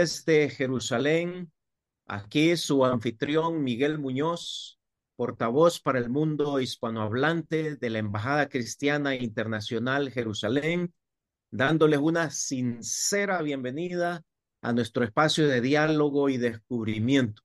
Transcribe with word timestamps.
Desde 0.00 0.48
Jerusalén. 0.48 1.52
Aquí 2.06 2.56
su 2.56 2.86
anfitrión 2.86 3.62
Miguel 3.62 3.98
Muñoz, 3.98 4.80
portavoz 5.14 5.78
para 5.78 5.98
el 5.98 6.08
mundo 6.08 6.58
hispanohablante 6.58 7.76
de 7.76 7.90
la 7.90 7.98
Embajada 7.98 8.48
Cristiana 8.48 9.14
Internacional 9.14 10.10
Jerusalén, 10.10 10.94
dándoles 11.50 11.98
una 11.98 12.30
sincera 12.30 13.42
bienvenida 13.42 14.24
a 14.62 14.72
nuestro 14.72 15.04
espacio 15.04 15.46
de 15.46 15.60
diálogo 15.60 16.30
y 16.30 16.38
descubrimiento. 16.38 17.42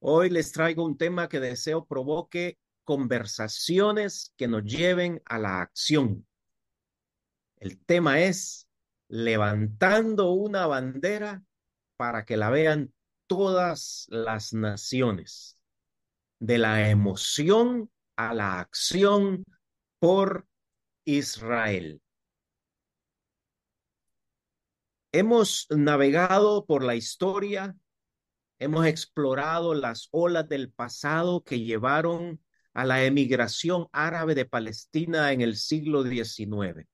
Hoy 0.00 0.30
les 0.30 0.50
traigo 0.50 0.82
un 0.82 0.96
tema 0.96 1.28
que 1.28 1.40
deseo 1.40 1.84
provoque 1.84 2.56
conversaciones 2.84 4.32
que 4.38 4.48
nos 4.48 4.64
lleven 4.64 5.20
a 5.26 5.38
la 5.38 5.60
acción. 5.60 6.26
El 7.58 7.78
tema 7.84 8.20
es 8.20 8.63
levantando 9.08 10.32
una 10.32 10.66
bandera 10.66 11.42
para 11.96 12.24
que 12.24 12.36
la 12.36 12.50
vean 12.50 12.92
todas 13.26 14.06
las 14.08 14.52
naciones, 14.52 15.58
de 16.38 16.58
la 16.58 16.90
emoción 16.90 17.90
a 18.16 18.34
la 18.34 18.60
acción 18.60 19.44
por 19.98 20.46
Israel. 21.04 22.00
Hemos 25.12 25.66
navegado 25.70 26.66
por 26.66 26.82
la 26.82 26.96
historia, 26.96 27.76
hemos 28.58 28.86
explorado 28.86 29.74
las 29.74 30.08
olas 30.10 30.48
del 30.48 30.72
pasado 30.72 31.44
que 31.44 31.60
llevaron 31.60 32.42
a 32.72 32.84
la 32.84 33.04
emigración 33.04 33.86
árabe 33.92 34.34
de 34.34 34.44
Palestina 34.44 35.32
en 35.32 35.40
el 35.40 35.56
siglo 35.56 36.02
XIX 36.02 36.88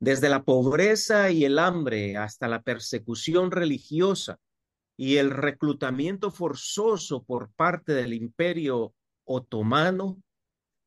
desde 0.00 0.28
la 0.28 0.44
pobreza 0.44 1.30
y 1.30 1.44
el 1.44 1.58
hambre 1.58 2.16
hasta 2.16 2.48
la 2.48 2.62
persecución 2.62 3.50
religiosa 3.50 4.38
y 4.96 5.16
el 5.16 5.30
reclutamiento 5.30 6.30
forzoso 6.30 7.24
por 7.24 7.52
parte 7.52 7.92
del 7.92 8.14
imperio 8.14 8.94
otomano, 9.24 10.20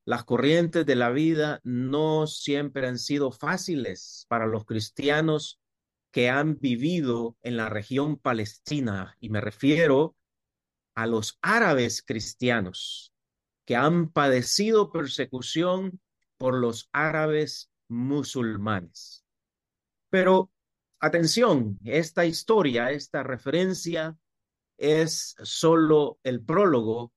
las 0.06 0.24
corrientes 0.24 0.86
de 0.86 0.96
la 0.96 1.12
vida 1.12 1.60
no 1.64 2.28
siempre 2.28 2.88
han 2.88 2.98
sido 2.98 3.32
fáciles 3.32 4.26
para 4.28 4.48
los 4.48 4.66
cristianos 4.66 5.60
que 6.12 6.30
han 6.30 6.60
vivido 6.60 7.38
en 7.42 7.56
la 7.56 7.70
región 7.70 8.18
palestina, 8.18 9.16
y 9.20 9.30
me 9.30 9.40
refiero 9.40 10.16
a 10.96 11.08
los 11.08 11.38
árabes 11.42 12.04
cristianos 12.04 13.14
que 13.66 13.76
han 13.76 14.12
padecido 14.12 14.92
persecución 14.92 16.02
por 16.38 16.56
los 16.56 16.90
árabes 16.92 17.71
musulmanes. 17.92 19.26
Pero 20.10 20.50
atención, 21.00 21.78
esta 21.84 22.26
historia, 22.26 22.92
esta 22.92 23.22
referencia 23.22 24.18
es 24.78 25.36
solo 25.44 26.18
el 26.24 26.42
prólogo 26.42 27.12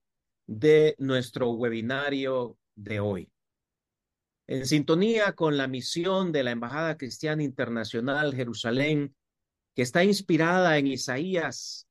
de 0.47 0.97
nuestro 0.99 1.53
webinario 1.53 2.59
de 2.75 3.01
hoy. 3.01 3.31
En 4.47 4.67
sintonía 4.67 5.33
con 5.33 5.57
la 5.57 5.69
misión 5.69 6.33
de 6.33 6.43
la 6.43 6.51
Embajada 6.51 6.99
Cristiana 6.99 7.43
Internacional 7.43 8.35
Jerusalén, 8.35 9.17
que 9.75 9.83
está 9.83 10.05
inspirada 10.05 10.77
en 10.77 10.89
Isaías 10.89 11.89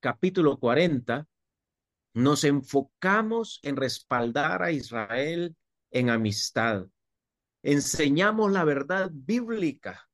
capítulo 0.00 0.58
40, 0.58 1.26
nos 2.12 2.44
enfocamos 2.44 3.60
en 3.62 3.76
respaldar 3.76 4.62
a 4.62 4.72
Israel 4.72 5.56
en 5.90 6.10
amistad, 6.10 6.86
enseñamos 7.66 8.52
la 8.52 8.62
verdad 8.62 9.10
bíblica 9.12 10.08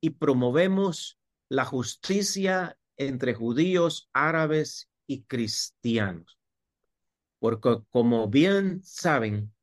y 0.00 0.10
promovemos 0.10 1.16
la 1.48 1.64
justicia 1.64 2.76
entre 2.96 3.34
judíos, 3.34 4.10
árabes 4.12 4.90
y 5.06 5.22
cristianos. 5.22 6.40
Porque 7.38 7.78
como 7.90 8.26
bien 8.26 8.82
saben, 8.82 9.54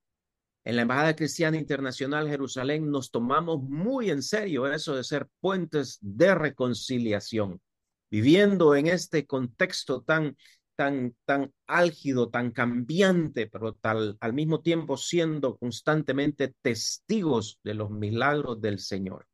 en 0.63 0.77
la 0.77 0.83
Embajada 0.83 1.13
Cristiana 1.13 1.57
Internacional 1.57 2.29
Jerusalén 2.29 2.89
nos 2.89 3.11
tomamos 3.11 3.61
muy 3.61 4.11
en 4.11 4.23
serio 4.23 4.71
eso 4.71 4.95
de 4.95 5.03
ser 5.03 5.27
puentes 5.41 5.97
de 5.99 6.35
reconciliación, 6.35 7.61
viviendo 8.09 8.77
en 8.77 8.87
este 8.87 9.27
contexto 9.27 10.01
tan 10.03 10.37
tan, 10.75 11.15
tan 11.25 11.53
álgido, 11.67 12.29
tan 12.29 12.51
cambiante, 12.51 13.47
pero 13.47 13.73
tal, 13.73 14.17
al 14.19 14.33
mismo 14.33 14.61
tiempo 14.61 14.97
siendo 14.97 15.57
constantemente 15.57 16.53
testigos 16.61 17.59
de 17.63 17.73
los 17.73 17.89
milagros 17.89 18.61
del 18.61 18.79
Señor. 18.79 19.27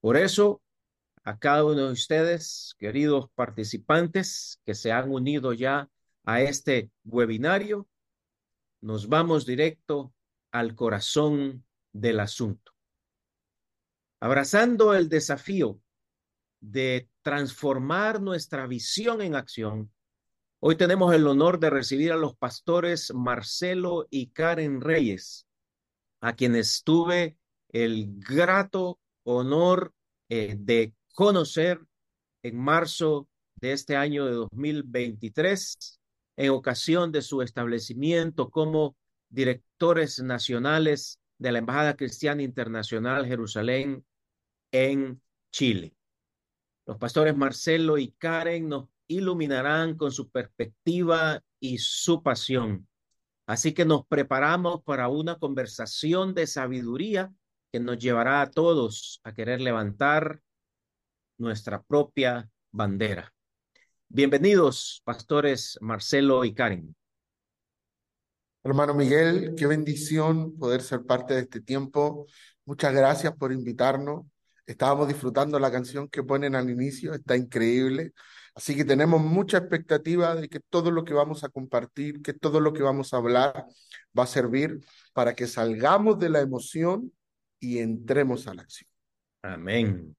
Por 0.00 0.16
eso, 0.16 0.62
a 1.24 1.38
cada 1.38 1.64
uno 1.64 1.86
de 1.86 1.92
ustedes, 1.92 2.74
queridos 2.78 3.30
participantes 3.34 4.60
que 4.64 4.74
se 4.74 4.92
han 4.92 5.10
unido 5.10 5.52
ya 5.52 5.88
a 6.24 6.40
este 6.40 6.90
webinario, 7.04 7.88
nos 8.80 9.08
vamos 9.08 9.44
directo 9.44 10.14
al 10.52 10.74
corazón 10.74 11.64
del 11.92 12.20
asunto. 12.20 12.72
Abrazando 14.20 14.94
el 14.94 15.08
desafío 15.08 15.80
de 16.60 17.08
transformar 17.22 18.20
nuestra 18.20 18.66
visión 18.66 19.20
en 19.20 19.34
acción, 19.34 19.92
Hoy 20.60 20.74
tenemos 20.74 21.14
el 21.14 21.24
honor 21.28 21.60
de 21.60 21.70
recibir 21.70 22.10
a 22.10 22.16
los 22.16 22.34
pastores 22.34 23.14
Marcelo 23.14 24.08
y 24.10 24.30
Karen 24.30 24.80
Reyes, 24.80 25.46
a 26.20 26.34
quienes 26.34 26.82
tuve 26.82 27.36
el 27.68 28.18
grato 28.18 28.98
honor 29.22 29.94
eh, 30.28 30.56
de 30.58 30.94
conocer 31.14 31.80
en 32.42 32.58
marzo 32.58 33.28
de 33.54 33.70
este 33.70 33.94
año 33.94 34.26
de 34.26 34.32
2023, 34.32 36.00
en 36.36 36.50
ocasión 36.50 37.12
de 37.12 37.22
su 37.22 37.40
establecimiento 37.40 38.50
como 38.50 38.96
directores 39.28 40.20
nacionales 40.20 41.20
de 41.38 41.52
la 41.52 41.60
Embajada 41.60 41.94
Cristiana 41.94 42.42
Internacional 42.42 43.26
Jerusalén 43.26 44.04
en 44.72 45.22
Chile. 45.52 45.94
Los 46.84 46.98
pastores 46.98 47.36
Marcelo 47.36 47.96
y 47.96 48.10
Karen 48.18 48.68
nos 48.68 48.88
iluminarán 49.08 49.96
con 49.96 50.12
su 50.12 50.30
perspectiva 50.30 51.42
y 51.58 51.78
su 51.78 52.22
pasión. 52.22 52.86
Así 53.46 53.72
que 53.72 53.84
nos 53.84 54.06
preparamos 54.06 54.82
para 54.84 55.08
una 55.08 55.38
conversación 55.38 56.34
de 56.34 56.46
sabiduría 56.46 57.32
que 57.72 57.80
nos 57.80 57.98
llevará 57.98 58.42
a 58.42 58.50
todos 58.50 59.20
a 59.24 59.32
querer 59.32 59.60
levantar 59.60 60.40
nuestra 61.38 61.82
propia 61.82 62.48
bandera. 62.70 63.32
Bienvenidos, 64.08 65.00
pastores 65.04 65.78
Marcelo 65.80 66.44
y 66.44 66.54
Karen. 66.54 66.94
Hermano 68.62 68.92
Miguel, 68.92 69.54
qué 69.56 69.66
bendición 69.66 70.58
poder 70.58 70.82
ser 70.82 71.04
parte 71.04 71.32
de 71.34 71.40
este 71.40 71.60
tiempo. 71.62 72.26
Muchas 72.66 72.92
gracias 72.92 73.34
por 73.34 73.52
invitarnos. 73.52 74.26
Estábamos 74.66 75.08
disfrutando 75.08 75.58
la 75.58 75.70
canción 75.70 76.08
que 76.08 76.22
ponen 76.22 76.54
al 76.54 76.68
inicio, 76.68 77.14
está 77.14 77.34
increíble. 77.34 78.12
Así 78.58 78.74
que 78.74 78.84
tenemos 78.84 79.22
mucha 79.22 79.58
expectativa 79.58 80.34
de 80.34 80.48
que 80.48 80.58
todo 80.58 80.90
lo 80.90 81.04
que 81.04 81.14
vamos 81.14 81.44
a 81.44 81.48
compartir, 81.48 82.22
que 82.22 82.32
todo 82.32 82.58
lo 82.58 82.72
que 82.72 82.82
vamos 82.82 83.14
a 83.14 83.18
hablar 83.18 83.66
va 84.18 84.24
a 84.24 84.26
servir 84.26 84.80
para 85.12 85.36
que 85.36 85.46
salgamos 85.46 86.18
de 86.18 86.28
la 86.28 86.40
emoción 86.40 87.12
y 87.60 87.78
entremos 87.78 88.48
a 88.48 88.54
la 88.54 88.62
acción. 88.62 88.90
Amén. 89.42 90.16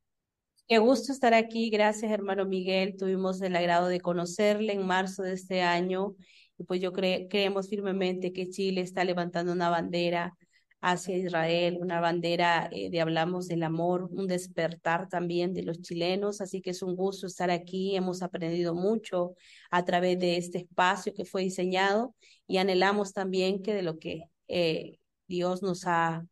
Qué 0.69 0.77
gusto 0.77 1.11
estar 1.11 1.33
aquí. 1.33 1.69
Gracias, 1.69 2.09
hermano 2.09 2.45
Miguel. 2.45 2.95
Tuvimos 2.95 3.41
el 3.41 3.57
agrado 3.57 3.89
de 3.89 3.99
conocerle 3.99 4.71
en 4.71 4.87
marzo 4.87 5.21
de 5.21 5.33
este 5.33 5.61
año 5.61 6.15
y 6.57 6.63
pues 6.63 6.79
yo 6.79 6.93
creemos 6.93 7.67
firmemente 7.67 8.31
que 8.31 8.49
Chile 8.49 8.79
está 8.79 9.03
levantando 9.03 9.51
una 9.51 9.69
bandera 9.69 10.37
hacia 10.81 11.17
Israel, 11.17 11.77
una 11.79 11.99
bandera 11.99 12.69
eh, 12.71 12.89
de 12.89 13.01
hablamos 13.01 13.47
del 13.47 13.63
amor, 13.63 14.09
un 14.11 14.27
despertar 14.27 15.09
también 15.09 15.53
de 15.53 15.63
los 15.63 15.81
chilenos, 15.81 16.41
así 16.41 16.61
que 16.61 16.69
es 16.71 16.81
un 16.81 16.95
gusto 16.95 17.27
estar 17.27 17.51
aquí, 17.51 17.95
hemos 17.95 18.21
aprendido 18.21 18.73
mucho 18.73 19.35
a 19.71 19.83
través 19.83 20.19
de 20.19 20.37
este 20.37 20.59
espacio 20.59 21.13
que 21.13 21.25
fue 21.25 21.43
diseñado 21.43 22.15
y 22.47 22.57
anhelamos 22.57 23.13
también 23.13 23.61
que 23.61 23.73
de 23.73 23.81
lo 23.81 23.99
que 23.99 24.23
eh, 24.47 24.99
Dios 25.27 25.61
nos 25.61 25.85
ha 25.85 26.25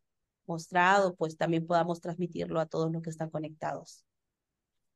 mostrado, 0.46 1.14
pues 1.14 1.36
también 1.36 1.66
podamos 1.66 2.00
transmitirlo 2.00 2.58
a 2.58 2.66
todos 2.66 2.90
los 2.90 3.02
que 3.02 3.10
están 3.10 3.30
conectados. 3.30 4.04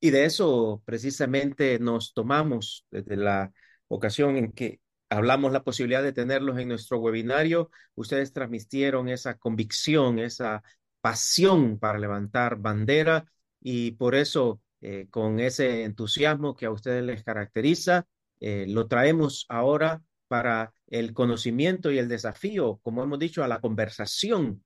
Y 0.00 0.10
de 0.10 0.24
eso 0.24 0.82
precisamente 0.84 1.78
nos 1.78 2.12
tomamos 2.12 2.86
desde 2.90 3.16
la 3.16 3.52
ocasión 3.86 4.36
en 4.36 4.50
que 4.50 4.80
hablamos 5.12 5.52
la 5.52 5.62
posibilidad 5.62 6.02
de 6.02 6.12
tenerlos 6.12 6.58
en 6.58 6.68
nuestro 6.68 6.98
webinario. 6.98 7.70
Ustedes 7.94 8.32
transmitieron 8.32 9.08
esa 9.08 9.36
convicción, 9.38 10.18
esa 10.18 10.62
pasión 11.00 11.78
para 11.78 11.98
levantar 11.98 12.56
bandera 12.56 13.26
y 13.60 13.92
por 13.92 14.14
eso, 14.14 14.60
eh, 14.80 15.06
con 15.10 15.40
ese 15.40 15.84
entusiasmo 15.84 16.56
que 16.56 16.66
a 16.66 16.70
ustedes 16.70 17.04
les 17.04 17.22
caracteriza, 17.22 18.06
eh, 18.40 18.66
lo 18.68 18.88
traemos 18.88 19.46
ahora 19.48 20.02
para 20.28 20.72
el 20.86 21.12
conocimiento 21.12 21.90
y 21.90 21.98
el 21.98 22.08
desafío, 22.08 22.80
como 22.82 23.02
hemos 23.02 23.18
dicho, 23.18 23.44
a 23.44 23.48
la 23.48 23.60
conversación 23.60 24.64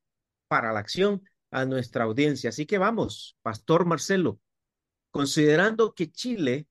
para 0.49 0.73
la 0.73 0.81
acción 0.81 1.23
a 1.51 1.65
nuestra 1.65 2.05
audiencia. 2.05 2.51
Así 2.51 2.67
que 2.67 2.79
vamos, 2.79 3.37
Pastor 3.43 3.85
Marcelo, 3.85 4.41
considerando 5.11 5.95
que 5.95 6.11
Chile 6.11 6.67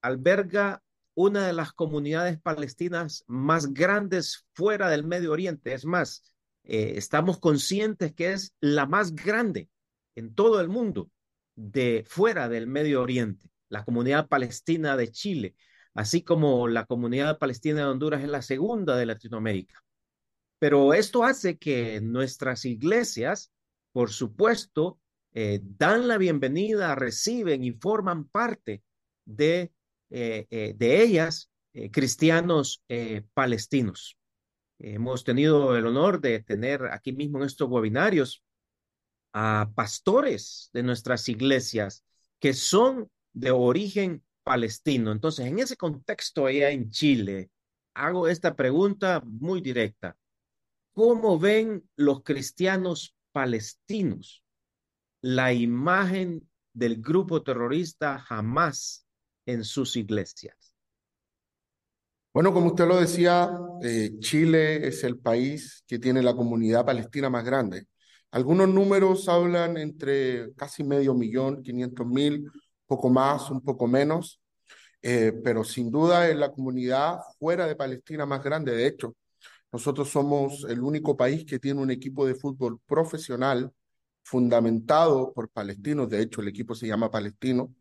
alberga 0.00 0.82
una 1.14 1.46
de 1.46 1.52
las 1.52 1.72
comunidades 1.72 2.40
palestinas 2.40 3.24
más 3.26 3.72
grandes 3.72 4.46
fuera 4.54 4.88
del 4.88 5.04
Medio 5.04 5.32
Oriente. 5.32 5.74
Es 5.74 5.84
más, 5.84 6.24
eh, 6.64 6.94
estamos 6.96 7.38
conscientes 7.38 8.14
que 8.14 8.32
es 8.32 8.54
la 8.60 8.86
más 8.86 9.14
grande 9.14 9.68
en 10.14 10.34
todo 10.34 10.60
el 10.60 10.68
mundo 10.68 11.10
de 11.54 12.04
fuera 12.08 12.48
del 12.48 12.66
Medio 12.66 13.02
Oriente, 13.02 13.50
la 13.68 13.84
comunidad 13.84 14.28
palestina 14.28 14.96
de 14.96 15.10
Chile, 15.10 15.54
así 15.94 16.22
como 16.22 16.68
la 16.68 16.86
comunidad 16.86 17.38
palestina 17.38 17.80
de 17.80 17.86
Honduras 17.86 18.22
es 18.22 18.28
la 18.28 18.42
segunda 18.42 18.96
de 18.96 19.06
Latinoamérica. 19.06 19.82
Pero 20.58 20.94
esto 20.94 21.24
hace 21.24 21.58
que 21.58 22.00
nuestras 22.00 22.64
iglesias, 22.64 23.50
por 23.92 24.10
supuesto, 24.10 25.00
eh, 25.34 25.60
dan 25.62 26.06
la 26.08 26.18
bienvenida, 26.18 26.94
reciben 26.94 27.64
y 27.64 27.72
forman 27.72 28.28
parte 28.28 28.82
de, 29.24 29.72
de 30.12 31.02
ellas 31.02 31.50
cristianos 31.90 32.84
palestinos. 33.32 34.18
Hemos 34.78 35.24
tenido 35.24 35.76
el 35.76 35.86
honor 35.86 36.20
de 36.20 36.40
tener 36.40 36.86
aquí 36.86 37.12
mismo 37.12 37.38
en 37.38 37.44
estos 37.44 37.68
webinarios 37.70 38.42
a 39.32 39.70
pastores 39.74 40.70
de 40.72 40.82
nuestras 40.82 41.28
iglesias 41.28 42.04
que 42.38 42.52
son 42.52 43.10
de 43.32 43.50
origen 43.52 44.22
palestino. 44.42 45.12
Entonces, 45.12 45.46
en 45.46 45.60
ese 45.60 45.76
contexto 45.76 46.46
allá 46.46 46.70
en 46.70 46.90
Chile, 46.90 47.50
hago 47.94 48.28
esta 48.28 48.54
pregunta 48.54 49.22
muy 49.24 49.60
directa. 49.60 50.16
¿Cómo 50.92 51.38
ven 51.38 51.88
los 51.96 52.22
cristianos 52.22 53.14
palestinos 53.32 54.42
la 55.22 55.52
imagen 55.52 56.46
del 56.74 57.00
grupo 57.00 57.42
terrorista 57.42 58.26
Hamas 58.28 59.01
en 59.46 59.64
sus 59.64 59.96
iglesias? 59.96 60.56
Bueno, 62.32 62.54
como 62.54 62.68
usted 62.68 62.86
lo 62.86 62.98
decía, 62.98 63.50
eh, 63.82 64.12
Chile 64.18 64.86
es 64.86 65.04
el 65.04 65.18
país 65.18 65.84
que 65.86 65.98
tiene 65.98 66.22
la 66.22 66.34
comunidad 66.34 66.84
palestina 66.86 67.28
más 67.28 67.44
grande. 67.44 67.86
Algunos 68.30 68.68
números 68.68 69.28
hablan 69.28 69.76
entre 69.76 70.54
casi 70.54 70.82
medio 70.82 71.14
millón, 71.14 71.62
quinientos 71.62 72.06
mil, 72.06 72.50
poco 72.86 73.10
más, 73.10 73.50
un 73.50 73.60
poco 73.60 73.86
menos, 73.86 74.40
eh, 75.02 75.32
pero 75.44 75.64
sin 75.64 75.90
duda 75.90 76.28
es 76.28 76.36
la 76.36 76.50
comunidad 76.52 77.18
fuera 77.38 77.66
de 77.66 77.76
Palestina 77.76 78.24
más 78.24 78.42
grande. 78.42 78.72
De 78.74 78.86
hecho, 78.86 79.14
nosotros 79.72 80.08
somos 80.10 80.64
el 80.68 80.80
único 80.82 81.16
país 81.16 81.44
que 81.44 81.58
tiene 81.58 81.80
un 81.80 81.90
equipo 81.90 82.26
de 82.26 82.34
fútbol 82.34 82.78
profesional 82.86 83.72
fundamentado 84.22 85.32
por 85.34 85.50
palestinos. 85.50 86.08
De 86.08 86.22
hecho, 86.22 86.40
el 86.40 86.48
equipo 86.48 86.74
se 86.74 86.86
llama 86.86 87.10
Palestino, 87.10 87.74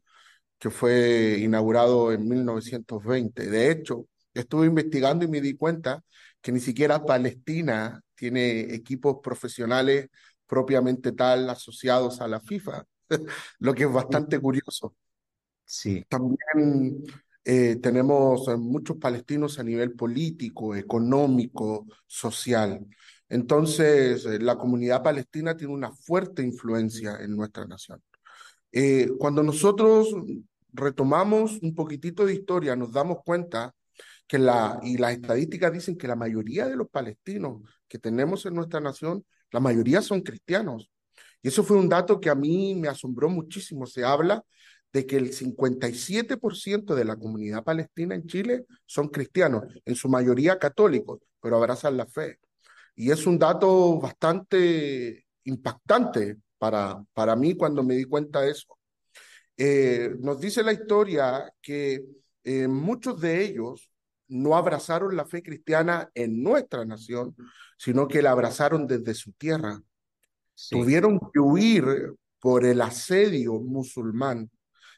que 0.61 0.69
fue 0.69 1.39
inaugurado 1.39 2.11
en 2.13 2.27
1920. 2.27 3.49
De 3.49 3.71
hecho, 3.71 4.05
estuve 4.31 4.67
investigando 4.67 5.25
y 5.25 5.27
me 5.27 5.41
di 5.41 5.55
cuenta 5.57 6.03
que 6.39 6.51
ni 6.51 6.59
siquiera 6.59 7.03
Palestina 7.03 7.99
tiene 8.13 8.75
equipos 8.75 9.17
profesionales 9.23 10.09
propiamente 10.45 11.13
tal 11.13 11.49
asociados 11.49 12.21
a 12.21 12.27
la 12.27 12.39
FIFA, 12.39 12.85
lo 13.59 13.73
que 13.73 13.85
es 13.85 13.91
bastante 13.91 14.39
curioso. 14.39 14.95
Sí. 15.65 16.05
También 16.07 17.05
eh, 17.43 17.77
tenemos 17.77 18.47
muchos 18.59 18.97
palestinos 18.97 19.57
a 19.57 19.63
nivel 19.63 19.93
político, 19.93 20.75
económico, 20.75 21.87
social. 22.05 22.85
Entonces, 23.27 24.27
eh, 24.27 24.37
la 24.37 24.59
comunidad 24.59 25.01
palestina 25.01 25.57
tiene 25.57 25.73
una 25.73 25.91
fuerte 25.91 26.43
influencia 26.43 27.17
en 27.19 27.35
nuestra 27.35 27.65
nación. 27.65 27.99
Eh, 28.71 29.09
cuando 29.17 29.41
nosotros 29.41 30.13
retomamos 30.73 31.59
un 31.61 31.75
poquitito 31.75 32.25
de 32.25 32.33
historia, 32.33 32.75
nos 32.75 32.91
damos 32.91 33.19
cuenta 33.25 33.73
que 34.27 34.39
la, 34.39 34.79
y 34.83 34.97
las 34.97 35.13
estadísticas 35.13 35.73
dicen 35.73 35.97
que 35.97 36.07
la 36.07 36.15
mayoría 36.15 36.67
de 36.67 36.75
los 36.75 36.89
palestinos 36.89 37.61
que 37.87 37.99
tenemos 37.99 38.45
en 38.45 38.55
nuestra 38.55 38.79
nación 38.79 39.25
la 39.51 39.59
mayoría 39.59 40.01
son 40.01 40.21
cristianos. 40.21 40.89
Y 41.41 41.49
eso 41.49 41.63
fue 41.63 41.77
un 41.77 41.89
dato 41.89 42.19
que 42.19 42.29
a 42.29 42.35
mí 42.35 42.75
me 42.75 42.87
asombró 42.87 43.29
muchísimo. 43.29 43.85
Se 43.85 44.03
habla 44.03 44.43
de 44.93 45.05
que 45.05 45.17
el 45.17 45.33
57% 45.33 46.95
de 46.95 47.05
la 47.05 47.15
comunidad 47.15 47.63
palestina 47.63 48.15
en 48.15 48.27
Chile 48.27 48.65
son 48.85 49.09
cristianos, 49.09 49.63
en 49.85 49.95
su 49.95 50.09
mayoría 50.09 50.59
católicos, 50.59 51.19
pero 51.41 51.57
abrazan 51.57 51.97
la 51.97 52.05
fe. 52.05 52.39
Y 52.95 53.11
es 53.11 53.25
un 53.25 53.39
dato 53.39 53.99
bastante 53.99 55.25
impactante 55.45 56.37
para, 56.57 57.03
para 57.13 57.35
mí 57.35 57.55
cuando 57.55 57.83
me 57.83 57.95
di 57.95 58.03
cuenta 58.03 58.41
de 58.41 58.51
eso. 58.51 58.77
Eh, 59.63 60.15
nos 60.19 60.39
dice 60.39 60.63
la 60.63 60.73
historia 60.73 61.53
que 61.61 62.03
eh, 62.43 62.67
muchos 62.67 63.21
de 63.21 63.43
ellos 63.43 63.91
no 64.27 64.55
abrazaron 64.55 65.15
la 65.15 65.27
fe 65.27 65.43
cristiana 65.43 66.09
en 66.15 66.41
nuestra 66.41 66.83
nación, 66.83 67.35
sino 67.77 68.07
que 68.07 68.23
la 68.23 68.31
abrazaron 68.31 68.87
desde 68.87 69.13
su 69.13 69.33
tierra. 69.33 69.79
Tuvieron 70.71 71.19
que 71.31 71.39
huir 71.39 71.85
por 72.39 72.65
el 72.65 72.81
asedio 72.81 73.59
musulmán. 73.59 74.49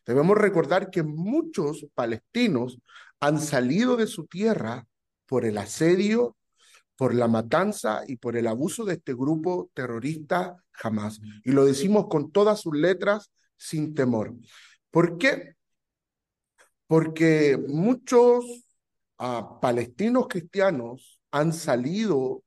Debemos 0.06 0.38
recordar 0.38 0.90
que 0.90 1.04
muchos 1.04 1.86
palestinos 1.94 2.80
han 3.20 3.42
salido 3.42 3.98
de 3.98 4.08
su 4.08 4.28
tierra 4.28 4.88
por 5.26 5.44
el 5.44 5.58
asedio, 5.58 6.38
por 6.96 7.14
la 7.14 7.28
matanza 7.28 8.04
y 8.08 8.16
por 8.16 8.38
el 8.38 8.48
abuso 8.48 8.86
de 8.86 8.94
este 8.94 9.14
grupo 9.14 9.70
terrorista 9.74 10.56
jamás. 10.72 11.20
Y 11.44 11.52
lo 11.52 11.66
decimos 11.66 12.08
con 12.10 12.32
todas 12.32 12.62
sus 12.62 12.78
letras, 12.78 13.30
sin 13.64 13.94
temor. 13.94 14.34
¿Por 14.92 15.18
qué? 15.18 15.56
Porque 16.86 17.58
muchos 17.58 18.46
palestinos 19.62 20.28
cristianos 20.28 21.22
han 21.32 21.54
salido 21.54 22.44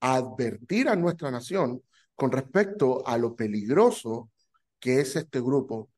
a 0.00 0.16
advertir 0.16 0.88
a 0.88 0.96
nuestra 0.96 1.30
nación 1.30 1.82
con 2.14 2.30
respecto 2.30 3.06
a 3.06 3.16
lo 3.16 3.34
peligroso 3.34 4.30
que 4.78 5.00
es 5.00 5.16
este 5.16 5.40
grupo. 5.40 5.90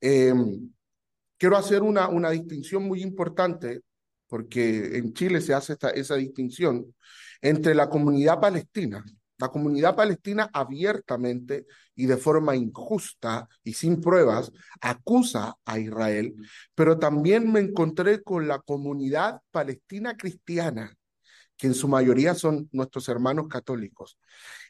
Em, 0.00 0.72
quiero 1.38 1.56
hacer 1.56 1.82
una, 1.82 2.08
una 2.08 2.30
distinción 2.30 2.82
muy 2.82 3.02
importante, 3.02 3.82
porque 4.26 4.98
en 4.98 5.12
Chile 5.12 5.40
se 5.40 5.54
hace 5.54 5.74
esta, 5.74 5.90
esa 5.90 6.16
distinción 6.16 6.92
entre 7.40 7.74
la 7.74 7.88
comunidad 7.88 8.40
palestina, 8.40 9.04
la 9.42 9.48
comunidad 9.48 9.96
palestina 9.96 10.48
abiertamente 10.52 11.66
y 11.96 12.06
de 12.06 12.16
forma 12.16 12.54
injusta 12.54 13.48
y 13.64 13.72
sin 13.72 14.00
pruebas 14.00 14.52
acusa 14.80 15.56
a 15.64 15.80
Israel, 15.80 16.32
pero 16.76 16.96
también 16.96 17.50
me 17.50 17.58
encontré 17.58 18.22
con 18.22 18.46
la 18.46 18.60
comunidad 18.60 19.40
palestina 19.50 20.16
cristiana, 20.16 20.94
que 21.56 21.66
en 21.66 21.74
su 21.74 21.88
mayoría 21.88 22.34
son 22.34 22.68
nuestros 22.70 23.08
hermanos 23.08 23.48
católicos. 23.48 24.16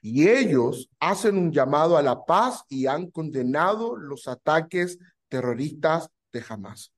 Y 0.00 0.26
ellos 0.26 0.88
hacen 0.99 1.37
un 1.37 1.52
llamado 1.52 1.99
a 1.99 2.02
la 2.02 2.25
paz 2.25 2.64
y 2.71 2.87
han 2.87 3.11
condenado 3.11 3.95
los 3.95 4.26
ataques 4.26 4.99
terroristas 5.29 6.09
de 6.33 6.43
Hamas. 6.49 6.95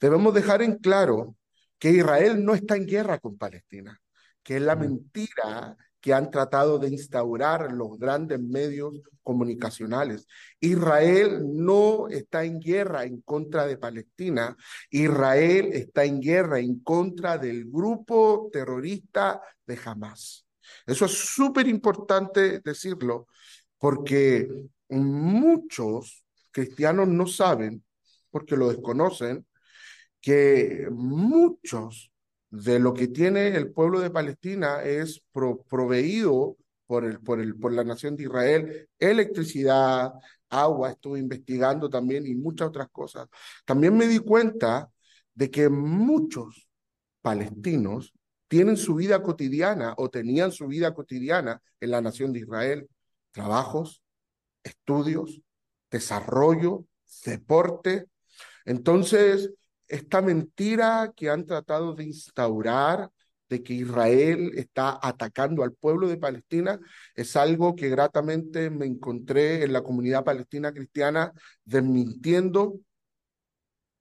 Debemos 0.00 0.32
dejar 0.34 0.62
en 0.62 0.76
claro 0.76 1.34
que 1.80 1.90
Israel 1.90 2.44
no 2.44 2.54
está 2.54 2.76
en 2.76 2.86
guerra 2.86 3.18
con 3.18 3.36
Palestina, 3.36 4.00
que 4.44 4.58
es 4.58 4.62
la 4.62 4.76
mentira 4.76 5.76
que 6.02 6.12
han 6.12 6.32
tratado 6.32 6.80
de 6.80 6.88
instaurar 6.88 7.72
los 7.72 7.96
grandes 7.96 8.40
medios 8.40 9.00
comunicacionales. 9.22 10.26
Israel 10.58 11.42
no 11.54 12.08
está 12.08 12.44
en 12.44 12.58
guerra 12.58 13.04
en 13.04 13.20
contra 13.20 13.66
de 13.66 13.78
Palestina, 13.78 14.56
Israel 14.90 15.70
está 15.72 16.04
en 16.04 16.20
guerra 16.20 16.58
en 16.58 16.80
contra 16.80 17.38
del 17.38 17.70
grupo 17.70 18.50
terrorista 18.52 19.40
de 19.64 19.78
Hamas. 19.84 20.44
Eso 20.84 21.04
es 21.04 21.12
súper 21.12 21.68
importante 21.68 22.58
decirlo 22.58 23.28
porque 23.78 24.48
muchos 24.88 26.24
cristianos 26.50 27.06
no 27.06 27.28
saben, 27.28 27.84
porque 28.28 28.56
lo 28.56 28.70
desconocen, 28.70 29.46
que 30.20 30.88
muchos 30.90 32.11
de 32.52 32.78
lo 32.78 32.92
que 32.92 33.08
tiene 33.08 33.48
el 33.48 33.72
pueblo 33.72 34.00
de 34.00 34.10
Palestina 34.10 34.82
es 34.82 35.22
proveído 35.68 36.58
por, 36.86 37.06
el, 37.06 37.18
por, 37.18 37.40
el, 37.40 37.56
por 37.56 37.72
la 37.72 37.82
nación 37.82 38.14
de 38.14 38.24
Israel, 38.24 38.90
electricidad, 38.98 40.12
agua, 40.50 40.90
estuve 40.90 41.18
investigando 41.18 41.88
también 41.88 42.26
y 42.26 42.34
muchas 42.34 42.68
otras 42.68 42.88
cosas. 42.92 43.26
También 43.64 43.96
me 43.96 44.06
di 44.06 44.18
cuenta 44.18 44.90
de 45.32 45.50
que 45.50 45.70
muchos 45.70 46.68
palestinos 47.22 48.12
tienen 48.48 48.76
su 48.76 48.96
vida 48.96 49.22
cotidiana 49.22 49.94
o 49.96 50.10
tenían 50.10 50.52
su 50.52 50.66
vida 50.66 50.92
cotidiana 50.92 51.62
en 51.80 51.90
la 51.90 52.02
nación 52.02 52.34
de 52.34 52.40
Israel, 52.40 52.86
trabajos, 53.30 54.02
estudios, 54.62 55.40
desarrollo, 55.90 56.84
deporte. 57.24 58.04
Entonces, 58.66 59.54
esta 59.92 60.22
mentira 60.22 61.12
que 61.14 61.28
han 61.28 61.44
tratado 61.44 61.94
de 61.94 62.04
instaurar 62.04 63.10
de 63.50 63.62
que 63.62 63.74
Israel 63.74 64.52
está 64.54 64.98
atacando 65.02 65.62
al 65.62 65.74
pueblo 65.74 66.08
de 66.08 66.16
Palestina 66.16 66.80
es 67.14 67.36
algo 67.36 67.76
que 67.76 67.90
gratamente 67.90 68.70
me 68.70 68.86
encontré 68.86 69.62
en 69.62 69.74
la 69.74 69.82
comunidad 69.82 70.24
palestina 70.24 70.72
cristiana 70.72 71.32
desmintiendo 71.66 72.80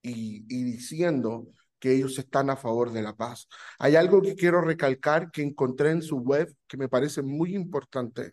y, 0.01 0.43
diciendo 0.63 1.47
que 1.77 1.93
ellos 1.93 2.17
están 2.17 2.49
a 2.49 2.55
favor 2.55 2.93
de 2.93 3.01
la 3.01 3.13
paz. 3.13 3.49
Hay 3.77 3.97
algo 3.97 4.21
que 4.21 4.35
quiero 4.35 4.61
recalcar 4.61 5.29
que 5.29 5.41
encontré 5.41 5.91
en 5.91 6.01
su 6.01 6.19
web 6.19 6.55
que 6.67 6.77
me 6.77 6.87
parece 6.87 7.21
muy 7.21 7.53
importante. 7.53 8.31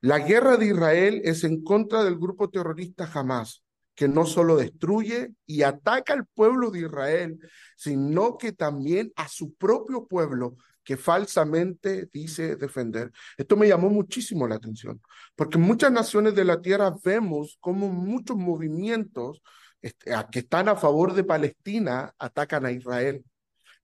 La 0.00 0.20
guerra 0.20 0.56
de 0.56 0.66
Israel 0.66 1.20
es 1.24 1.42
en 1.42 1.64
contra 1.64 2.04
del 2.04 2.16
grupo 2.16 2.48
terrorista 2.48 3.10
Hamas, 3.12 3.64
que 3.98 4.06
no 4.06 4.26
solo 4.26 4.56
destruye 4.56 5.34
y 5.44 5.62
ataca 5.62 6.12
al 6.12 6.24
pueblo 6.24 6.70
de 6.70 6.82
Israel, 6.82 7.40
sino 7.76 8.38
que 8.38 8.52
también 8.52 9.12
a 9.16 9.26
su 9.26 9.54
propio 9.54 10.06
pueblo 10.06 10.54
que 10.84 10.96
falsamente 10.96 12.08
dice 12.12 12.54
defender. 12.54 13.10
Esto 13.36 13.56
me 13.56 13.66
llamó 13.66 13.90
muchísimo 13.90 14.46
la 14.46 14.54
atención, 14.54 15.02
porque 15.34 15.58
muchas 15.58 15.90
naciones 15.90 16.36
de 16.36 16.44
la 16.44 16.60
tierra 16.60 16.94
vemos 17.02 17.58
como 17.58 17.88
muchos 17.88 18.36
movimientos 18.36 19.42
este, 19.82 20.12
que 20.30 20.38
están 20.38 20.68
a 20.68 20.76
favor 20.76 21.12
de 21.12 21.24
Palestina 21.24 22.14
atacan 22.20 22.66
a 22.66 22.70
Israel. 22.70 23.24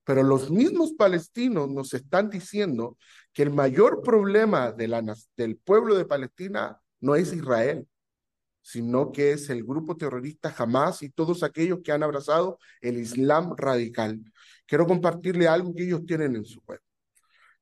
Pero 0.05 0.23
los 0.23 0.49
mismos 0.49 0.93
palestinos 0.93 1.69
nos 1.69 1.93
están 1.93 2.29
diciendo 2.29 2.97
que 3.33 3.43
el 3.43 3.49
mayor 3.49 4.01
problema 4.01 4.71
del 4.71 5.57
pueblo 5.57 5.97
de 5.97 6.05
Palestina 6.05 6.79
no 7.01 7.15
es 7.15 7.33
Israel, 7.33 7.85
sino 8.65 9.11
que 9.11 9.33
es 9.33 9.51
el 9.51 9.63
grupo 9.63 9.95
terrorista 9.95 10.51
Hamas 10.57 11.03
y 11.03 11.11
todos 11.11 11.43
aquellos 11.43 11.81
que 11.83 11.91
han 11.91 12.01
abrazado 12.01 12.57
el 12.81 12.97
Islam 12.97 13.53
radical. 13.55 14.19
Quiero 14.65 14.87
compartirle 14.87 15.47
algo 15.47 15.75
que 15.75 15.83
ellos 15.83 16.03
tienen 16.03 16.35
en 16.35 16.45
su 16.45 16.59
web. 16.61 16.79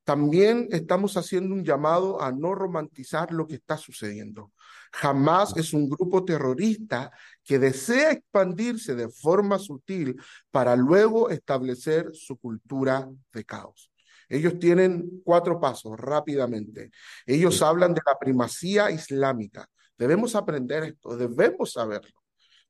También 0.06 0.70
estamos 0.72 1.18
haciendo 1.18 1.54
un 1.56 1.66
llamado 1.66 2.22
a 2.22 2.32
no 2.32 2.56
romantizar 2.56 3.34
lo 3.34 3.46
que 3.46 3.56
está 3.56 3.76
sucediendo. 3.76 4.54
Jamás 4.94 5.58
es 5.58 5.74
un 5.74 5.90
grupo 5.90 6.24
terrorista 6.24 7.12
que 7.44 7.60
desea 7.60 8.14
expandirse 8.14 8.96
de 8.96 9.10
forma 9.10 9.60
sutil 9.60 10.16
para 10.52 10.78
luego 10.78 11.30
establecer 11.30 12.12
su 12.14 12.38
cultura 12.38 13.10
de 13.34 13.44
caos. 13.44 13.92
Ellos 14.30 14.58
tienen 14.58 15.22
cuatro 15.26 15.60
pasos 15.60 16.00
rápidamente. 16.00 16.92
Ellos 17.26 17.62
hablan 17.62 17.94
de 17.94 18.02
la 18.06 18.18
primacía 18.18 18.90
islámica. 18.90 19.68
Debemos 19.98 20.36
aprender 20.36 20.84
esto, 20.84 21.16
debemos 21.16 21.74
saberlo. 21.74 22.24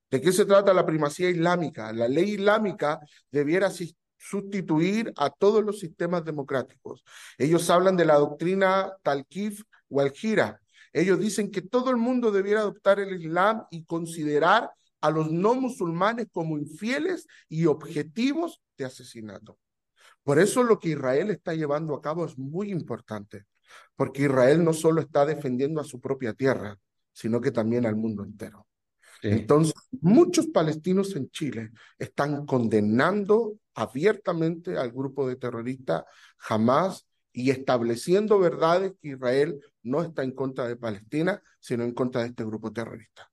¿De 0.10 0.22
qué 0.22 0.32
se 0.32 0.46
trata 0.46 0.74
la 0.74 0.86
primacía 0.86 1.30
islámica? 1.30 1.92
La 1.92 2.08
ley 2.08 2.36
islámica 2.36 3.00
debiera 3.32 3.72
sustituir 4.18 5.12
a 5.18 5.30
todos 5.30 5.63
los 5.63 5.80
sistemas 5.80 6.24
democráticos. 6.24 7.03
Ellos 7.38 7.70
hablan 7.70 7.98
de 7.98 8.06
la 8.06 8.15
doctrina 8.15 8.94
Talkif 9.01 9.63
o 9.89 10.01
Al-Jira. 10.01 10.62
Ellos 10.92 11.20
dicen 11.20 11.50
que 11.50 11.63
todo 11.63 11.89
el 11.89 11.98
mundo 11.98 12.32
debiera 12.32 12.60
adoptar 12.60 13.00
el 13.00 13.20
Islam 13.20 13.63
y 13.72 13.86
considerar 13.86 14.70
a 15.01 15.10
los 15.10 15.32
no 15.32 15.56
musulmanes 15.56 16.27
como 16.32 16.58
infieles 16.58 17.27
y 17.50 17.65
objetivos 17.65 18.62
de 18.77 18.86
asesinato. 18.86 19.58
Por 20.24 20.39
eso 20.39 20.63
lo 20.63 20.80
que 20.80 20.89
Israel 20.89 21.32
está 21.32 21.53
llevando 21.53 21.96
a 21.96 22.01
cabo 22.01 22.25
es 22.25 22.38
muy 22.38 22.72
importante, 22.72 23.46
porque 23.96 24.24
Israel 24.24 24.63
no 24.63 24.74
solo 24.74 25.01
está 25.01 25.25
defendiendo 25.25 25.82
a 25.82 25.84
su 25.84 26.00
propia 26.00 26.34
tierra, 26.34 26.77
sino 27.13 27.39
que 27.39 27.51
también 27.51 27.86
al 27.86 27.96
mundo 27.96 28.24
entero. 28.24 28.67
Entonces, 29.22 29.74
muchos 30.01 30.48
palestinos 30.48 31.15
en 31.15 31.29
Chile 31.29 31.72
están 31.98 32.46
condenando 32.46 33.58
abiertamente 33.74 34.77
al 34.77 34.91
grupo 34.91 35.27
de 35.27 35.38
terroristas 35.38 36.03
Hamas 36.50 37.08
y 37.32 37.50
estableciendo 37.50 38.38
verdades 38.38 38.93
que 39.01 39.10
Israel 39.10 39.60
no 39.82 40.01
está 40.03 40.24
en 40.24 40.32
contra 40.32 40.67
de 40.67 40.75
Palestina, 40.75 41.41
sino 41.60 41.84
en 41.84 41.93
contra 41.93 42.22
de 42.22 42.27
este 42.27 42.43
grupo 42.43 42.74
terrorista. 42.74 43.32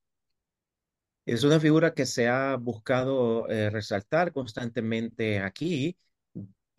Es 1.27 1.45
una 1.45 1.61
figura 1.61 1.93
que 1.93 2.07
se 2.07 2.29
ha 2.29 2.57
buscado 2.57 3.49
eh, 3.49 3.69
resaltar 3.71 4.33
constantemente 4.33 5.41
aquí 5.41 5.97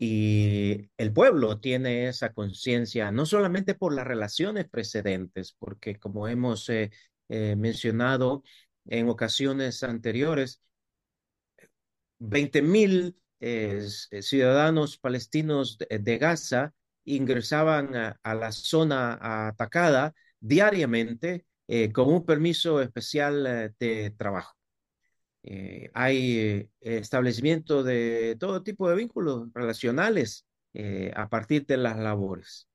y 0.03 0.89
el 0.97 1.13
pueblo 1.13 1.59
tiene 1.59 2.07
esa 2.07 2.33
conciencia, 2.33 3.11
no 3.11 3.27
solamente 3.27 3.75
por 3.75 3.93
las 3.93 4.07
relaciones 4.07 4.67
precedentes, 4.67 5.55
porque 5.59 5.99
como 5.99 6.27
hemos 6.27 6.67
eh, 6.69 6.89
eh, 7.29 7.55
mencionado, 7.55 8.41
en 8.85 9.09
ocasiones 9.09 9.83
anteriores. 9.83 10.59
20 12.17 12.63
mil 12.63 13.15
eh, 13.41 13.85
ciudadanos 14.21 14.97
palestinos 14.97 15.77
de, 15.77 16.17
Gaza 16.17 16.73
ingresaban 17.05 17.95
a, 17.95 18.35
la 18.35 18.51
zona 18.51 19.47
atacada 19.49 20.15
diariamente 20.39 21.45
con 21.93 22.09
un 22.11 22.25
permiso 22.25 22.81
especial 22.81 23.75
de 23.77 24.15
trabajo. 24.17 24.60
Hay 25.93 26.69
establecimiento 26.81 27.83
de 27.83 28.35
todo 28.39 28.63
tipo 28.63 28.89
de 28.89 28.95
vínculos 28.95 29.49
relacionales 29.53 30.45
a 31.15 31.29
partir 31.29 31.65
de 31.65 31.77
las 31.77 31.97
labores. 31.97 32.67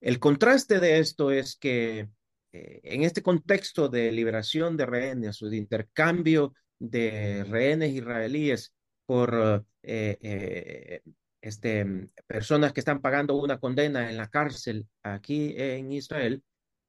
El 0.00 0.18
contraste 0.18 0.80
de 0.80 0.98
esto 0.98 1.30
es 1.30 1.56
que 1.56 2.10
eh, 2.54 2.80
en 2.84 3.02
este 3.02 3.20
contexto 3.20 3.88
de 3.88 4.12
liberación 4.12 4.76
de 4.76 4.86
rehenes 4.86 5.42
o 5.42 5.48
de 5.48 5.56
intercambio 5.56 6.54
de 6.78 7.42
rehenes 7.42 7.92
israelíes 7.94 8.72
por 9.06 9.64
eh, 9.82 10.18
eh, 10.20 11.02
este, 11.40 12.10
personas 12.28 12.72
que 12.72 12.80
están 12.80 13.00
pagando 13.00 13.34
una 13.34 13.58
condena 13.58 14.08
en 14.08 14.16
la 14.16 14.28
cárcel 14.28 14.86
aquí 15.02 15.54
en 15.56 15.90
Israel, 15.90 16.44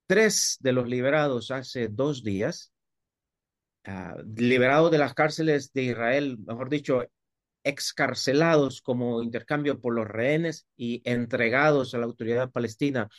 tres 0.05 0.57
de 0.59 0.73
los 0.73 0.87
liberados 0.87 1.49
hace 1.49 1.87
dos 1.87 2.23
días, 2.23 2.73
ah, 3.85 4.17
liberados 4.37 4.91
de 4.91 4.97
las 4.97 5.13
cárceles 5.13 5.71
de 5.73 5.83
Israel, 5.83 6.37
mejor 6.45 6.69
dicho, 6.69 7.03
excarcelados 7.63 8.81
como 8.81 9.23
intercambio 9.23 9.81
por 9.81 9.93
los 9.95 10.07
rehenes 10.07 10.67
y 10.77 11.01
entregados 11.03 11.93
a 11.93 11.97
la 11.97 12.05
autoridad 12.05 12.51
palestina 12.51 13.09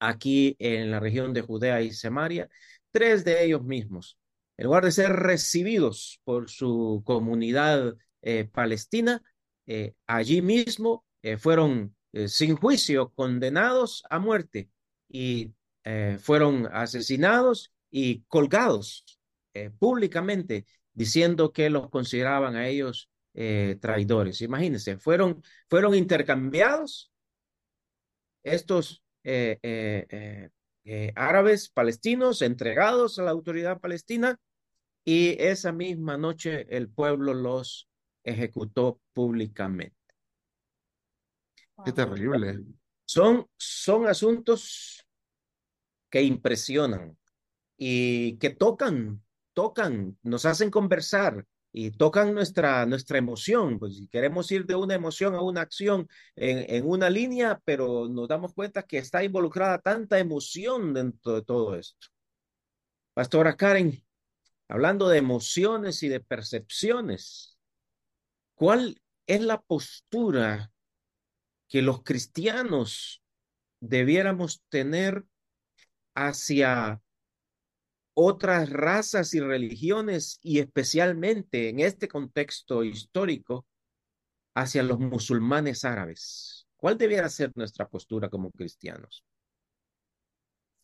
aquí 0.00 0.56
en 0.58 0.90
la 0.90 1.00
región 1.00 1.32
de 1.32 1.42
Judea 1.42 1.82
y 1.82 1.92
Samaria, 1.92 2.48
tres 2.90 3.24
de 3.24 3.44
ellos 3.44 3.62
mismos, 3.62 4.18
en 4.56 4.66
lugar 4.66 4.84
de 4.84 4.92
ser 4.92 5.12
recibidos 5.12 6.20
por 6.24 6.50
su 6.50 7.02
comunidad 7.04 7.94
eh, 8.22 8.44
palestina, 8.44 9.22
eh, 9.66 9.94
allí 10.06 10.42
mismo 10.42 11.04
eh, 11.22 11.36
fueron 11.36 11.94
sin 12.26 12.56
juicio 12.56 13.10
condenados 13.14 14.04
a 14.10 14.18
muerte 14.18 14.68
y 15.08 15.50
fueron 16.18 16.68
asesinados 16.70 17.72
y 17.90 18.20
colgados 18.28 19.06
públicamente, 19.78 20.66
diciendo 20.92 21.52
que 21.52 21.70
los 21.70 21.90
consideraban 21.90 22.56
a 22.56 22.68
ellos 22.68 23.10
traidores. 23.80 24.40
Imagínense, 24.42 24.98
fueron, 24.98 25.42
fueron 25.68 25.94
intercambiados 25.94 27.12
estos 28.42 29.02
eh, 29.24 29.58
eh, 29.62 30.50
eh, 30.84 31.12
árabes 31.14 31.68
palestinos 31.68 32.42
entregados 32.42 33.18
a 33.18 33.22
la 33.22 33.30
autoridad 33.30 33.80
palestina 33.80 34.40
y 35.04 35.40
esa 35.40 35.72
misma 35.72 36.16
noche 36.16 36.66
el 36.76 36.88
pueblo 36.88 37.34
los 37.34 37.88
ejecutó 38.24 39.00
públicamente. 39.12 39.96
Qué 41.84 41.92
terrible. 41.92 42.60
Son, 43.04 43.46
son 43.56 44.06
asuntos 44.06 45.06
que 46.10 46.22
impresionan 46.22 47.16
y 47.76 48.36
que 48.38 48.50
tocan, 48.50 49.21
tocan, 49.54 50.18
nos 50.22 50.44
hacen 50.44 50.70
conversar, 50.70 51.46
y 51.72 51.90
tocan 51.90 52.34
nuestra, 52.34 52.84
nuestra 52.84 53.18
emoción, 53.18 53.78
pues 53.78 53.96
si 53.96 54.06
queremos 54.08 54.50
ir 54.52 54.66
de 54.66 54.74
una 54.74 54.94
emoción 54.94 55.34
a 55.34 55.40
una 55.40 55.62
acción 55.62 56.06
en, 56.36 56.66
en, 56.68 56.86
una 56.86 57.08
línea, 57.08 57.60
pero 57.64 58.08
nos 58.08 58.28
damos 58.28 58.52
cuenta 58.52 58.82
que 58.82 58.98
está 58.98 59.24
involucrada 59.24 59.80
tanta 59.80 60.18
emoción 60.18 60.92
dentro 60.92 61.34
de 61.34 61.42
todo 61.42 61.74
esto. 61.74 62.08
Pastora 63.14 63.56
Karen, 63.56 64.04
hablando 64.68 65.08
de 65.08 65.18
emociones 65.18 66.02
y 66.02 66.08
de 66.08 66.20
percepciones, 66.20 67.58
¿cuál 68.54 69.00
es 69.26 69.40
la 69.40 69.62
postura 69.62 70.70
que 71.68 71.80
los 71.80 72.02
cristianos 72.02 73.22
debiéramos 73.80 74.62
tener 74.68 75.24
hacia 76.14 77.00
otras 78.14 78.70
razas 78.70 79.34
y 79.34 79.40
religiones 79.40 80.38
y 80.42 80.58
especialmente 80.58 81.68
en 81.68 81.80
este 81.80 82.08
contexto 82.08 82.84
histórico 82.84 83.66
hacia 84.54 84.82
los 84.82 84.98
musulmanes 84.98 85.84
árabes? 85.84 86.66
¿Cuál 86.76 86.98
debiera 86.98 87.28
ser 87.28 87.52
nuestra 87.54 87.88
postura 87.88 88.28
como 88.28 88.50
cristianos? 88.50 89.24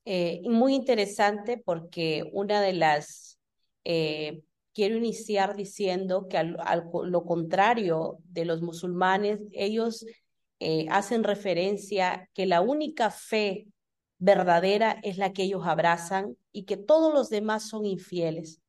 Eh, 0.04 0.40
muy 0.44 0.74
interesante 0.74 1.60
porque 1.62 2.22
una 2.32 2.62
de 2.62 2.72
las, 2.72 3.38
eh, 3.84 4.42
quiero 4.72 4.96
iniciar 4.96 5.54
diciendo 5.54 6.28
que 6.28 6.38
al, 6.38 6.56
lo 7.04 7.24
contrario 7.24 8.18
de 8.24 8.46
los 8.46 8.62
musulmanes, 8.62 9.40
ellos 9.52 10.06
eh, 10.60 10.86
hacen 10.90 11.24
referencia 11.24 12.30
que 12.32 12.46
la 12.46 12.62
única 12.62 13.10
fe 13.10 13.66
verdadera 14.18 14.98
es 15.02 15.18
la 15.18 15.32
que 15.32 15.44
ellos 15.44 15.62
abrazan 15.64 16.36
y 16.52 16.64
que 16.64 16.76
todos 16.76 17.12
los 17.12 17.30
demás 17.30 17.68
son 17.68 17.86
infieles. 17.86 18.60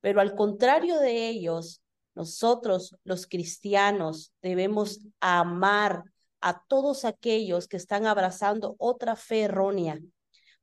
Pero 0.00 0.20
al 0.20 0.34
contrario 0.34 0.98
de 0.98 1.28
ellos, 1.28 1.82
nosotros 2.14 2.96
los 3.04 3.26
cristianos 3.26 4.32
debemos 4.42 5.00
amar 5.20 6.04
a 6.40 6.64
todos 6.66 7.04
aquellos 7.04 7.68
que 7.68 7.76
están 7.76 8.06
abrazando 8.06 8.74
otra 8.78 9.16
fe 9.16 9.42
errónea, 9.42 9.98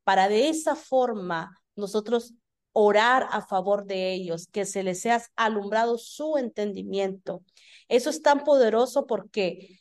para 0.04 0.28
de 0.28 0.48
esa 0.48 0.76
forma 0.76 1.56
nosotros 1.74 2.34
orar 2.72 3.26
a 3.30 3.42
favor 3.42 3.86
de 3.86 4.12
ellos, 4.12 4.46
que 4.46 4.64
se 4.64 4.82
les 4.82 5.00
sea 5.00 5.22
alumbrado 5.36 5.98
su 5.98 6.36
entendimiento. 6.36 7.42
Eso 7.88 8.10
es 8.10 8.22
tan 8.22 8.44
poderoso 8.44 9.06
porque 9.06 9.80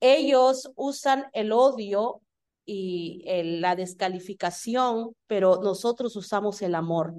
ellos 0.00 0.70
usan 0.76 1.26
el 1.32 1.52
odio 1.52 2.22
y 2.64 3.24
la 3.60 3.76
descalificación, 3.76 5.14
pero 5.26 5.60
nosotros 5.62 6.16
usamos 6.16 6.62
el 6.62 6.74
amor. 6.74 7.14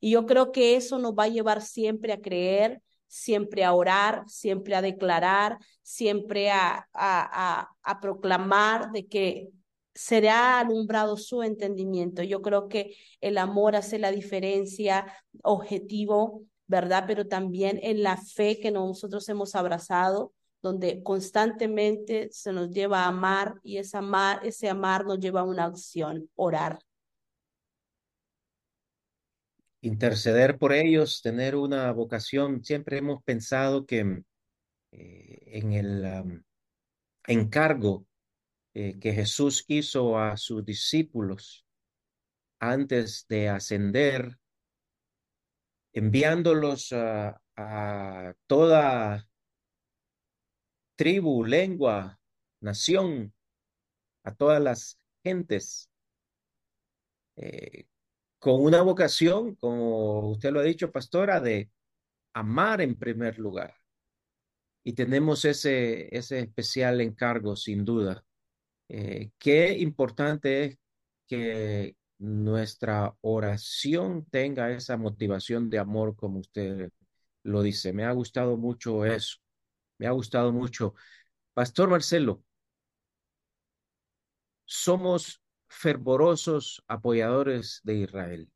Y 0.00 0.10
yo 0.10 0.26
creo 0.26 0.52
que 0.52 0.76
eso 0.76 0.98
nos 0.98 1.12
va 1.12 1.24
a 1.24 1.28
llevar 1.28 1.62
siempre 1.62 2.12
a 2.12 2.20
creer, 2.20 2.82
siempre 3.06 3.62
a 3.64 3.74
orar, 3.74 4.24
siempre 4.26 4.74
a 4.74 4.82
declarar, 4.82 5.58
siempre 5.82 6.50
a, 6.50 6.88
a, 6.92 7.60
a, 7.62 7.68
a 7.82 8.00
proclamar 8.00 8.90
de 8.90 9.06
que 9.06 9.48
será 9.94 10.58
alumbrado 10.58 11.16
su 11.16 11.42
entendimiento. 11.42 12.22
Yo 12.22 12.42
creo 12.42 12.68
que 12.68 12.96
el 13.20 13.38
amor 13.38 13.76
hace 13.76 13.98
la 13.98 14.10
diferencia 14.10 15.06
objetivo, 15.42 16.44
¿verdad? 16.66 17.04
Pero 17.06 17.28
también 17.28 17.78
en 17.82 18.02
la 18.02 18.16
fe 18.16 18.58
que 18.58 18.70
nosotros 18.70 19.28
hemos 19.28 19.54
abrazado, 19.54 20.32
donde 20.62 21.02
constantemente 21.02 22.28
se 22.30 22.52
nos 22.52 22.70
lleva 22.70 23.02
a 23.02 23.08
amar 23.08 23.60
y 23.64 23.78
ese 23.78 23.98
amar, 23.98 24.46
ese 24.46 24.68
amar 24.68 25.04
nos 25.04 25.18
lleva 25.18 25.40
a 25.40 25.44
una 25.44 25.64
acción, 25.64 26.30
orar. 26.36 26.78
Interceder 29.80 30.58
por 30.58 30.72
ellos, 30.72 31.20
tener 31.20 31.56
una 31.56 31.90
vocación. 31.90 32.62
Siempre 32.62 32.98
hemos 32.98 33.24
pensado 33.24 33.84
que 33.84 34.22
eh, 34.92 35.42
en 35.46 35.72
el 35.72 36.44
encargo 37.26 38.06
eh, 38.74 39.00
que 39.00 39.12
Jesús 39.12 39.64
hizo 39.66 40.16
a 40.16 40.36
sus 40.36 40.64
discípulos 40.64 41.66
antes 42.60 43.26
de 43.28 43.48
ascender, 43.48 44.38
enviándolos 45.92 46.92
a 46.92 48.34
toda 48.46 49.26
tribu, 50.96 51.44
lengua, 51.44 52.18
nación, 52.60 53.32
a 54.24 54.34
todas 54.34 54.62
las 54.62 54.98
gentes, 55.24 55.90
eh, 57.36 57.86
con 58.38 58.62
una 58.62 58.82
vocación, 58.82 59.54
como 59.56 60.30
usted 60.30 60.50
lo 60.52 60.60
ha 60.60 60.64
dicho, 60.64 60.90
pastora, 60.92 61.40
de 61.40 61.70
amar 62.34 62.80
en 62.80 62.96
primer 62.96 63.38
lugar. 63.38 63.74
Y 64.84 64.94
tenemos 64.94 65.44
ese, 65.44 66.14
ese 66.16 66.40
especial 66.40 67.00
encargo, 67.00 67.56
sin 67.56 67.84
duda. 67.84 68.24
Eh, 68.88 69.30
qué 69.38 69.78
importante 69.78 70.64
es 70.64 70.78
que 71.26 71.96
nuestra 72.18 73.16
oración 73.20 74.26
tenga 74.30 74.70
esa 74.72 74.96
motivación 74.96 75.70
de 75.70 75.78
amor, 75.78 76.16
como 76.16 76.40
usted 76.40 76.90
lo 77.44 77.62
dice. 77.62 77.92
Me 77.92 78.04
ha 78.04 78.12
gustado 78.12 78.56
mucho 78.56 79.04
eso. 79.04 79.41
Me 80.02 80.08
ha 80.08 80.10
gustado 80.10 80.50
mucho. 80.50 80.96
Pastor 81.54 81.88
Marcelo, 81.88 82.42
somos 84.64 85.40
fervorosos 85.68 86.82
apoyadores 86.88 87.80
de 87.84 87.98
Israel. 87.98 88.50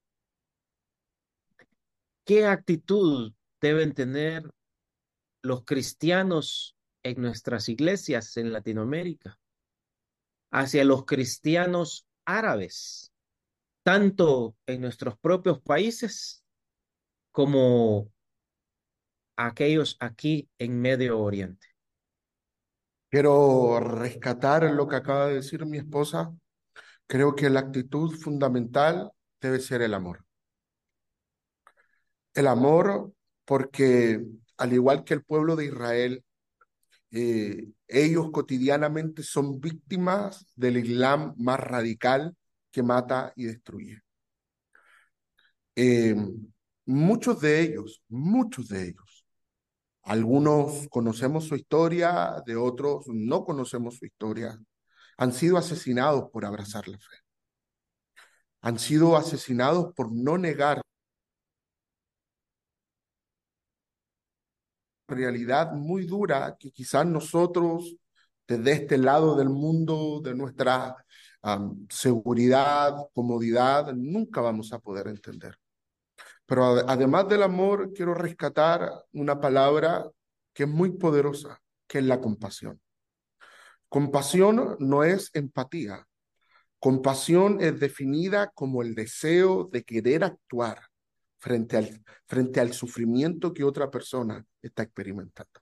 ¿Qué 2.24 2.46
actitud 2.46 3.32
deben 3.60 3.94
tener 3.94 4.50
los 5.40 5.64
cristianos 5.64 6.76
en 7.04 7.22
nuestras 7.22 7.68
iglesias 7.68 8.36
en 8.38 8.52
Latinoamérica? 8.52 9.38
hacia 10.50 10.84
los 10.84 11.04
cristianos 11.04 12.08
árabes, 12.24 13.12
tanto 13.84 14.56
en 14.66 14.80
nuestros 14.80 15.16
propios 15.18 15.60
países 15.60 16.44
como 17.30 18.10
aquellos 19.36 19.96
aquí 20.00 20.48
en 20.58 20.80
Medio 20.80 21.20
Oriente. 21.20 21.68
Quiero 23.10 23.80
rescatar 23.80 24.64
lo 24.72 24.88
que 24.88 24.96
acaba 24.96 25.28
de 25.28 25.36
decir 25.36 25.64
mi 25.64 25.78
esposa. 25.78 26.34
Creo 27.06 27.34
que 27.36 27.50
la 27.50 27.60
actitud 27.60 28.14
fundamental 28.16 29.10
debe 29.40 29.60
ser 29.60 29.82
el 29.82 29.94
amor. 29.94 30.24
El 32.34 32.46
amor 32.48 33.12
porque 33.44 34.22
al 34.58 34.72
igual 34.72 35.04
que 35.04 35.14
el 35.14 35.24
pueblo 35.24 35.56
de 35.56 35.66
Israel, 35.66 36.24
eh, 37.10 37.68
ellos 37.88 38.30
cotidianamente 38.32 39.22
son 39.22 39.60
víctimas 39.60 40.46
del 40.56 40.78
Islam 40.78 41.34
más 41.38 41.60
radical 41.60 42.36
que 42.70 42.82
mata 42.82 43.32
y 43.36 43.44
destruye. 43.44 44.02
Eh, 45.76 46.16
muchos 46.86 47.40
de 47.40 47.60
ellos, 47.60 48.02
muchos 48.08 48.68
de 48.68 48.88
ellos, 48.88 49.05
algunos 50.06 50.86
conocemos 50.88 51.46
su 51.46 51.56
historia, 51.56 52.42
de 52.46 52.54
otros 52.54 53.06
no 53.08 53.44
conocemos 53.44 53.96
su 53.96 54.06
historia, 54.06 54.56
han 55.18 55.32
sido 55.32 55.56
asesinados 55.58 56.30
por 56.30 56.44
abrazar 56.44 56.86
la 56.86 56.98
fe. 56.98 57.16
Han 58.60 58.78
sido 58.78 59.16
asesinados 59.16 59.92
por 59.94 60.12
no 60.12 60.38
negar 60.38 60.80
realidad 65.08 65.72
muy 65.72 66.06
dura 66.06 66.56
que 66.58 66.70
quizás 66.70 67.06
nosotros 67.06 67.96
desde 68.46 68.72
este 68.72 68.98
lado 68.98 69.36
del 69.36 69.48
mundo, 69.48 70.20
de 70.22 70.34
nuestra 70.36 70.96
seguridad, 71.88 72.94
comodidad, 73.12 73.92
nunca 73.92 74.40
vamos 74.40 74.72
a 74.72 74.78
poder 74.78 75.08
entender. 75.08 75.56
Pero 76.46 76.64
además 76.88 77.28
del 77.28 77.42
amor, 77.42 77.92
quiero 77.92 78.14
rescatar 78.14 78.90
una 79.12 79.40
palabra 79.40 80.08
que 80.54 80.62
es 80.62 80.68
muy 80.68 80.92
poderosa, 80.92 81.60
que 81.86 81.98
es 81.98 82.04
la 82.04 82.20
compasión. 82.20 82.80
Compasión 83.88 84.76
no 84.78 85.04
es 85.04 85.30
empatía. 85.34 86.06
Compasión 86.78 87.60
es 87.60 87.78
definida 87.80 88.50
como 88.54 88.82
el 88.82 88.94
deseo 88.94 89.68
de 89.72 89.82
querer 89.84 90.24
actuar 90.24 90.80
frente 91.38 91.76
al, 91.76 92.04
frente 92.26 92.60
al 92.60 92.72
sufrimiento 92.72 93.52
que 93.52 93.64
otra 93.64 93.90
persona 93.90 94.44
está 94.62 94.82
experimentando. 94.82 95.60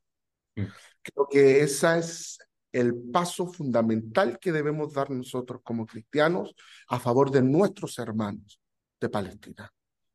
Mm. 0.57 0.65
Creo 1.03 1.29
que 1.31 1.61
ese 1.63 1.99
es 1.99 2.39
el 2.73 2.95
paso 3.13 3.47
fundamental 3.47 4.39
que 4.39 4.53
debemos 4.53 4.93
dar 4.93 5.11
nosotros 5.11 5.61
como 5.63 5.87
cristianos 5.87 6.55
a 6.89 6.99
favor 6.99 7.31
de 7.31 7.43
nuestros 7.43 7.99
hermanos 7.99 8.61
de 9.01 9.09
Palestina, 9.09 9.73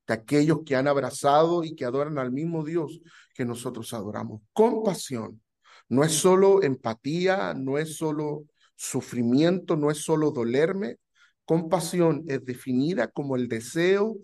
de 0.09 0.15
aquellos 0.15 0.61
que 0.65 0.75
han 0.75 0.87
abrazado 0.87 1.63
y 1.63 1.75
que 1.75 1.85
adoran 1.85 2.17
al 2.17 2.31
mismo 2.31 2.65
Dios 2.65 2.99
que 3.35 3.45
nosotros 3.45 3.93
adoramos. 3.93 4.41
Compasión 4.53 5.39
no 5.87 6.03
es 6.03 6.13
solo 6.13 6.63
empatía, 6.63 7.53
no 7.53 7.77
es 7.77 7.95
solo 7.95 8.45
sufrimiento, 8.75 9.77
no 9.77 9.91
es 9.91 9.99
solo 9.99 10.31
dolerme. 10.31 10.97
Compasión 11.45 12.23
es 12.27 12.43
definida 12.43 13.09
como 13.09 13.35
el 13.35 13.47
deseo 13.47 14.17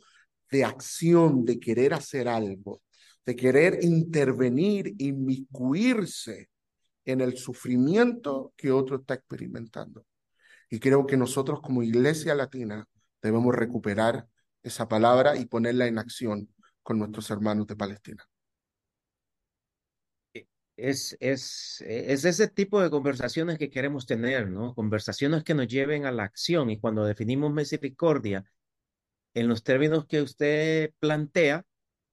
de 0.50 0.66
acción, 0.66 1.46
de 1.46 1.60
querer 1.60 1.94
hacer 1.94 2.28
algo, 2.28 2.82
de 3.24 3.36
querer 3.36 3.84
intervenir, 3.84 4.96
inmiscuirse 4.98 6.50
en 7.06 7.22
el 7.22 7.38
sufrimiento 7.38 8.54
que 8.58 8.72
otro 8.72 8.98
está 8.98 9.14
experimentando. 9.14 10.04
Y 10.68 10.80
creo 10.80 11.06
que 11.06 11.16
nosotros 11.16 11.62
como 11.62 11.84
iglesia 11.84 12.34
latina 12.34 12.88
debemos 13.22 13.54
recuperar 13.54 14.28
esa 14.66 14.88
palabra 14.88 15.38
y 15.38 15.46
ponerla 15.46 15.88
en 15.88 16.00
acción 16.00 16.50
con 16.84 17.00
nuestros 17.00 17.30
hermanos 17.32 17.68
de 17.68 17.76
Palestina. 17.76 18.28
Es, 20.78 21.16
es, 21.22 21.82
es 21.88 22.26
ese 22.26 22.50
tipo 22.50 22.82
de 22.82 22.90
conversaciones 22.90 23.58
que 23.58 23.70
queremos 23.70 24.06
tener, 24.06 24.50
¿no? 24.50 24.76
Conversaciones 24.76 25.44
que 25.46 25.54
nos 25.54 25.68
lleven 25.68 26.06
a 26.06 26.12
la 26.12 26.24
acción. 26.24 26.70
Y 26.70 26.80
cuando 26.80 27.06
definimos 27.06 27.54
misericordia, 27.54 28.44
en 29.34 29.48
los 29.48 29.64
términos 29.64 30.06
que 30.06 30.22
usted 30.22 30.92
plantea, 31.00 31.66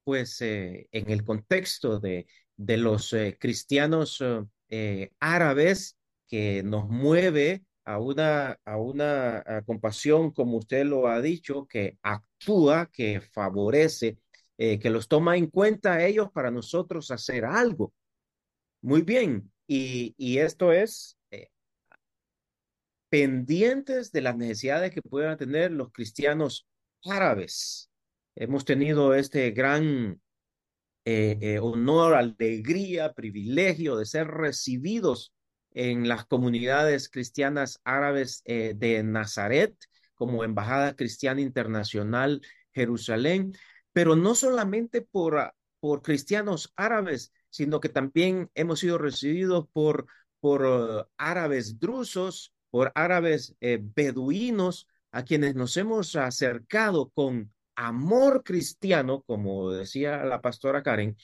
pues 0.05 0.41
eh, 0.43 0.89
en 0.93 1.11
el 1.11 1.25
contexto 1.25 1.99
de, 1.99 2.27
de 2.57 2.77
los 2.77 3.13
eh, 3.13 3.37
cristianos 3.41 4.23
eh, 4.69 5.11
árabes 5.21 5.97
que 6.29 6.63
nos 6.63 6.89
mueve 6.89 7.65
a 7.85 7.99
una, 7.99 8.59
a 8.65 8.77
una 8.77 9.63
compasión, 9.67 10.31
como 10.33 10.59
usted 10.59 10.85
lo 10.85 11.09
ha 11.09 11.21
dicho, 11.21 11.67
que 11.67 11.99
actúa, 12.03 12.91
que 12.93 13.21
favorece, 13.21 14.19
que 14.57 14.91
los 14.91 15.09
toma 15.09 15.37
en 15.37 15.47
cuenta 15.49 15.95
a 15.95 16.05
ellos 16.07 16.31
para 16.33 16.51
nosotros 16.51 17.11
hacer 17.11 17.45
algo. 17.45 17.93
Muy 18.81 19.03
bien, 19.03 19.53
y, 19.67 20.15
y 20.17 20.39
esto 20.39 20.73
es 20.73 21.17
pendientes 23.13 24.11
de 24.11 24.23
las 24.23 24.39
necesidades 24.39 24.91
que 24.91 25.03
puedan 25.03 25.37
tener 25.37 25.71
los 25.71 25.93
cristianos 25.93 26.67
árabes. 27.05 27.91
Hemos 28.35 28.65
tenido 28.65 29.15
este 29.15 29.51
gran 29.51 30.19
eh, 31.05 31.37
eh, 31.43 31.59
honor, 31.59 32.15
alegría, 32.15 33.13
privilegio 33.13 33.97
de 33.97 34.07
ser 34.07 34.29
recibidos 34.29 35.35
en 35.75 36.09
las 36.09 36.25
comunidades 36.27 37.09
cristianas 37.09 37.81
árabes 37.85 38.43
eh, 38.45 38.75
de 38.77 39.03
Nazaret 39.03 39.75
como 40.15 40.45
Embajada 40.45 40.95
Cristiana 40.95 41.41
Internacional 41.41 42.41
Jerusalén, 42.73 43.55
pero 43.93 44.17
no 44.17 44.35
solamente 44.35 45.03
por, 45.03 45.55
por 45.81 46.03
cristianos 46.03 46.73
árabes, 46.77 47.33
sino 47.51 47.81
que 47.81 47.89
también 47.89 48.51
hemos 48.55 48.81
sido 48.81 48.99
recibidos 48.99 49.67
por, 49.73 50.07
por 50.41 50.65
uh, 50.65 51.05
árabes 51.17 51.79
drusos, 51.79 52.55
por 52.71 52.93
árabes 52.95 53.55
eh, 53.61 53.79
beduinos, 53.83 54.87
a 55.11 55.25
quienes 55.25 55.55
nos 55.55 55.77
hemos 55.77 56.17
acercado 56.17 57.11
con 57.11 57.53
amor 57.77 58.43
cristiano, 58.43 59.23
como 59.27 59.71
decía 59.71 60.25
la 60.25 60.41
pastora 60.41 60.83
Karen, 60.83 61.17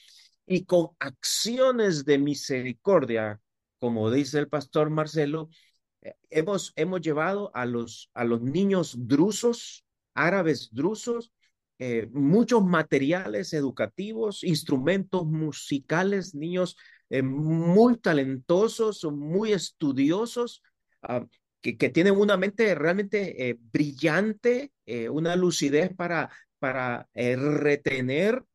y 0.45 0.65
con 0.65 0.89
acciones 0.99 2.05
de 2.05 2.19
misericordia, 2.19 3.39
como 3.79 4.11
dice 4.11 4.39
el 4.39 4.49
pastor 4.49 4.89
Marcelo, 4.89 5.49
eh, 6.01 6.15
hemos, 6.29 6.73
hemos 6.75 7.01
llevado 7.01 7.51
a 7.53 7.65
los, 7.65 8.09
a 8.13 8.23
los 8.23 8.41
niños 8.41 8.95
drusos, 9.07 9.85
árabes 10.13 10.69
drusos, 10.71 11.31
eh, 11.79 12.09
muchos 12.11 12.63
materiales 12.63 13.53
educativos, 13.53 14.43
instrumentos 14.43 15.25
musicales, 15.25 16.35
niños 16.35 16.77
eh, 17.09 17.21
muy 17.21 17.97
talentosos, 17.97 19.05
muy 19.05 19.53
estudiosos, 19.53 20.61
uh, 21.07 21.25
que, 21.61 21.77
que, 21.77 21.89
tienen 21.89 22.15
una 22.17 22.37
mente 22.37 22.73
realmente 22.75 23.57
brillante, 23.71 24.71
una 25.11 25.35
lucidez 25.35 25.93
para, 25.93 26.29
para 26.57 27.09
retener. 27.13 28.45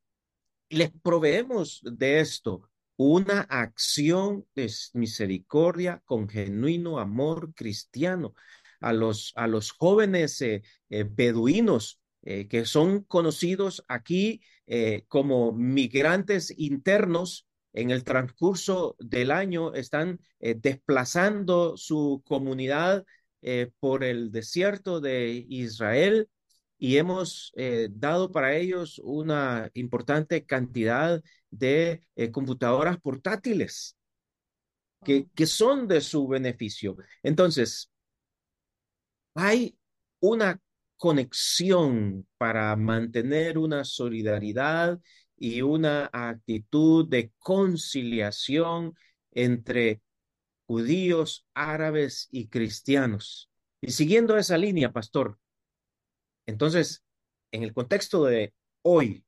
Les 0.70 0.90
proveemos 1.02 1.80
de 1.84 2.20
esto 2.20 2.70
una 2.96 3.40
acción 3.42 4.46
de 4.54 4.70
misericordia 4.94 6.02
con 6.04 6.28
genuino 6.28 6.98
amor 6.98 7.52
cristiano 7.54 8.34
a 8.80 8.92
los, 8.92 9.32
a 9.36 9.46
los 9.46 9.72
jóvenes 9.72 10.44
beduinos 10.88 12.00
que 12.22 12.64
son 12.64 13.02
conocidos 13.04 13.84
aquí 13.88 14.40
como 15.08 15.52
migrantes 15.52 16.52
internos 16.56 17.46
en 17.74 17.90
el 17.90 18.04
transcurso 18.04 18.96
del 18.98 19.30
año 19.30 19.74
están 19.74 20.20
eh, 20.40 20.54
desplazando 20.54 21.76
su 21.76 22.22
comunidad 22.24 23.04
eh, 23.42 23.70
por 23.80 24.04
el 24.04 24.30
desierto 24.30 25.00
de 25.00 25.44
Israel 25.48 26.28
y 26.84 26.98
hemos 26.98 27.50
eh, 27.56 27.88
dado 27.90 28.30
para 28.30 28.56
ellos 28.56 29.00
una 29.02 29.70
importante 29.72 30.44
cantidad 30.44 31.22
de 31.50 32.02
eh, 32.14 32.30
computadoras 32.30 33.00
portátiles 33.00 33.96
que, 35.02 35.26
que 35.34 35.46
son 35.46 35.88
de 35.88 36.02
su 36.02 36.28
beneficio. 36.28 36.94
Entonces, 37.22 37.90
hay 39.34 39.78
una 40.20 40.60
conexión 40.98 42.28
para 42.36 42.76
mantener 42.76 43.56
una 43.56 43.82
solidaridad 43.84 45.00
y 45.38 45.62
una 45.62 46.10
actitud 46.12 47.08
de 47.08 47.32
conciliación 47.38 48.92
entre 49.30 50.02
judíos, 50.66 51.46
árabes 51.54 52.28
y 52.30 52.48
cristianos. 52.48 53.48
Y 53.80 53.92
siguiendo 53.92 54.36
esa 54.36 54.58
línea, 54.58 54.92
pastor, 54.92 55.38
entonces, 56.46 57.04
en 57.52 57.62
el 57.62 57.72
contexto 57.72 58.24
de 58.24 58.52
hoy, 58.82 59.24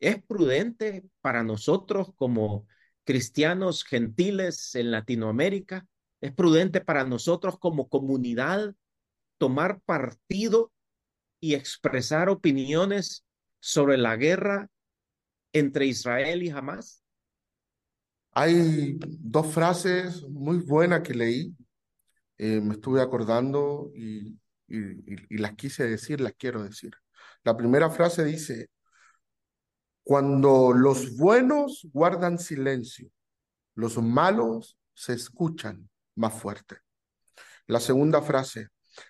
¿es 0.00 0.22
prudente 0.24 1.04
para 1.20 1.42
nosotros 1.42 2.12
como 2.16 2.66
cristianos 3.04 3.84
gentiles 3.84 4.74
en 4.74 4.90
Latinoamérica? 4.90 5.86
¿Es 6.20 6.32
prudente 6.32 6.80
para 6.80 7.04
nosotros 7.04 7.58
como 7.58 7.88
comunidad 7.88 8.74
tomar 9.38 9.80
partido 9.80 10.72
y 11.40 11.54
expresar 11.54 12.28
opiniones 12.28 13.24
sobre 13.60 13.96
la 13.96 14.16
guerra 14.16 14.68
entre 15.52 15.86
Israel 15.86 16.42
y 16.42 16.50
Hamas? 16.50 17.02
Hay 18.32 18.98
dos 18.98 19.52
frases 19.52 20.22
muy 20.28 20.58
buenas 20.58 21.02
que 21.02 21.14
leí, 21.14 21.54
eh, 22.38 22.60
me 22.60 22.74
estuve 22.74 23.02
acordando 23.02 23.92
y, 23.94 24.38
y, 24.76 25.34
y, 25.34 25.38
las 25.38 25.54
quise 25.54 25.86
decir, 25.86 26.20
las 26.20 26.34
quiero 26.34 26.62
decir. 26.62 26.92
La 27.44 27.56
primera 27.56 27.90
frase 27.90 28.24
dice, 28.24 28.70
cuando 30.02 30.72
los 30.72 31.16
buenos 31.16 31.86
guardan 31.92 32.38
silencio, 32.38 33.10
los 33.74 33.96
malos 33.98 34.76
se 34.94 35.14
escuchan 35.14 35.88
más 36.16 36.34
fuerte. 36.34 36.78
La 37.66 37.80
segunda 37.80 38.20
frase, 38.22 38.68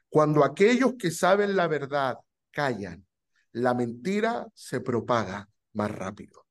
cuando 0.08 0.44
aquellos 0.44 0.94
que 0.98 1.10
saben 1.10 1.56
la 1.56 1.66
verdad 1.66 2.18
callan, 2.50 3.06
la 3.52 3.74
mentira 3.74 4.46
se 4.54 4.80
propaga 4.80 5.48
más 5.72 5.90
rápido. 5.90 6.46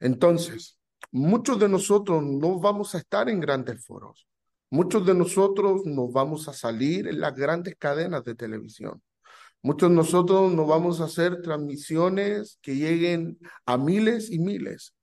Entonces, 0.00 0.78
muchos 1.10 1.58
de 1.58 1.68
nosotros 1.68 2.22
no 2.22 2.58
vamos 2.58 2.94
a 2.94 2.98
estar 2.98 3.28
en 3.28 3.40
grandes 3.40 3.84
foros. 3.84 4.26
Muchos 4.72 5.04
de 5.04 5.12
nosotros 5.12 5.84
nos 5.84 6.10
vamos 6.14 6.48
a 6.48 6.54
salir 6.54 7.06
en 7.06 7.20
las 7.20 7.34
grandes 7.34 7.76
cadenas 7.78 8.24
de 8.24 8.34
televisión. 8.34 9.02
Muchos 9.60 9.90
de 9.90 9.96
nosotros 9.96 10.50
no 10.50 10.64
vamos 10.64 11.02
a 11.02 11.04
hacer 11.04 11.42
transmisiones 11.42 12.58
que 12.62 12.76
lleguen 12.76 13.38
a 13.66 13.76
miles 13.76 14.30
y 14.30 14.38
miles, 14.38 14.94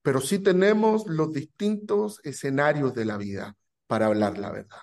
pero 0.00 0.22
sí 0.22 0.38
tenemos 0.38 1.06
los 1.06 1.30
distintos 1.30 2.20
escenarios 2.24 2.94
de 2.94 3.04
la 3.04 3.18
vida 3.18 3.54
para 3.86 4.06
hablar 4.06 4.38
la 4.38 4.50
verdad. 4.50 4.80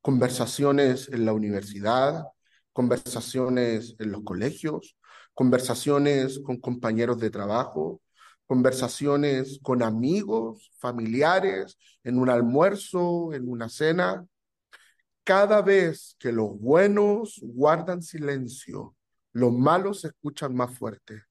Conversaciones 0.00 1.10
en 1.12 1.26
la 1.26 1.34
universidad, 1.34 2.24
conversaciones 2.72 3.96
en 3.98 4.12
los 4.12 4.22
colegios, 4.24 4.96
conversaciones 5.34 6.40
con 6.42 6.58
compañeros 6.58 7.18
de 7.20 7.28
trabajo, 7.28 8.00
conversaciones 8.46 9.58
con 9.62 9.82
amigos, 9.82 10.72
familiares, 10.78 11.78
en 12.04 12.18
un 12.18 12.28
almuerzo, 12.28 13.32
en 13.32 13.48
una 13.48 13.68
cena. 13.68 14.26
Cada 15.24 15.62
vez 15.62 16.16
que 16.18 16.32
los 16.32 16.58
buenos 16.58 17.40
guardan 17.42 18.02
silencio, 18.02 18.96
los 19.32 19.52
malos 19.52 20.00
se 20.00 20.08
escuchan 20.08 20.54
más 20.54 20.76
fuerte. 20.76 21.22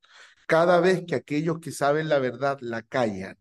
Cada 0.48 0.80
vez 0.80 1.04
que 1.06 1.16
aquellos 1.16 1.60
que 1.60 1.72
saben 1.72 2.10
la 2.10 2.20
verdad 2.20 2.58
la 2.62 2.82
callan, 2.82 3.38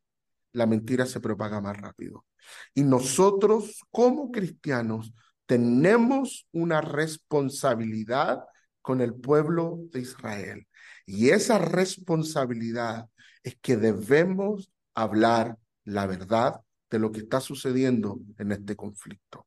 la 0.52 0.66
mentira 0.66 1.06
se 1.06 1.20
propaga 1.20 1.60
más 1.60 1.76
rápido. 1.76 2.26
Y 2.74 2.82
nosotros 2.82 3.80
como 3.90 4.30
cristianos 4.30 5.12
tenemos 5.46 6.46
una 6.52 6.80
responsabilidad 6.80 8.44
con 8.82 9.00
el 9.00 9.14
pueblo 9.14 9.80
de 9.92 10.00
Israel. 10.00 10.66
Y 11.06 11.30
esa 11.30 11.58
responsabilidad 11.58 13.08
es 13.42 13.56
que 13.60 13.76
debemos 13.76 14.70
hablar 14.94 15.58
la 15.84 16.06
verdad 16.06 16.60
de 16.90 16.98
lo 16.98 17.12
que 17.12 17.20
está 17.20 17.40
sucediendo 17.40 18.20
en 18.38 18.52
este 18.52 18.76
conflicto. 18.76 19.46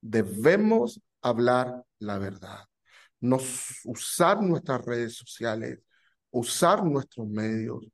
Debemos 0.00 1.00
hablar 1.22 1.84
la 1.98 2.18
verdad. 2.18 2.64
Nos, 3.20 3.80
usar 3.84 4.42
nuestras 4.42 4.84
redes 4.84 5.16
sociales, 5.16 5.78
usar 6.30 6.84
nuestros 6.84 7.26
medios, 7.28 7.86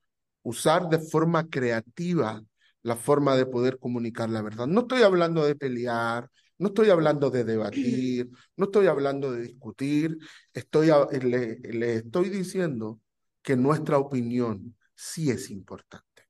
usar 0.43 0.89
de 0.89 0.99
forma 0.99 1.49
creativa 1.49 2.43
la 2.83 2.97
forma 2.97 3.37
de 3.37 3.47
poder 3.47 3.79
comunicar 3.79 4.31
la 4.31 4.43
verdad. 4.43 4.67
No 4.67 4.81
estoy 4.81 5.03
hablando 5.03 5.45
de 5.45 5.55
pelear, 5.55 6.29
no 6.59 6.69
estoy 6.69 6.91
hablando 6.91 7.31
de 7.31 7.45
debatir, 7.45 8.31
no 8.57 8.65
estoy 8.65 8.87
hablando 8.87 9.33
de 9.33 9.43
discutir, 9.43 10.17
estoy, 10.53 10.89
le, 11.21 11.59
le 11.61 11.95
estoy 11.97 12.31
diciendo 12.31 13.01
que 13.43 13.57
nuestra 13.57 13.99
opinión 13.99 14.77
sí 15.01 15.31
es 15.31 15.51
importante. 15.51 16.29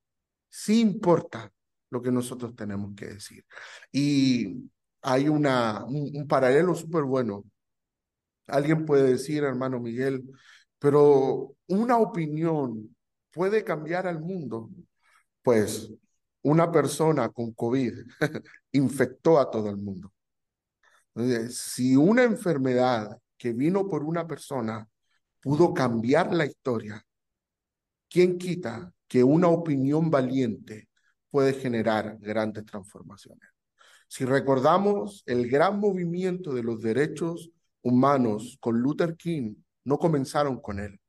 Sí 0.48 0.80
importa 0.80 1.52
lo 1.90 2.00
que 2.00 2.12
nosotros 2.12 2.54
tenemos 2.54 2.94
que 2.94 3.06
decir. 3.06 3.44
Y 3.90 4.70
hay 5.02 5.28
una, 5.28 5.84
un, 5.86 6.26
paralelo 6.28 6.74
súper 6.74 7.02
bueno. 7.02 7.44
Alguien 8.46 8.86
puede 8.86 9.10
decir, 9.12 9.42
hermano 9.42 9.80
Miguel, 9.80 10.22
pero 10.78 11.56
una 11.66 11.98
opinión 11.98 12.96
puede 13.32 13.64
cambiar 13.64 14.06
al 14.06 14.20
mundo. 14.20 14.70
Pues 15.42 15.92
una 16.42 16.70
persona 16.70 17.28
con 17.30 17.52
COVID 17.52 17.92
infectó 18.72 19.40
a 19.40 19.50
todo 19.50 19.68
el 19.70 19.78
mundo. 19.78 20.12
Si 21.50 21.96
una 21.96 22.22
enfermedad 22.22 23.18
que 23.36 23.52
vino 23.52 23.88
por 23.88 24.04
una 24.04 24.26
persona 24.28 24.88
pudo 25.40 25.74
cambiar 25.74 26.32
la 26.32 26.46
historia, 26.46 27.04
¿quién 28.10 28.36
quita 28.36 28.92
que 29.08 29.24
una 29.24 29.48
opinión 29.48 30.10
valiente 30.10 30.88
puede 31.30 31.54
generar 31.54 32.18
grandes 32.18 32.66
transformaciones? 32.66 33.48
Si 34.08 34.24
recordamos 34.24 35.22
el 35.26 35.48
gran 35.48 35.78
movimiento 35.78 36.52
de 36.52 36.64
los 36.64 36.82
derechos 36.82 37.50
humanos 37.80 38.58
con 38.60 38.80
Luther 38.80 39.16
King, 39.16 39.54
no 39.84 39.98
comenzaron 39.98 40.60
con 40.60 40.80
él, 40.80 41.00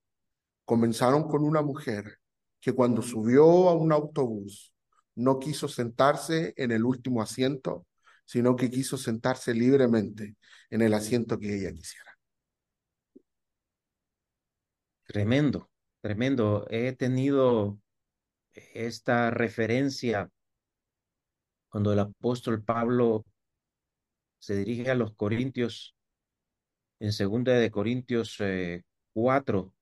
comenzaron 0.63 1.27
con 1.27 1.43
una 1.43 1.63
mujer 1.63 2.19
que 2.59 2.73
cuando 2.73 3.01
subió 3.01 3.69
a 3.69 3.73
un 3.73 3.91
autobús 3.91 4.71
no 5.15 5.39
quiso 5.39 5.67
sentarse 5.67 6.53
en 6.55 6.71
el 6.71 6.85
último 6.85 7.21
asiento, 7.21 7.87
sino 8.23 8.55
que 8.55 8.69
quiso 8.69 8.97
sentarse 8.97 9.53
libremente 9.53 10.37
en 10.69 10.81
el 10.83 10.93
asiento 10.93 11.39
que 11.39 11.55
ella 11.55 11.73
quisiera. 11.73 12.11
Tremendo, 15.05 15.70
tremendo. 16.01 16.67
He 16.69 16.93
tenido 16.93 17.79
esta 18.53 19.31
referencia 19.31 20.29
cuando 21.69 21.93
el 21.93 21.99
apóstol 21.99 22.63
Pablo 22.63 23.25
se 24.39 24.55
dirige 24.55 24.91
a 24.91 24.95
los 24.95 25.13
Corintios 25.15 25.95
en 26.99 27.13
segunda 27.13 27.53
de 27.53 27.71
Corintios 27.71 28.37
4, 29.13 29.73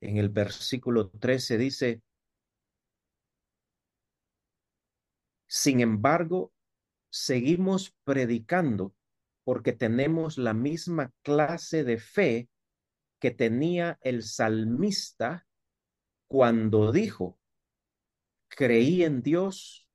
en 0.00 0.16
el 0.16 0.30
versículo 0.30 1.10
13 1.10 1.58
dice, 1.58 2.02
sin 5.46 5.80
embargo, 5.80 6.52
seguimos 7.10 7.94
predicando 8.04 8.94
porque 9.44 9.72
tenemos 9.72 10.38
la 10.38 10.54
misma 10.54 11.12
clase 11.22 11.84
de 11.84 11.98
fe 11.98 12.48
que 13.18 13.30
tenía 13.30 13.98
el 14.02 14.22
salmista 14.22 15.46
cuando 16.28 16.92
dijo, 16.92 17.38
creí 18.48 19.04
en 19.04 19.22
Dios, 19.22 19.88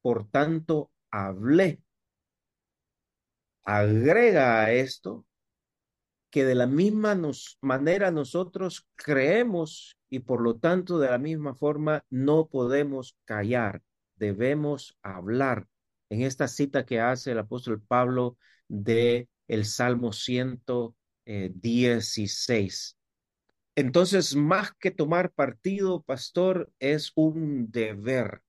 por 0.00 0.28
tanto 0.30 0.90
hablé. 1.10 1.82
Agrega 3.64 4.64
a 4.64 4.72
esto 4.72 5.26
que 6.30 6.44
de 6.44 6.54
la 6.54 6.66
misma 6.66 7.14
manera 7.60 8.10
nosotros 8.10 8.88
creemos 8.96 9.98
y 10.08 10.20
por 10.20 10.40
lo 10.40 10.56
tanto 10.56 10.98
de 10.98 11.10
la 11.10 11.18
misma 11.18 11.54
forma 11.54 12.04
no 12.08 12.48
podemos 12.48 13.18
callar, 13.24 13.82
debemos 14.16 14.98
hablar. 15.02 15.68
En 16.08 16.22
esta 16.22 16.48
cita 16.48 16.86
que 16.86 17.00
hace 17.00 17.32
el 17.32 17.38
apóstol 17.38 17.82
Pablo 17.82 18.38
de 18.68 19.28
el 19.46 19.66
Salmo 19.66 20.12
116. 21.24 22.96
Entonces, 23.74 24.36
más 24.36 24.72
que 24.74 24.90
tomar 24.90 25.32
partido, 25.32 26.02
pastor, 26.02 26.70
es 26.78 27.12
un 27.14 27.70
deber. 27.70 28.42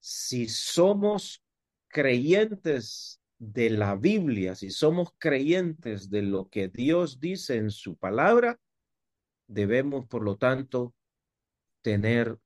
Si 0.00 0.48
somos 0.48 1.42
creyentes 1.88 3.20
de 3.38 3.70
la 3.70 3.96
Biblia, 3.96 4.54
si 4.54 4.70
somos 4.70 5.10
creyentes 5.18 6.10
de 6.10 6.22
lo 6.22 6.48
que 6.48 6.68
Dios 6.68 7.18
dice 7.20 7.56
en 7.56 7.70
su 7.70 7.96
palabra, 7.96 8.60
debemos, 9.48 10.06
por 10.06 10.22
lo 10.22 10.36
tanto, 10.36 10.94
tener 11.82 12.38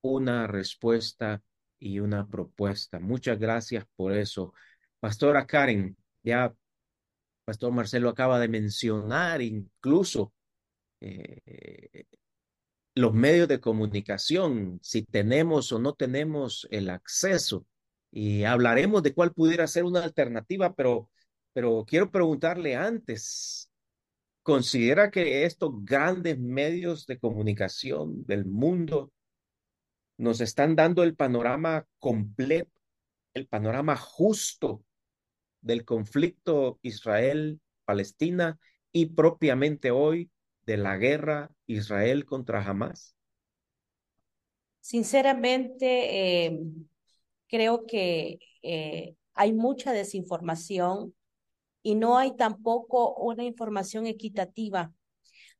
una 0.00 0.46
respuesta 0.46 1.42
y 1.78 1.98
una 1.98 2.26
propuesta. 2.28 3.00
Muchas 3.00 3.38
gracias 3.38 3.84
por 3.96 4.12
eso. 4.12 4.52
Pastora 5.00 5.46
Karen, 5.46 5.96
ya 6.22 6.54
Pastor 7.46 7.72
Marcelo 7.72 8.08
acaba 8.08 8.40
de 8.40 8.48
mencionar 8.48 9.40
incluso 9.40 10.34
eh, 11.00 12.04
los 12.96 13.14
medios 13.14 13.46
de 13.46 13.60
comunicación, 13.60 14.80
si 14.82 15.02
tenemos 15.02 15.70
o 15.70 15.78
no 15.78 15.94
tenemos 15.94 16.66
el 16.72 16.90
acceso. 16.90 17.64
Y 18.10 18.42
hablaremos 18.42 19.00
de 19.04 19.14
cuál 19.14 19.32
pudiera 19.32 19.68
ser 19.68 19.84
una 19.84 20.02
alternativa, 20.02 20.74
pero, 20.74 21.08
pero 21.52 21.84
quiero 21.86 22.10
preguntarle 22.10 22.74
antes, 22.74 23.70
¿considera 24.42 25.12
que 25.12 25.44
estos 25.44 25.84
grandes 25.84 26.40
medios 26.40 27.06
de 27.06 27.20
comunicación 27.20 28.24
del 28.26 28.44
mundo 28.44 29.12
nos 30.18 30.40
están 30.40 30.74
dando 30.74 31.04
el 31.04 31.14
panorama 31.14 31.86
completo, 32.00 32.80
el 33.34 33.46
panorama 33.46 33.94
justo 33.96 34.82
del 35.66 35.84
conflicto 35.84 36.78
Israel-Palestina 36.82 38.58
y 38.92 39.06
propiamente 39.06 39.90
hoy 39.90 40.30
de 40.64 40.76
la 40.76 40.96
guerra 40.96 41.50
Israel 41.66 42.24
contra 42.24 42.64
Hamas? 42.64 43.16
Sinceramente, 44.80 46.46
eh, 46.46 46.60
creo 47.48 47.84
que 47.86 48.38
eh, 48.62 49.16
hay 49.34 49.52
mucha 49.52 49.92
desinformación 49.92 51.12
y 51.82 51.96
no 51.96 52.16
hay 52.16 52.36
tampoco 52.36 53.16
una 53.16 53.42
información 53.42 54.06
equitativa. 54.06 54.92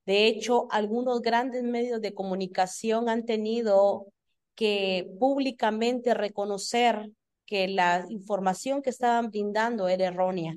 De 0.05 0.29
hecho, 0.29 0.69
algunos 0.71 1.21
grandes 1.21 1.65
medios 1.65 2.01
de 2.01 2.15
comunicación 2.15 3.09
han 3.09 3.25
tenido 3.25 4.07
que 4.55 5.11
públicamente 5.19 6.15
reconocer 6.15 7.11
que 7.47 7.69
la 7.69 8.05
información 8.09 8.83
que 8.83 8.91
estaban 8.91 9.31
brindando 9.31 9.89
era 9.89 10.07
errónea. 10.07 10.57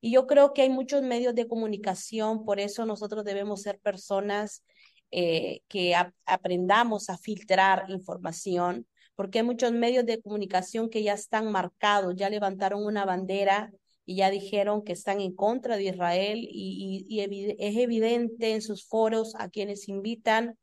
Y 0.00 0.12
yo 0.12 0.26
creo 0.26 0.52
que 0.52 0.62
hay 0.62 0.70
muchos 0.70 1.02
medios 1.02 1.34
de 1.34 1.48
comunicación, 1.48 2.44
por 2.44 2.60
eso 2.60 2.86
nosotros 2.86 3.24
debemos 3.24 3.62
ser 3.62 3.78
personas 3.80 4.64
eh, 5.10 5.60
que 5.68 5.94
aprendamos 6.26 7.10
a 7.10 7.18
filtrar 7.18 7.86
información, 7.88 8.86
porque 9.16 9.38
hay 9.38 9.44
muchos 9.44 9.72
medios 9.72 10.06
de 10.06 10.20
comunicación 10.20 10.90
que 10.90 11.02
ya 11.02 11.14
están 11.14 11.50
marcados, 11.50 12.14
ya 12.16 12.30
levantaron 12.30 12.84
una 12.84 13.04
bandera 13.04 13.72
y 14.04 14.16
ya 14.16 14.30
dijeron 14.30 14.84
que 14.84 14.92
están 14.92 15.20
en 15.20 15.34
contra 15.34 15.76
de 15.76 15.84
Israel 15.84 16.38
y, 16.50 17.06
es 17.58 17.76
evidente 17.76 18.52
en 18.52 18.62
sus 18.62 18.86
foros 18.86 19.34
a 19.36 19.50
quienes 19.50 19.88
invitan, 19.88 20.56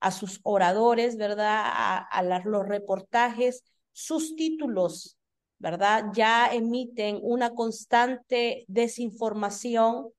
a 0.00 0.10
sus 0.10 0.40
oradores, 0.42 1.16
¿verdad? 1.16 1.62
A, 1.64 2.22
los 2.44 2.66
reportajes, 2.66 3.62
sus 3.98 4.36
títulos, 4.36 5.18
¿verdad? 5.58 6.04
Ya 6.14 6.46
emiten 6.52 7.18
una 7.20 7.50
constante 7.50 8.64
desinformación 8.68 10.12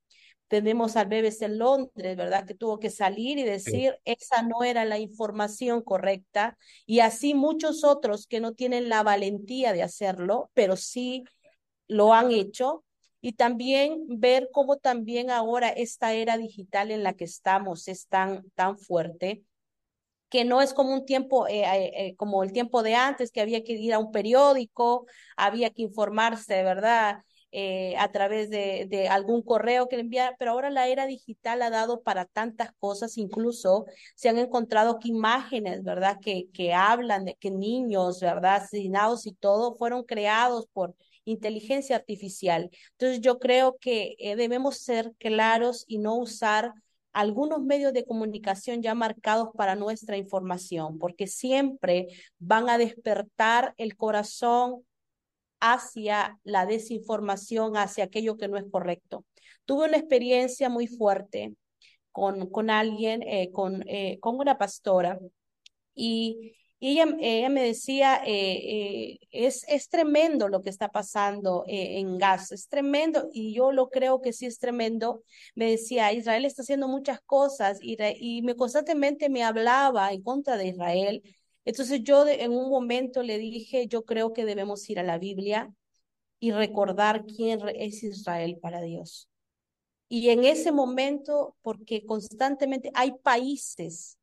tenemos 0.49 0.97
al 0.97 1.07
BBC 1.07 1.45
en 1.45 1.59
Londres, 1.59 2.17
¿verdad? 2.17 2.45
Que 2.45 2.55
tuvo 2.55 2.79
que 2.79 2.89
salir 2.89 3.37
y 3.37 3.43
decir, 3.43 3.99
esa 4.03 4.41
no 4.41 4.63
era 4.63 4.83
la 4.83 4.97
información 4.97 5.83
correcta. 5.83 6.57
Y 6.87 7.01
así 7.01 7.35
muchos 7.35 7.83
otros 7.83 8.25
que 8.25 8.39
no 8.39 8.53
tienen 8.53 8.89
la 8.89 9.03
valentía 9.03 9.73
de 9.73 9.83
hacerlo, 9.83 10.49
pero 10.55 10.75
sí 10.75 11.23
lo 11.87 12.15
han 12.15 12.31
hecho. 12.31 12.83
Y 13.21 13.33
también 13.33 14.05
ver 14.07 14.49
cómo 14.51 14.77
también 14.77 15.29
ahora 15.29 15.69
esta 15.69 16.13
era 16.13 16.35
digital 16.35 16.89
en 16.89 17.03
la 17.03 17.13
que 17.13 17.25
estamos 17.25 17.87
es 17.87 18.07
tan, 18.07 18.49
tan 18.55 18.79
fuerte 18.79 19.43
que 20.29 20.45
no 20.45 20.61
es 20.61 20.73
como 20.73 20.93
un 20.93 21.05
tiempo, 21.05 21.47
eh, 21.47 21.63
eh, 21.63 21.91
eh, 21.95 22.15
como 22.15 22.43
el 22.43 22.51
tiempo 22.51 22.83
de 22.83 22.95
antes, 22.95 23.31
que 23.31 23.41
había 23.41 23.63
que 23.63 23.73
ir 23.73 23.93
a 23.93 23.99
un 23.99 24.11
periódico, 24.11 25.05
había 25.35 25.71
que 25.71 25.83
informarse, 25.83 26.63
¿verdad? 26.63 27.23
Eh, 27.51 27.95
a 27.97 28.11
través 28.11 28.51
de, 28.51 28.85
de, 28.89 29.07
algún 29.07 29.41
correo 29.41 29.89
que 29.89 29.95
le 29.95 30.03
envía, 30.03 30.35
pero 30.37 30.51
ahora 30.51 30.69
la 30.69 30.87
era 30.87 31.07
digital 31.07 31.63
ha 31.63 31.71
dado 31.71 32.03
para 32.03 32.25
tantas 32.25 32.71
cosas, 32.77 33.17
incluso 33.17 33.85
se 34.15 34.29
han 34.29 34.37
encontrado 34.37 34.91
aquí 34.91 35.09
imágenes, 35.09 35.83
¿verdad? 35.83 36.19
Que, 36.21 36.47
que 36.53 36.75
hablan 36.75 37.25
de 37.25 37.35
que 37.35 37.49
niños, 37.49 38.19
¿verdad? 38.21 38.57
Asesinados 38.57 39.25
y 39.25 39.33
todo 39.33 39.73
fueron 39.75 40.03
creados 40.03 40.67
por 40.71 40.95
inteligencia 41.25 41.95
artificial. 41.95 42.69
Entonces 42.91 43.21
yo 43.21 43.39
creo 43.39 43.77
que 43.79 44.15
debemos 44.37 44.77
ser 44.77 45.13
claros 45.17 45.85
y 45.87 45.97
no 45.97 46.15
usar 46.17 46.73
algunos 47.13 47.61
medios 47.61 47.93
de 47.93 48.05
comunicación 48.05 48.81
ya 48.81 48.93
marcados 48.95 49.49
para 49.55 49.75
nuestra 49.75 50.17
información, 50.17 50.99
porque 50.99 51.27
siempre 51.27 52.07
van 52.37 52.69
a 52.69 52.77
despertar 52.77 53.73
el 53.77 53.95
corazón 53.95 54.83
hacia 55.59 56.39
la 56.43 56.65
desinformación, 56.65 57.75
hacia 57.77 58.05
aquello 58.05 58.37
que 58.37 58.47
no 58.47 58.57
es 58.57 58.65
correcto. 58.71 59.25
Tuve 59.65 59.87
una 59.87 59.97
experiencia 59.97 60.69
muy 60.69 60.87
fuerte 60.87 61.53
con, 62.11 62.49
con 62.49 62.69
alguien, 62.69 63.21
eh, 63.23 63.51
con, 63.51 63.83
eh, 63.87 64.17
con 64.19 64.37
una 64.37 64.57
pastora, 64.57 65.19
y, 65.93 66.55
ella, 66.79 67.05
ella, 67.19 67.49
me 67.49 67.63
decía, 67.63 68.21
eh, 68.25 69.19
es, 69.31 69.65
es 69.67 69.89
tremendo 69.89 70.47
lo 70.47 70.61
que 70.61 70.69
está 70.69 70.89
pasando 70.89 71.63
en 71.67 72.17
Gaza, 72.17 72.55
es 72.55 72.67
tremendo, 72.69 73.29
y 73.33 73.53
yo 73.53 73.71
lo 73.71 73.89
creo 73.89 74.21
que 74.21 74.33
sí 74.33 74.45
es 74.45 74.59
tremendo. 74.59 75.23
Me 75.55 75.69
decía, 75.71 76.13
Israel 76.13 76.45
está 76.45 76.61
haciendo 76.61 76.87
muchas 76.87 77.19
cosas, 77.21 77.79
y, 77.81 77.97
y 78.19 78.41
me 78.43 78.55
constantemente 78.55 79.29
me 79.29 79.43
hablaba 79.43 80.11
en 80.13 80.21
contra 80.23 80.57
de 80.57 80.67
Israel, 80.67 81.21
entonces 81.65 82.01
yo 82.03 82.27
en 82.27 82.51
un 82.51 82.69
momento 82.69 83.23
le 83.23 83.37
dije, 83.37 83.87
yo 83.87 84.03
creo 84.03 84.33
que 84.33 84.45
debemos 84.45 84.89
ir 84.89 84.99
a 84.99 85.03
la 85.03 85.17
Biblia 85.19 85.73
y 86.39 86.51
recordar 86.51 87.25
quién 87.25 87.59
es 87.75 88.03
Israel 88.03 88.57
para 88.61 88.81
Dios. 88.81 89.29
Y 90.07 90.29
en 90.29 90.43
ese 90.43 90.71
momento, 90.71 91.55
porque 91.61 92.05
constantemente 92.05 92.91
hay 92.95 93.11
países, 93.21 94.17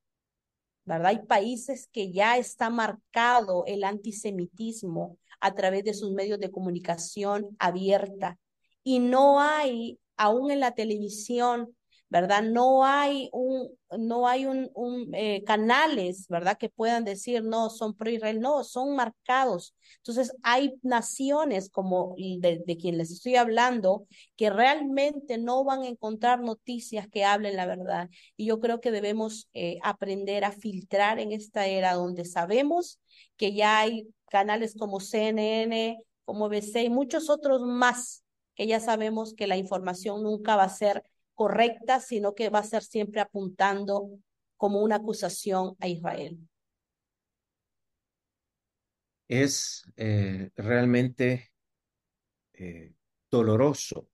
¿verdad? 0.87 1.09
Hay 1.09 1.27
países 1.27 1.89
que 1.93 2.13
ya 2.13 2.39
está 2.39 2.71
marcado 2.71 3.65
el 3.67 3.85
antisemitismo 3.85 5.19
a 5.41 5.55
través 5.55 5.85
de 5.85 5.93
sus 5.93 6.13
medios 6.13 6.39
de 6.39 6.51
comunicación 6.51 7.55
abierta. 7.59 8.39
Y 8.83 9.01
no 9.01 9.41
hay, 9.41 9.99
aún 10.17 10.51
en 10.51 10.61
la 10.61 10.75
televisión, 10.75 11.76
¿verdad? 12.09 12.43
No 12.43 12.85
hay 12.85 13.29
un, 13.33 13.69
no 13.99 14.29
hay 14.29 14.47
un, 14.47 14.71
eh, 15.15 15.43
canales, 15.45 16.27
¿verdad? 16.29 16.57
Que 16.59 16.69
puedan 16.69 17.05
decir, 17.05 17.43
no, 17.43 17.71
son 17.71 17.95
pro 17.95 18.11
Israel, 18.11 18.41
no, 18.41 18.65
son 18.65 18.95
marcados. 18.95 19.75
Entonces, 19.99 20.33
hay 20.43 20.75
naciones 20.83 21.69
como 21.71 22.15
de, 22.17 22.63
de 22.65 22.77
quien 22.77 22.99
les 22.99 23.11
estoy 23.11 23.37
hablando 23.37 24.07
que 24.37 24.51
realmente 24.51 25.39
no 25.39 25.65
van 25.65 25.83
a 25.83 25.89
encontrar 25.89 26.41
noticias 26.41 27.09
que 27.09 27.25
hablen 27.25 27.57
la 27.57 27.67
verdad. 27.67 28.09
Y 28.37 28.47
yo 28.47 28.61
creo 28.61 28.81
que 28.81 28.91
debemos 28.91 29.49
eh, 29.55 29.79
aprender 29.83 30.45
a 30.45 30.53
filtrar 30.53 31.19
en 31.19 31.33
esta 31.33 31.67
era 31.67 31.95
donde 31.95 32.25
sabemos 32.25 33.01
que 33.37 33.55
ya 33.55 33.81
hay 33.81 34.09
canales 34.31 34.77
como 34.79 35.01
CNN, 35.01 35.99
como 36.25 36.49
BC 36.49 36.85
y 36.85 36.91
muchos 36.91 37.31
otros 37.31 37.63
más 37.63 38.23
que 38.55 38.67
ya 38.67 38.81
sabemos 38.81 39.35
que 39.35 39.47
la 39.47 39.57
información 39.57 40.23
nunca 40.23 40.57
va 40.57 40.65
a 40.65 40.69
ser 40.69 41.05
correcta, 41.37 42.01
sino 42.01 42.35
que 42.35 42.49
va 42.49 42.59
a 42.61 42.65
ser 42.65 42.83
siempre 42.83 43.21
apuntando 43.21 44.19
como 44.57 44.81
una 44.81 44.97
acusación 44.97 45.77
a 45.79 45.87
Israel. 45.87 46.39
Es 49.29 49.85
eh, 49.97 50.51
realmente 50.57 51.53
eh, 52.55 52.95
doloroso 53.31 54.09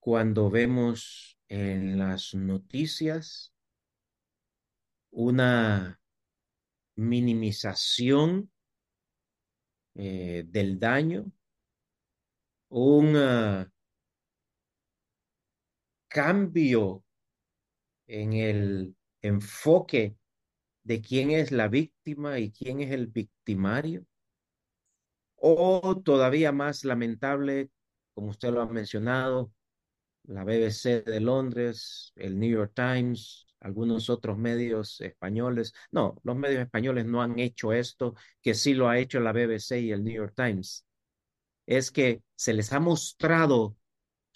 cuando 0.00 0.50
vemos 0.50 1.38
en 1.48 1.98
las 1.98 2.34
noticias 2.34 3.54
una 5.10 6.00
minimización 6.96 8.50
eh, 9.94 10.44
del 10.46 10.80
daño, 10.80 11.30
un 12.68 13.14
uh, 13.14 13.73
cambio 16.14 17.02
en 18.06 18.34
el 18.34 18.94
enfoque 19.20 20.16
de 20.84 21.00
quién 21.02 21.32
es 21.32 21.50
la 21.50 21.66
víctima 21.66 22.38
y 22.38 22.52
quién 22.52 22.80
es 22.80 22.92
el 22.92 23.08
victimario. 23.08 24.06
O 25.34 26.00
todavía 26.04 26.52
más 26.52 26.84
lamentable, 26.84 27.68
como 28.14 28.28
usted 28.28 28.50
lo 28.52 28.62
ha 28.62 28.66
mencionado, 28.66 29.52
la 30.22 30.44
BBC 30.44 31.02
de 31.04 31.18
Londres, 31.18 32.12
el 32.14 32.38
New 32.38 32.50
York 32.58 32.72
Times, 32.76 33.48
algunos 33.58 34.08
otros 34.08 34.38
medios 34.38 35.00
españoles. 35.00 35.72
No, 35.90 36.20
los 36.22 36.36
medios 36.36 36.62
españoles 36.62 37.06
no 37.06 37.22
han 37.22 37.40
hecho 37.40 37.72
esto, 37.72 38.14
que 38.40 38.54
sí 38.54 38.74
lo 38.74 38.88
ha 38.88 39.00
hecho 39.00 39.18
la 39.18 39.32
BBC 39.32 39.80
y 39.80 39.90
el 39.90 40.04
New 40.04 40.14
York 40.14 40.34
Times. 40.36 40.86
Es 41.66 41.90
que 41.90 42.22
se 42.36 42.52
les 42.52 42.72
ha 42.72 42.78
mostrado 42.78 43.76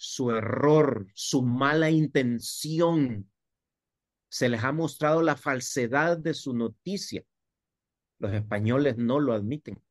su 0.01 0.31
error, 0.31 1.07
su 1.13 1.43
mala 1.43 1.89
intención. 1.91 3.29
Se 4.29 4.47
les 4.47 4.63
ha 4.63 4.71
mostrado 4.71 5.21
la 5.21 5.35
falsedad 5.35 6.17
de 6.17 6.33
su 6.33 6.53
noticia. 6.53 7.25
Los 8.17 8.33
españoles 8.33 8.97
no 8.97 9.19
lo 9.19 9.33
admiten. 9.33 9.83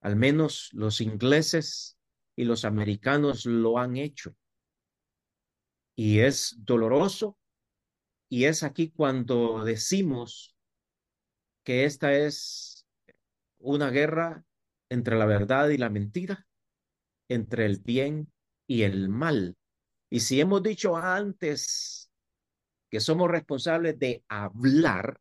Al 0.00 0.16
menos 0.16 0.70
los 0.72 1.00
ingleses 1.00 1.96
y 2.34 2.44
los 2.44 2.64
americanos 2.64 3.46
lo 3.46 3.78
han 3.78 3.96
hecho. 3.96 4.34
Y 5.94 6.18
es 6.18 6.56
doloroso. 6.58 7.38
Y 8.28 8.46
es 8.46 8.64
aquí 8.64 8.90
cuando 8.90 9.62
decimos 9.62 10.56
que 11.62 11.84
esta 11.84 12.12
es 12.12 12.88
una 13.58 13.90
guerra 13.90 14.44
entre 14.88 15.16
la 15.16 15.26
verdad 15.26 15.68
y 15.68 15.76
la 15.78 15.90
mentira, 15.90 16.44
entre 17.28 17.66
el 17.66 17.78
bien 17.78 18.32
y 18.66 18.82
el 18.82 19.08
mal. 19.08 19.56
Y 20.10 20.20
si 20.20 20.40
hemos 20.40 20.62
dicho 20.62 20.96
antes 20.96 22.10
que 22.90 23.00
somos 23.00 23.30
responsables 23.30 23.98
de 23.98 24.24
hablar, 24.28 25.18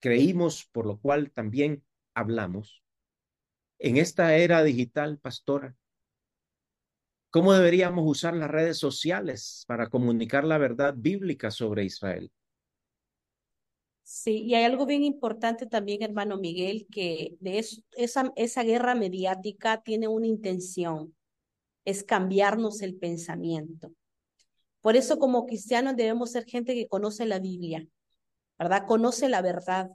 creímos, 0.00 0.68
por 0.72 0.86
lo 0.86 0.98
cual 0.98 1.30
también 1.32 1.84
hablamos. 2.14 2.82
En 3.78 3.98
esta 3.98 4.36
era 4.36 4.62
digital, 4.62 5.18
pastora, 5.18 5.76
¿cómo 7.30 7.52
deberíamos 7.52 8.04
usar 8.06 8.34
las 8.34 8.50
redes 8.50 8.78
sociales 8.78 9.64
para 9.66 9.88
comunicar 9.88 10.44
la 10.44 10.58
verdad 10.58 10.94
bíblica 10.96 11.50
sobre 11.50 11.84
Israel? 11.84 12.30
Sí, 14.04 14.44
y 14.44 14.54
hay 14.54 14.62
algo 14.62 14.86
bien 14.86 15.02
importante 15.02 15.66
también, 15.66 16.00
hermano 16.02 16.36
Miguel, 16.38 16.86
que 16.92 17.36
esa, 17.96 18.32
esa 18.36 18.62
guerra 18.62 18.94
mediática 18.94 19.82
tiene 19.82 20.06
una 20.06 20.28
intención 20.28 21.15
es 21.86 22.04
cambiarnos 22.04 22.82
el 22.82 22.96
pensamiento. 22.96 23.92
Por 24.82 24.96
eso 24.96 25.18
como 25.18 25.46
cristianos 25.46 25.96
debemos 25.96 26.32
ser 26.32 26.44
gente 26.44 26.74
que 26.74 26.86
conoce 26.86 27.24
la 27.24 27.38
Biblia, 27.38 27.86
¿verdad? 28.58 28.84
Conoce 28.86 29.28
la 29.28 29.40
verdad, 29.40 29.90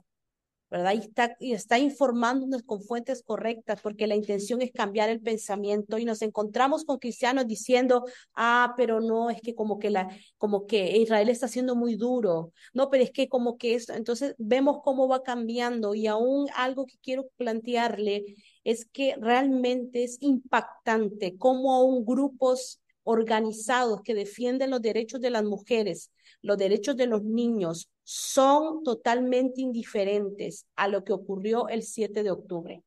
¿verdad? 0.70 0.94
Y 0.94 0.98
está, 0.98 1.36
y 1.38 1.52
está 1.52 1.78
informándonos 1.78 2.62
con 2.62 2.82
fuentes 2.82 3.22
correctas, 3.22 3.80
porque 3.82 4.06
la 4.06 4.16
intención 4.16 4.62
es 4.62 4.72
cambiar 4.72 5.10
el 5.10 5.20
pensamiento 5.20 5.98
y 5.98 6.06
nos 6.06 6.22
encontramos 6.22 6.84
con 6.84 6.98
cristianos 6.98 7.46
diciendo, 7.46 8.06
ah, 8.34 8.72
pero 8.76 9.00
no, 9.00 9.28
es 9.28 9.42
que 9.42 9.54
como 9.54 9.78
que, 9.78 9.90
la, 9.90 10.08
como 10.38 10.66
que 10.66 10.96
Israel 10.96 11.28
está 11.28 11.46
siendo 11.46 11.76
muy 11.76 11.96
duro, 11.96 12.52
no, 12.72 12.88
pero 12.88 13.04
es 13.04 13.10
que 13.10 13.28
como 13.28 13.58
que 13.58 13.74
eso, 13.74 13.92
entonces 13.92 14.34
vemos 14.38 14.78
cómo 14.82 15.08
va 15.08 15.22
cambiando 15.22 15.94
y 15.94 16.06
aún 16.06 16.48
algo 16.56 16.86
que 16.86 16.96
quiero 17.02 17.28
plantearle 17.36 18.24
es 18.64 18.84
que 18.84 19.14
realmente 19.20 20.04
es 20.04 20.18
impactante 20.20 21.36
cómo 21.36 21.74
aún 21.74 22.04
grupos 22.04 22.80
organizados 23.04 24.02
que 24.02 24.14
defienden 24.14 24.70
los 24.70 24.80
derechos 24.80 25.20
de 25.20 25.30
las 25.30 25.44
mujeres, 25.44 26.10
los 26.40 26.56
derechos 26.56 26.96
de 26.96 27.06
los 27.06 27.22
niños, 27.22 27.90
son 28.04 28.82
totalmente 28.82 29.60
indiferentes 29.60 30.66
a 30.76 30.88
lo 30.88 31.04
que 31.04 31.12
ocurrió 31.12 31.68
el 31.68 31.82
7 31.82 32.22
de 32.22 32.30
octubre. 32.30 32.82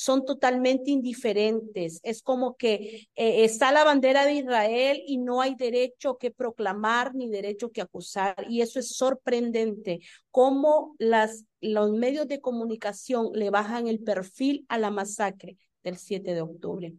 Son 0.00 0.24
totalmente 0.24 0.92
indiferentes. 0.92 1.98
Es 2.04 2.22
como 2.22 2.56
que 2.56 3.08
eh, 3.16 3.44
está 3.44 3.72
la 3.72 3.82
bandera 3.82 4.26
de 4.26 4.34
Israel 4.34 5.02
y 5.04 5.18
no 5.18 5.40
hay 5.40 5.56
derecho 5.56 6.18
que 6.18 6.30
proclamar 6.30 7.16
ni 7.16 7.28
derecho 7.28 7.72
que 7.72 7.80
acusar. 7.80 8.46
Y 8.48 8.60
eso 8.60 8.78
es 8.78 8.94
sorprendente, 8.94 9.98
cómo 10.30 10.94
las, 11.00 11.46
los 11.60 11.90
medios 11.90 12.28
de 12.28 12.40
comunicación 12.40 13.30
le 13.34 13.50
bajan 13.50 13.88
el 13.88 13.98
perfil 13.98 14.64
a 14.68 14.78
la 14.78 14.92
masacre 14.92 15.56
del 15.82 15.96
7 15.96 16.32
de 16.32 16.42
octubre. 16.42 16.94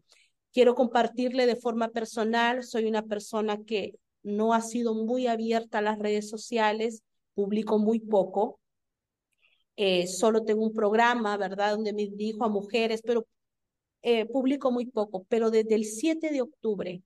Quiero 0.51 0.75
compartirle 0.75 1.45
de 1.45 1.55
forma 1.55 1.87
personal, 1.87 2.63
soy 2.65 2.83
una 2.83 3.03
persona 3.03 3.63
que 3.63 3.93
no 4.23 4.53
ha 4.53 4.59
sido 4.59 4.93
muy 4.93 5.27
abierta 5.27 5.77
a 5.77 5.81
las 5.81 5.99
redes 5.99 6.29
sociales, 6.29 7.01
publico 7.33 7.79
muy 7.79 8.01
poco. 8.01 8.59
Eh, 9.81 10.07
solo 10.07 10.43
tengo 10.43 10.65
un 10.65 10.73
programa, 10.73 11.37
¿verdad?, 11.37 11.71
donde 11.71 11.93
me 11.93 12.05
dirijo 12.05 12.43
a 12.43 12.49
mujeres, 12.49 13.01
pero 13.01 13.25
eh, 14.01 14.25
publico 14.25 14.71
muy 14.71 14.87
poco. 14.87 15.25
Pero 15.29 15.51
desde 15.51 15.73
el 15.73 15.85
7 15.85 16.31
de 16.31 16.41
octubre 16.41 17.01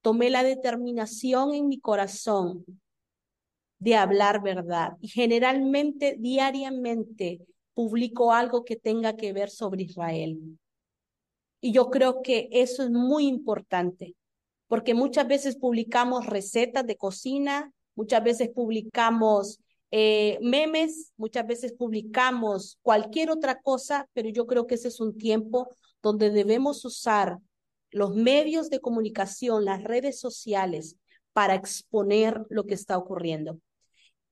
tomé 0.00 0.30
la 0.30 0.44
determinación 0.44 1.54
en 1.54 1.66
mi 1.66 1.80
corazón 1.80 2.64
de 3.80 3.96
hablar 3.96 4.44
verdad. 4.44 4.92
Y 5.00 5.08
generalmente, 5.08 6.14
diariamente, 6.20 7.40
publico 7.74 8.32
algo 8.32 8.62
que 8.64 8.76
tenga 8.76 9.16
que 9.16 9.32
ver 9.32 9.50
sobre 9.50 9.82
Israel. 9.82 10.38
Y 11.60 11.72
yo 11.72 11.90
creo 11.90 12.22
que 12.22 12.48
eso 12.52 12.84
es 12.84 12.90
muy 12.90 13.26
importante, 13.26 14.14
porque 14.68 14.94
muchas 14.94 15.26
veces 15.26 15.56
publicamos 15.56 16.26
recetas 16.26 16.86
de 16.86 16.96
cocina, 16.96 17.72
muchas 17.96 18.22
veces 18.22 18.50
publicamos 18.54 19.58
eh, 19.94 20.38
memes, 20.40 21.12
muchas 21.18 21.46
veces 21.46 21.74
publicamos 21.74 22.78
cualquier 22.80 23.30
otra 23.30 23.60
cosa, 23.60 24.08
pero 24.14 24.30
yo 24.30 24.46
creo 24.46 24.66
que 24.66 24.76
ese 24.76 24.88
es 24.88 25.00
un 25.00 25.18
tiempo 25.18 25.76
donde 26.02 26.30
debemos 26.30 26.82
usar 26.86 27.38
los 27.90 28.14
medios 28.14 28.70
de 28.70 28.80
comunicación, 28.80 29.66
las 29.66 29.84
redes 29.84 30.18
sociales, 30.18 30.96
para 31.34 31.54
exponer 31.54 32.40
lo 32.48 32.64
que 32.64 32.72
está 32.72 32.96
ocurriendo. 32.96 33.58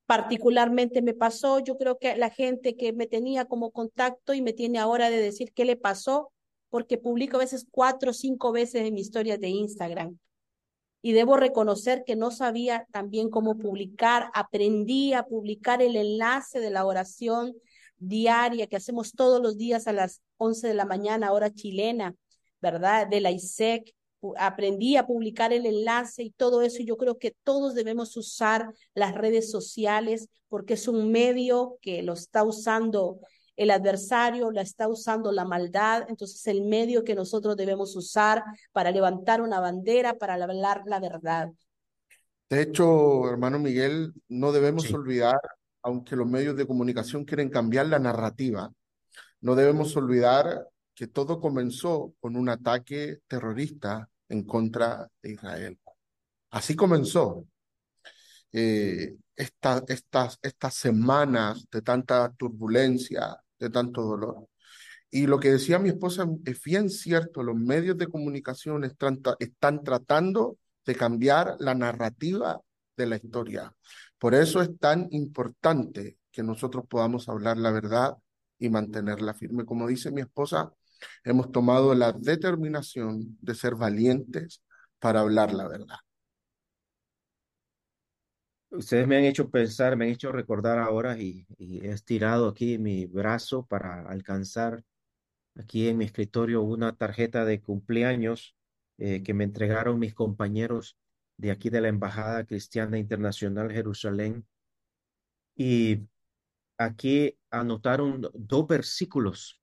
Particularmente 0.06 1.02
me 1.02 1.12
pasó, 1.12 1.58
yo 1.58 1.76
creo 1.76 1.98
que 1.98 2.16
la 2.16 2.30
gente 2.30 2.74
que 2.74 2.94
me 2.94 3.06
tenía 3.06 3.44
como 3.44 3.70
contacto 3.70 4.32
y 4.32 4.40
me 4.40 4.54
tiene 4.54 4.78
ahora 4.78 5.10
de 5.10 5.20
decir 5.20 5.52
qué 5.52 5.66
le 5.66 5.76
pasó, 5.76 6.32
porque 6.70 6.96
publico 6.96 7.36
a 7.36 7.40
veces 7.40 7.66
cuatro 7.70 8.12
o 8.12 8.14
cinco 8.14 8.50
veces 8.50 8.86
en 8.86 8.94
mi 8.94 9.02
historia 9.02 9.36
de 9.36 9.48
Instagram 9.48 10.18
y 11.02 11.12
debo 11.12 11.36
reconocer 11.36 12.04
que 12.04 12.16
no 12.16 12.30
sabía 12.30 12.86
también 12.92 13.30
cómo 13.30 13.56
publicar. 13.56 14.30
Aprendí 14.34 15.14
a 15.14 15.24
publicar 15.24 15.82
el 15.82 15.96
enlace 15.96 16.60
de 16.60 16.70
la 16.70 16.84
oración 16.84 17.54
diaria 17.96 18.66
que 18.66 18.76
hacemos 18.76 19.12
todos 19.12 19.40
los 19.40 19.56
días 19.56 19.86
a 19.86 19.92
las 19.92 20.20
11 20.38 20.68
de 20.68 20.74
la 20.74 20.84
mañana, 20.84 21.32
hora 21.32 21.50
chilena, 21.50 22.14
¿verdad? 22.60 23.06
De 23.06 23.20
la 23.20 23.30
ISEC. 23.30 23.94
Aprendí 24.36 24.96
a 24.96 25.06
publicar 25.06 25.52
el 25.52 25.64
enlace 25.64 26.22
y 26.22 26.30
todo 26.30 26.60
eso. 26.62 26.82
Y 26.82 26.86
yo 26.86 26.96
creo 26.96 27.18
que 27.18 27.34
todos 27.44 27.74
debemos 27.74 28.16
usar 28.16 28.74
las 28.94 29.14
redes 29.14 29.50
sociales 29.50 30.28
porque 30.48 30.74
es 30.74 30.88
un 30.88 31.10
medio 31.10 31.78
que 31.80 32.02
lo 32.02 32.12
está 32.12 32.42
usando 32.42 33.20
el 33.60 33.70
adversario 33.70 34.50
la 34.50 34.62
está 34.62 34.88
usando 34.88 35.30
la 35.32 35.44
maldad, 35.44 36.06
entonces 36.08 36.46
el 36.46 36.62
medio 36.62 37.04
que 37.04 37.14
nosotros 37.14 37.58
debemos 37.58 37.94
usar 37.94 38.42
para 38.72 38.90
levantar 38.90 39.42
una 39.42 39.60
bandera, 39.60 40.14
para 40.14 40.42
hablar 40.42 40.82
la 40.86 40.98
verdad. 40.98 41.50
De 42.48 42.62
hecho, 42.62 43.28
hermano 43.28 43.58
Miguel, 43.58 44.14
no 44.28 44.50
debemos 44.52 44.84
Sí. 44.84 44.94
olvidar, 44.94 45.38
aunque 45.82 46.16
los 46.16 46.26
medios 46.26 46.56
de 46.56 46.66
comunicación 46.66 47.26
quieren 47.26 47.50
cambiar 47.50 47.86
la 47.88 47.98
narrativa, 47.98 48.72
no 49.42 49.54
debemos 49.54 49.94
olvidar 49.94 50.66
que 50.94 51.06
todo 51.06 51.38
comenzó 51.38 52.14
con 52.18 52.36
un 52.36 52.48
ataque 52.48 53.18
terrorista 53.26 54.08
en 54.30 54.42
contra 54.44 55.06
de 55.22 55.32
Israel. 55.32 55.78
Así 56.50 56.74
comenzó. 56.74 57.44
Eh, 58.52 59.16
esta- 59.36 59.84
estas, 59.86 60.38
estas 60.42 60.74
semanas 60.74 61.66
de 61.70 61.82
tanta 61.82 62.32
turbulencia, 62.32 63.38
de 63.60 63.70
tanto 63.70 64.02
dolor. 64.02 64.48
Y 65.10 65.26
lo 65.26 65.38
que 65.40 65.50
decía 65.52 65.78
mi 65.78 65.90
esposa 65.90 66.26
es 66.44 66.62
bien 66.62 66.88
cierto, 66.90 67.42
los 67.42 67.56
medios 67.56 67.98
de 67.98 68.08
comunicación 68.08 68.84
están, 68.84 69.20
están 69.38 69.82
tratando 69.84 70.56
de 70.86 70.94
cambiar 70.94 71.56
la 71.58 71.74
narrativa 71.74 72.60
de 72.96 73.06
la 73.06 73.16
historia. 73.16 73.72
Por 74.18 74.34
eso 74.34 74.62
es 74.62 74.76
tan 74.78 75.08
importante 75.10 76.18
que 76.30 76.42
nosotros 76.42 76.84
podamos 76.88 77.28
hablar 77.28 77.56
la 77.56 77.70
verdad 77.70 78.16
y 78.58 78.68
mantenerla 78.68 79.34
firme. 79.34 79.64
Como 79.64 79.88
dice 79.88 80.10
mi 80.12 80.20
esposa, 80.20 80.72
hemos 81.24 81.50
tomado 81.50 81.94
la 81.94 82.12
determinación 82.12 83.38
de 83.40 83.54
ser 83.54 83.74
valientes 83.74 84.62
para 84.98 85.20
hablar 85.20 85.52
la 85.52 85.66
verdad. 85.66 85.96
Ustedes 88.70 89.08
me 89.08 89.16
han 89.16 89.24
hecho 89.24 89.50
pensar, 89.50 89.96
me 89.96 90.04
han 90.04 90.12
hecho 90.12 90.30
recordar 90.30 90.78
ahora 90.78 91.18
y, 91.18 91.44
he 91.58 91.88
estirado 91.88 92.48
aquí 92.48 92.78
mi 92.78 93.06
brazo 93.06 93.66
para 93.66 94.08
alcanzar 94.08 94.84
aquí 95.56 95.88
en 95.88 95.98
mi 95.98 96.04
escritorio 96.04 96.62
una 96.62 96.96
tarjeta 96.96 97.44
de 97.44 97.60
cumpleaños 97.60 98.54
eh, 98.98 99.22
que 99.24 99.34
me 99.34 99.44
entregaron 99.44 99.98
mis 99.98 100.14
compañeros 100.14 100.96
de 101.36 101.50
aquí 101.50 101.68
de 101.70 101.80
la 101.80 101.88
Embajada 101.88 102.44
Cristiana 102.44 102.98
Internacional 102.98 103.72
Jerusalén. 103.72 104.46
Y 105.56 106.06
aquí 106.78 107.38
anotaron 107.50 108.30
dos 108.34 108.66
versículos 108.68 109.60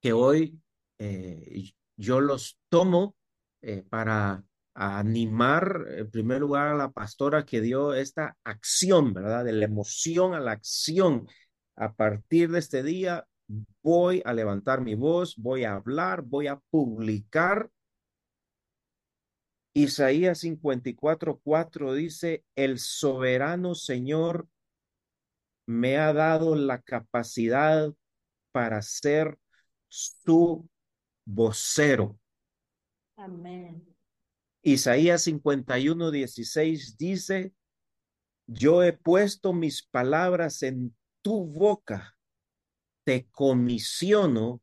que 0.00 0.12
hoy 0.12 0.60
eh, 0.98 1.72
yo 1.96 2.20
los 2.20 2.60
tomo 2.68 3.16
eh, 3.62 3.82
para 3.82 4.44
animar, 4.74 5.86
en 5.96 6.10
primer 6.10 6.40
lugar, 6.40 6.68
a 6.68 6.74
la 6.74 6.90
pastora 6.90 7.44
que 7.44 7.60
dio 7.60 7.94
esta 7.94 8.36
acción, 8.44 9.14
¿verdad? 9.14 9.44
De 9.44 9.52
la 9.52 9.64
emoción 9.64 10.34
a 10.34 10.40
la 10.40 10.52
acción. 10.52 11.28
A 11.76 11.94
partir 11.94 12.50
de 12.50 12.58
este 12.58 12.82
día 12.82 13.26
voy 13.82 14.22
a 14.24 14.32
levantar 14.32 14.80
mi 14.80 14.94
voz, 14.94 15.36
voy 15.36 15.64
a 15.64 15.74
hablar, 15.74 16.22
voy 16.22 16.46
a 16.46 16.60
publicar. 16.70 17.70
Isaías 19.76 20.38
54, 20.38 21.40
4 21.42 21.94
dice, 21.94 22.44
el 22.54 22.78
soberano 22.78 23.74
Señor 23.74 24.48
me 25.66 25.98
ha 25.98 26.12
dado 26.12 26.54
la 26.54 26.80
capacidad 26.80 27.92
para 28.52 28.82
ser 28.82 29.38
su 29.88 30.68
vocero. 31.24 32.18
Amén. 33.16 33.93
Isaías 34.66 35.24
51, 35.24 36.10
16 36.10 36.96
dice, 36.96 37.52
yo 38.46 38.82
he 38.82 38.94
puesto 38.94 39.52
mis 39.52 39.82
palabras 39.82 40.62
en 40.62 40.96
tu 41.20 41.44
boca, 41.44 42.16
te 43.04 43.28
comisiono 43.30 44.62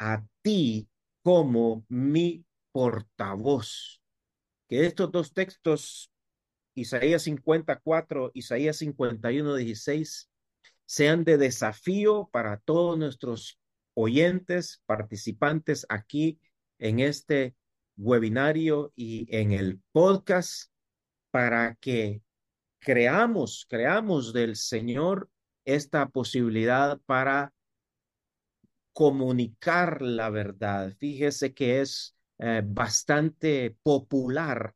a 0.00 0.26
ti 0.42 0.88
como 1.22 1.86
mi 1.88 2.44
portavoz. 2.72 4.02
Que 4.68 4.84
estos 4.84 5.12
dos 5.12 5.32
textos, 5.32 6.10
Isaías 6.74 7.22
54, 7.22 8.32
Isaías 8.34 8.78
51, 8.78 9.54
16, 9.54 10.28
sean 10.86 11.22
de 11.22 11.38
desafío 11.38 12.28
para 12.32 12.58
todos 12.58 12.98
nuestros 12.98 13.60
oyentes, 13.94 14.82
participantes 14.86 15.86
aquí 15.88 16.40
en 16.80 16.98
este 16.98 17.54
webinario 17.96 18.92
y 18.96 19.26
en 19.34 19.52
el 19.52 19.80
podcast 19.92 20.70
para 21.30 21.74
que 21.76 22.22
creamos, 22.78 23.66
creamos 23.68 24.32
del 24.32 24.56
Señor 24.56 25.28
esta 25.64 26.08
posibilidad 26.08 27.00
para 27.06 27.52
comunicar 28.92 30.02
la 30.02 30.30
verdad. 30.30 30.94
Fíjese 30.98 31.54
que 31.54 31.80
es 31.80 32.16
eh, 32.38 32.62
bastante 32.64 33.76
popular 33.82 34.74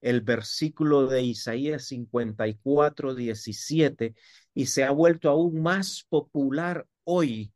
el 0.00 0.20
versículo 0.20 1.06
de 1.06 1.22
Isaías 1.22 1.86
54, 1.86 3.14
17 3.14 4.14
y 4.54 4.66
se 4.66 4.84
ha 4.84 4.90
vuelto 4.90 5.28
aún 5.28 5.62
más 5.62 6.06
popular 6.08 6.86
hoy, 7.04 7.52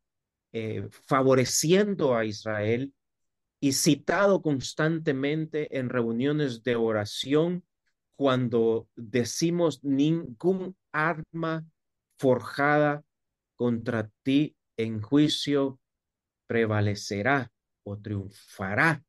eh, 0.53 0.89
favoreciendo 1.07 2.17
a 2.17 2.25
Israel 2.25 2.93
y 3.61 3.73
citado 3.73 4.41
constantemente 4.41 5.79
en 5.79 5.91
reuniones 5.91 6.63
de 6.63 6.77
oración 6.77 7.65
cuando 8.17 8.89
decimos 8.97 9.85
ningún 9.85 10.77
arma 10.93 11.67
forjada 12.19 13.05
contra 13.57 14.11
ti 14.23 14.57
en 14.77 15.03
juicio 15.03 15.79
prevalecerá 16.47 17.53
o 17.83 17.99
triunfará. 17.99 19.05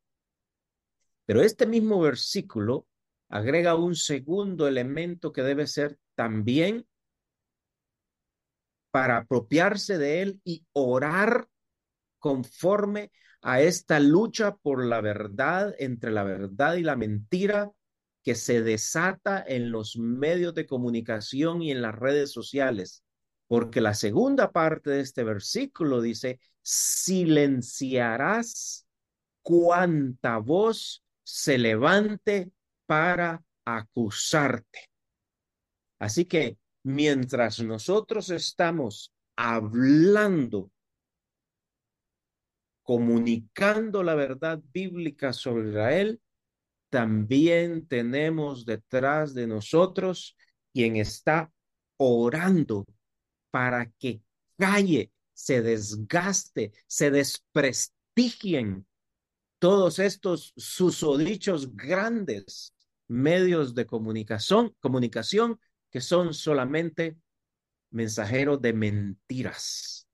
Pero 1.25 1.41
este 1.41 1.65
mismo 1.65 2.01
versículo 2.01 2.87
agrega 3.29 3.75
un 3.75 3.95
segundo 3.95 4.67
elemento 4.67 5.31
que 5.31 5.43
debe 5.43 5.65
ser 5.67 5.97
también 6.15 6.85
para 8.91 9.17
apropiarse 9.17 9.97
de 9.97 10.21
él 10.21 10.41
y 10.43 10.65
orar 10.73 11.47
conforme 12.19 13.11
a 13.41 13.61
esta 13.61 13.99
lucha 13.99 14.55
por 14.55 14.85
la 14.85 15.01
verdad 15.01 15.75
entre 15.79 16.11
la 16.11 16.23
verdad 16.23 16.75
y 16.75 16.83
la 16.83 16.95
mentira 16.95 17.71
que 18.23 18.35
se 18.35 18.61
desata 18.61 19.43
en 19.45 19.71
los 19.71 19.97
medios 19.97 20.53
de 20.53 20.67
comunicación 20.67 21.63
y 21.63 21.71
en 21.71 21.81
las 21.81 21.95
redes 21.95 22.31
sociales. 22.31 23.03
Porque 23.47 23.81
la 23.81 23.95
segunda 23.95 24.51
parte 24.51 24.91
de 24.91 24.99
este 25.01 25.23
versículo 25.23 26.01
dice, 26.01 26.39
silenciarás 26.61 28.85
cuanta 29.41 30.37
voz 30.37 31.03
se 31.23 31.57
levante 31.57 32.51
para 32.85 33.43
acusarte. 33.65 34.91
Así 35.99 36.25
que 36.25 36.59
mientras 36.83 37.59
nosotros 37.61 38.29
estamos 38.29 39.11
hablando 39.35 40.69
comunicando 42.83 44.03
la 44.03 44.15
verdad 44.15 44.61
bíblica 44.73 45.33
sobre 45.33 45.69
Israel, 45.69 46.21
también 46.89 47.87
tenemos 47.87 48.65
detrás 48.65 49.33
de 49.33 49.47
nosotros 49.47 50.35
quien 50.73 50.97
está 50.97 51.51
orando 51.97 52.85
para 53.49 53.89
que 53.99 54.21
calle, 54.57 55.11
se 55.33 55.61
desgaste, 55.61 56.71
se 56.87 57.11
desprestigien 57.11 58.85
todos 59.59 59.99
estos 59.99 60.53
susodichos 60.57 61.75
grandes 61.75 62.73
medios 63.07 63.75
de 63.75 63.85
comunicación, 63.85 64.75
comunicación 64.79 65.59
que 65.91 66.01
son 66.01 66.33
solamente 66.33 67.17
mensajeros 67.91 68.61
de 68.61 68.73
mentiras. 68.73 70.07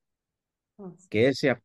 Que 1.09 1.29
ese 1.29 1.61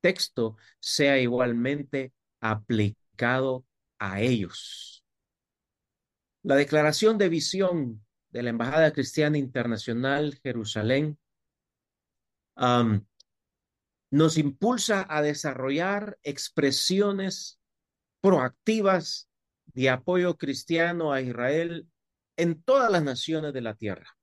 texto 0.00 0.56
sea 0.80 1.18
igualmente 1.18 2.12
aplicado 2.40 3.64
a 3.98 4.20
ellos. 4.20 5.04
La 6.42 6.56
declaración 6.56 7.18
de 7.18 7.28
visión 7.28 8.06
de 8.30 8.42
la 8.42 8.50
Embajada 8.50 8.92
Cristiana 8.92 9.38
Internacional 9.38 10.38
Jerusalén 10.42 11.18
nos 14.10 14.38
impulsa 14.38 15.06
a 15.08 15.22
desarrollar 15.22 16.18
expresiones 16.22 17.60
proactivas 18.20 19.28
de 19.66 19.90
apoyo 19.90 20.36
cristiano 20.36 21.12
a 21.12 21.20
Israel 21.20 21.88
en 22.36 22.62
todas 22.62 22.90
las 22.90 23.02
naciones 23.02 23.52
de 23.52 23.60
la 23.60 23.74
tierra 23.74 24.16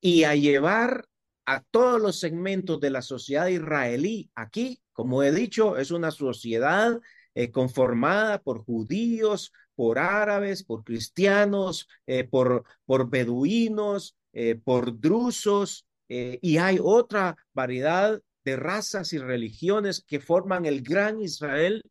y 0.00 0.24
a 0.24 0.34
llevar 0.34 1.07
a 1.48 1.62
todos 1.70 1.98
los 1.98 2.20
segmentos 2.20 2.78
de 2.78 2.90
la 2.90 3.00
sociedad 3.00 3.46
israelí 3.46 4.30
aquí, 4.34 4.82
como 4.92 5.22
he 5.22 5.32
dicho, 5.32 5.78
es 5.78 5.90
una 5.90 6.10
sociedad 6.10 7.00
eh, 7.34 7.50
conformada 7.50 8.42
por 8.42 8.66
judíos, 8.66 9.50
por 9.74 9.98
árabes, 9.98 10.62
por 10.62 10.84
cristianos, 10.84 11.88
eh, 12.06 12.24
por, 12.24 12.64
por 12.84 13.08
beduinos, 13.08 14.14
eh, 14.34 14.56
por 14.56 15.00
drusos, 15.00 15.86
y 16.10 16.56
hay 16.56 16.78
otra 16.82 17.36
variedad 17.52 18.20
de 18.44 18.56
razas 18.56 19.12
y 19.12 19.18
religiones 19.18 20.02
que 20.06 20.20
forman 20.20 20.64
el 20.64 20.82
gran 20.82 21.20
Israel, 21.20 21.82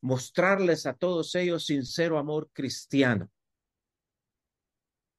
mostrarles 0.00 0.86
a 0.86 0.94
todos 0.94 1.34
ellos 1.36 1.66
sincero 1.66 2.18
amor 2.18 2.48
cristiano. 2.52 3.28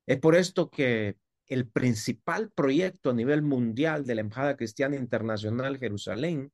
Es 0.06 0.20
por 0.20 0.36
esto 0.36 0.70
que 0.70 1.16
el 1.54 1.70
principal 1.70 2.52
proyecto 2.52 3.12
a 3.12 3.14
nivel 3.14 3.44
mundial 3.44 4.06
de 4.06 4.16
la 4.16 4.22
Embajada 4.22 4.58
Cristiana 4.58 4.96
Internacional 4.96 5.78
Jerusalén 5.78 6.52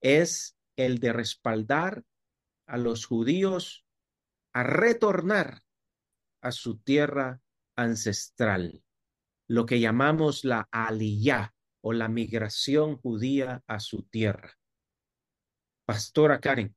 es 0.00 0.56
el 0.76 0.98
de 0.98 1.12
respaldar 1.12 2.04
a 2.66 2.78
los 2.78 3.04
judíos 3.04 3.84
a 4.54 4.62
retornar 4.62 5.62
a 6.42 6.50
su 6.50 6.78
tierra 6.78 7.42
ancestral, 7.76 8.82
lo 9.48 9.66
que 9.66 9.80
llamamos 9.80 10.44
la 10.44 10.68
aliyah 10.70 11.54
o 11.82 11.92
la 11.92 12.08
migración 12.08 12.96
judía 12.96 13.62
a 13.66 13.80
su 13.80 14.02
tierra. 14.04 14.58
Pastora 15.84 16.40
Karen, 16.40 16.74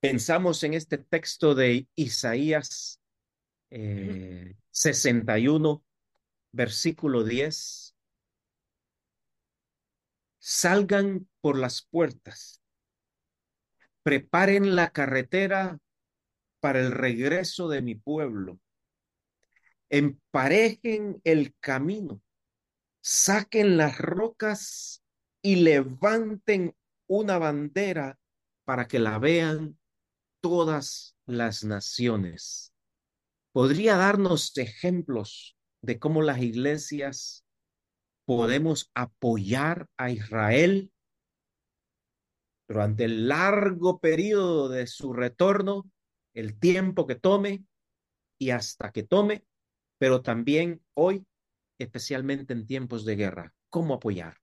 pensamos 0.00 0.62
en 0.64 0.74
este 0.74 0.98
texto 0.98 1.54
de 1.54 1.88
Isaías 1.94 3.00
eh, 3.70 4.56
61, 4.70 5.84
versículo 6.52 7.24
10. 7.24 7.96
Salgan 10.38 11.28
por 11.40 11.58
las 11.58 11.82
puertas, 11.82 12.62
preparen 14.02 14.76
la 14.76 14.90
carretera 14.90 15.78
para 16.60 16.80
el 16.80 16.92
regreso 16.92 17.68
de 17.68 17.82
mi 17.82 17.94
pueblo, 17.94 18.58
emparejen 19.88 21.20
el 21.24 21.54
camino, 21.60 22.20
saquen 23.00 23.76
las 23.76 23.98
rocas 23.98 25.02
y 25.42 25.56
levanten 25.56 26.74
una 27.06 27.38
bandera 27.38 28.18
para 28.64 28.88
que 28.88 28.98
la 28.98 29.18
vean 29.18 29.78
todas 30.40 31.16
las 31.26 31.64
naciones. 31.64 32.73
¿Podría 33.54 33.96
darnos 33.96 34.58
ejemplos 34.58 35.56
de 35.80 36.00
cómo 36.00 36.22
las 36.22 36.42
iglesias 36.42 37.46
podemos 38.24 38.90
apoyar 38.94 39.86
a 39.96 40.10
Israel 40.10 40.90
durante 42.66 43.04
el 43.04 43.28
largo 43.28 44.00
periodo 44.00 44.68
de 44.68 44.88
su 44.88 45.12
retorno, 45.12 45.88
el 46.34 46.58
tiempo 46.58 47.06
que 47.06 47.14
tome 47.14 47.62
y 48.40 48.50
hasta 48.50 48.90
que 48.90 49.04
tome, 49.04 49.44
pero 49.98 50.20
también 50.20 50.84
hoy, 50.94 51.24
especialmente 51.78 52.54
en 52.54 52.66
tiempos 52.66 53.04
de 53.04 53.14
guerra? 53.14 53.54
¿Cómo 53.70 53.94
apoyar? 53.94 54.36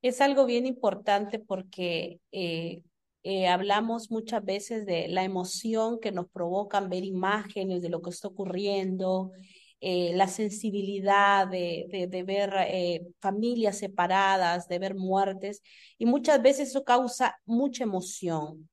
Es 0.00 0.20
algo 0.20 0.46
bien 0.46 0.64
importante 0.64 1.40
porque 1.40 2.20
eh, 2.30 2.84
eh, 3.22 3.48
hablamos 3.48 4.10
muchas 4.10 4.44
veces 4.44 4.86
de 4.86 5.08
la 5.08 5.24
emoción 5.24 5.98
que 6.00 6.12
nos 6.12 6.28
provocan 6.28 6.88
ver 6.88 7.04
imágenes 7.04 7.82
de 7.82 7.88
lo 7.88 8.00
que 8.00 8.10
está 8.10 8.28
ocurriendo, 8.28 9.32
eh, 9.80 10.12
la 10.14 10.26
sensibilidad 10.26 11.46
de, 11.46 12.08
de, 12.10 12.22
ver 12.24 12.52
eh, 12.68 13.06
familias 13.20 13.78
separadas, 13.78 14.66
de 14.68 14.78
ver 14.78 14.94
muertes, 14.96 15.62
y 15.98 16.06
muchas 16.06 16.42
veces 16.42 16.70
eso 16.70 16.84
causa 16.84 17.36
mucha 17.44 17.84
emoción. 17.84 18.68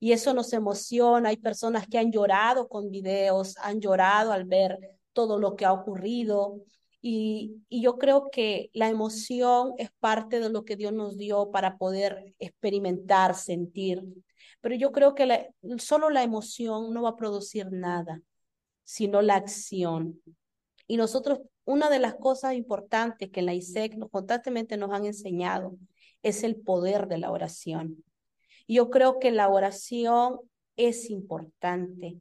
Y 0.00 0.12
eso 0.12 0.34
nos 0.34 0.52
emociona. 0.52 1.30
Hay 1.30 1.36
personas 1.38 1.86
que 1.88 1.98
han 1.98 2.12
llorado 2.12 2.68
con 2.68 2.90
videos, 2.90 3.56
han 3.58 3.80
llorado 3.80 4.32
al 4.32 4.44
ver 4.44 4.78
todo 5.12 5.38
lo 5.38 5.56
que 5.56 5.64
ha 5.64 5.72
ocurrido. 5.72 6.60
Y, 7.00 7.62
y, 7.68 7.80
yo 7.82 7.96
creo 7.96 8.28
que 8.30 8.70
la 8.72 8.88
emoción 8.88 9.74
es 9.78 9.90
parte 10.00 10.40
de 10.40 10.50
lo 10.50 10.64
que 10.64 10.74
Dios 10.74 10.92
nos 10.92 11.16
dio 11.16 11.50
para 11.52 11.78
poder 11.78 12.34
experimentar, 12.40 13.36
sentir. 13.36 14.02
Pero 14.60 14.74
yo 14.74 14.90
creo 14.90 15.14
que 15.14 15.26
la, 15.26 15.46
solo 15.78 16.10
la 16.10 16.24
emoción 16.24 16.92
no 16.92 17.02
va 17.02 17.10
a 17.10 17.16
producir 17.16 17.70
nada, 17.70 18.20
sino 18.82 19.22
la 19.22 19.36
acción. 19.36 20.20
Y 20.88 20.96
nosotros, 20.96 21.40
una 21.64 21.90
de 21.90 22.00
las 22.00 22.14
cosas 22.16 22.54
importantes 22.54 23.30
que 23.30 23.40
en 23.40 23.46
la 23.46 23.54
ISEC 23.54 23.98
constantemente 24.10 24.76
nos 24.76 24.90
han 24.90 25.04
enseñado 25.04 25.76
es 26.22 26.42
el 26.42 26.56
poder 26.56 27.06
de 27.06 27.18
la 27.18 27.30
oración. 27.30 28.04
Yo 28.66 28.90
creo 28.90 29.18
que 29.18 29.30
la 29.30 29.48
oración 29.48 30.40
es 30.76 31.10
importante 31.10 32.18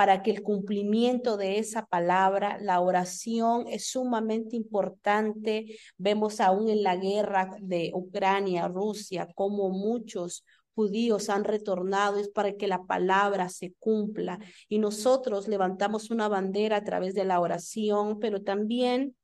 para 0.00 0.22
que 0.22 0.30
el 0.30 0.42
cumplimiento 0.42 1.36
de 1.36 1.58
esa 1.58 1.84
palabra, 1.84 2.56
la 2.58 2.80
oración 2.80 3.66
es 3.68 3.90
sumamente 3.90 4.56
importante. 4.56 5.76
Vemos 5.98 6.40
aún 6.40 6.70
en 6.70 6.82
la 6.82 6.96
guerra 6.96 7.54
de 7.60 7.90
Ucrania, 7.92 8.66
Rusia, 8.66 9.28
como 9.34 9.68
muchos 9.68 10.42
judíos 10.74 11.28
han 11.28 11.44
retornado, 11.44 12.16
es 12.16 12.30
para 12.30 12.54
que 12.54 12.66
la 12.66 12.84
palabra 12.84 13.50
se 13.50 13.74
cumpla. 13.78 14.38
Y 14.70 14.78
nosotros 14.78 15.48
levantamos 15.48 16.10
una 16.10 16.28
bandera 16.28 16.76
a 16.76 16.84
través 16.84 17.12
de 17.12 17.26
la 17.26 17.38
oración, 17.38 18.20
pero 18.20 18.42
también, 18.42 19.14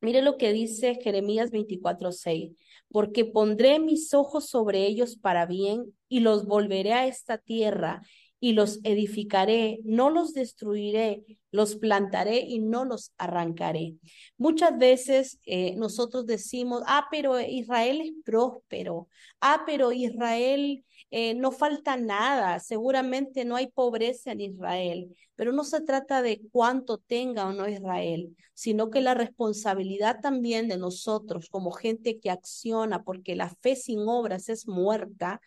mire 0.00 0.22
lo 0.22 0.38
que 0.38 0.54
dice 0.54 0.94
Jeremías 0.94 1.50
24:6, 1.50 2.56
porque 2.90 3.26
pondré 3.26 3.78
mis 3.80 4.14
ojos 4.14 4.48
sobre 4.48 4.86
ellos 4.86 5.18
para 5.18 5.44
bien 5.44 5.94
y 6.08 6.20
los 6.20 6.46
volveré 6.46 6.94
a 6.94 7.06
esta 7.06 7.36
tierra 7.36 8.00
y 8.40 8.54
los 8.54 8.80
edificaré, 8.84 9.80
no 9.84 10.08
los 10.08 10.32
destruiré, 10.32 11.24
los 11.50 11.76
plantaré 11.76 12.40
y 12.40 12.58
no 12.58 12.86
los 12.86 13.12
arrancaré. 13.18 13.96
Muchas 14.38 14.78
veces 14.78 15.38
eh, 15.44 15.76
nosotros 15.76 16.26
decimos, 16.26 16.82
ah, 16.86 17.06
pero 17.10 17.38
Israel 17.38 18.00
es 18.00 18.12
próspero, 18.24 19.08
ah, 19.40 19.62
pero 19.66 19.92
Israel 19.92 20.84
eh, 21.10 21.34
no 21.34 21.52
falta 21.52 21.96
nada, 21.96 22.60
seguramente 22.60 23.44
no 23.44 23.56
hay 23.56 23.66
pobreza 23.66 24.32
en 24.32 24.40
Israel, 24.40 25.14
pero 25.36 25.52
no 25.52 25.64
se 25.64 25.82
trata 25.82 26.22
de 26.22 26.40
cuánto 26.50 26.98
tenga 26.98 27.46
o 27.46 27.52
no 27.52 27.68
Israel, 27.68 28.34
sino 28.54 28.90
que 28.90 29.00
la 29.00 29.14
responsabilidad 29.14 30.20
también 30.20 30.68
de 30.68 30.78
nosotros 30.78 31.48
como 31.50 31.72
gente 31.72 32.20
que 32.20 32.30
acciona, 32.30 33.02
porque 33.02 33.36
la 33.36 33.50
fe 33.60 33.76
sin 33.76 34.00
obras 34.00 34.48
es 34.48 34.66
muerta, 34.66 35.40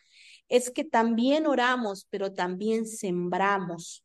es 0.50 0.72
que 0.72 0.84
también 0.84 1.48
oramos, 1.48 2.08
pero 2.10 2.34
también 2.34 2.86
sembramos. 2.86 4.04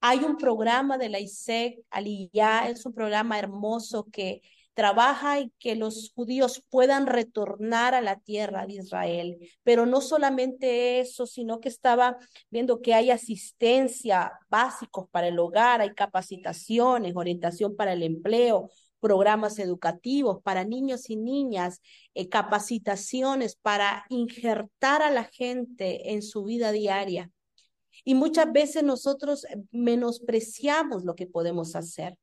Hay 0.00 0.20
un 0.20 0.36
programa 0.36 0.98
de 0.98 1.08
la 1.08 1.20
ISEC, 1.20 1.80
Aliyah, 1.90 2.68
es 2.68 2.86
un 2.86 2.94
programa 2.94 3.38
hermoso 3.38 4.06
que 4.12 4.42
trabaja 4.76 5.40
y 5.40 5.50
que 5.58 5.74
los 5.74 6.12
judíos 6.14 6.62
puedan 6.68 7.06
retornar 7.06 7.94
a 7.94 8.02
la 8.02 8.20
tierra 8.20 8.66
de 8.66 8.74
Israel. 8.74 9.38
Pero 9.62 9.86
no 9.86 10.02
solamente 10.02 11.00
eso, 11.00 11.26
sino 11.26 11.60
que 11.60 11.70
estaba 11.70 12.18
viendo 12.50 12.82
que 12.82 12.92
hay 12.92 13.10
asistencia 13.10 14.32
básicos 14.50 15.08
para 15.10 15.28
el 15.28 15.38
hogar, 15.38 15.80
hay 15.80 15.94
capacitaciones, 15.94 17.16
orientación 17.16 17.74
para 17.74 17.94
el 17.94 18.02
empleo, 18.02 18.70
programas 19.06 19.60
educativos 19.60 20.42
para 20.42 20.64
niños 20.64 21.10
y 21.10 21.14
niñas, 21.14 21.80
eh, 22.14 22.28
capacitaciones 22.28 23.54
para 23.54 24.04
injertar 24.08 25.00
a 25.00 25.10
la 25.10 25.22
gente 25.22 26.10
en 26.12 26.22
su 26.22 26.42
vida 26.42 26.72
diaria. 26.72 27.30
Y 28.04 28.16
muchas 28.16 28.52
veces 28.52 28.82
nosotros 28.82 29.44
eh, 29.44 29.62
menospreciamos 29.70 31.04
lo 31.04 31.14
que 31.14 31.28
podemos 31.28 31.76
hacer. 31.76 32.18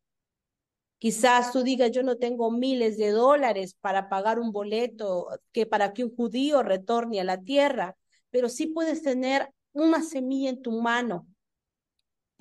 Quizás 0.97 1.53
tú 1.53 1.63
digas, 1.63 1.89
yo 1.91 2.03
no 2.03 2.17
tengo 2.17 2.51
miles 2.51 2.97
de 2.97 3.11
dólares 3.11 3.77
para 3.79 4.09
pagar 4.09 4.37
un 4.37 4.51
boleto 4.51 5.29
que 5.53 5.65
para 5.65 5.93
que 5.93 6.03
un 6.03 6.13
judío 6.13 6.63
retorne 6.63 7.21
a 7.21 7.23
la 7.23 7.39
tierra, 7.39 7.95
pero 8.29 8.49
sí 8.49 8.67
puedes 8.67 9.03
tener 9.03 9.53
una 9.71 10.03
semilla 10.03 10.49
en 10.49 10.61
tu 10.61 10.73
mano 10.81 11.27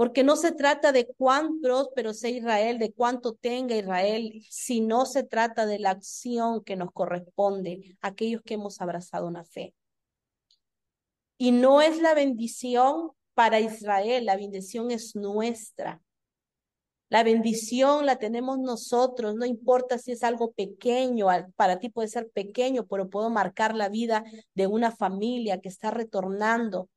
porque 0.03 0.24
no 0.24 0.34
se 0.34 0.50
trata 0.50 0.90
de 0.90 1.07
cuán 1.07 1.61
próspero 1.61 2.12
sea 2.12 2.30
Israel, 2.30 2.80
de 2.80 2.92
cuánto 2.92 3.34
tenga 3.34 3.76
Israel, 3.76 4.44
sino 4.50 5.07
se 5.07 5.22
trata 5.22 5.64
de 5.64 5.78
la 5.78 5.90
acción 5.90 6.64
que 6.64 6.74
nos 6.74 6.90
corresponde 6.90 7.96
a 8.00 8.09
aquellos 8.09 8.42
que 8.42 8.55
hemos 8.55 8.80
abrazado 8.80 9.28
una 9.28 9.44
fe. 9.44 9.76
Y 11.38 11.53
no 11.53 11.80
es 11.80 12.03
la 12.03 12.14
bendición 12.14 13.12
para 13.34 13.61
Israel, 13.61 14.24
la 14.24 14.36
bendición 14.36 14.90
es 14.90 15.14
nuestra. 15.14 16.03
La 17.09 17.22
bendición 17.22 18.05
la 18.05 18.16
tenemos 18.16 18.59
nosotros, 18.59 19.36
no 19.36 19.46
importa 19.46 19.98
si 19.98 20.11
es 20.11 20.24
algo 20.24 20.50
pequeño, 20.50 21.28
para 21.55 21.78
ti 21.78 21.90
puede 21.90 22.09
ser 22.09 22.28
pequeño, 22.28 22.88
pero 22.88 23.09
puedo 23.09 23.30
marcar 23.30 23.76
la 23.76 23.88
vida 23.88 24.24
de 24.55 24.66
una 24.66 24.90
familia 24.90 25.61
que 25.61 25.68
está 25.68 25.92
retornando 25.92 26.88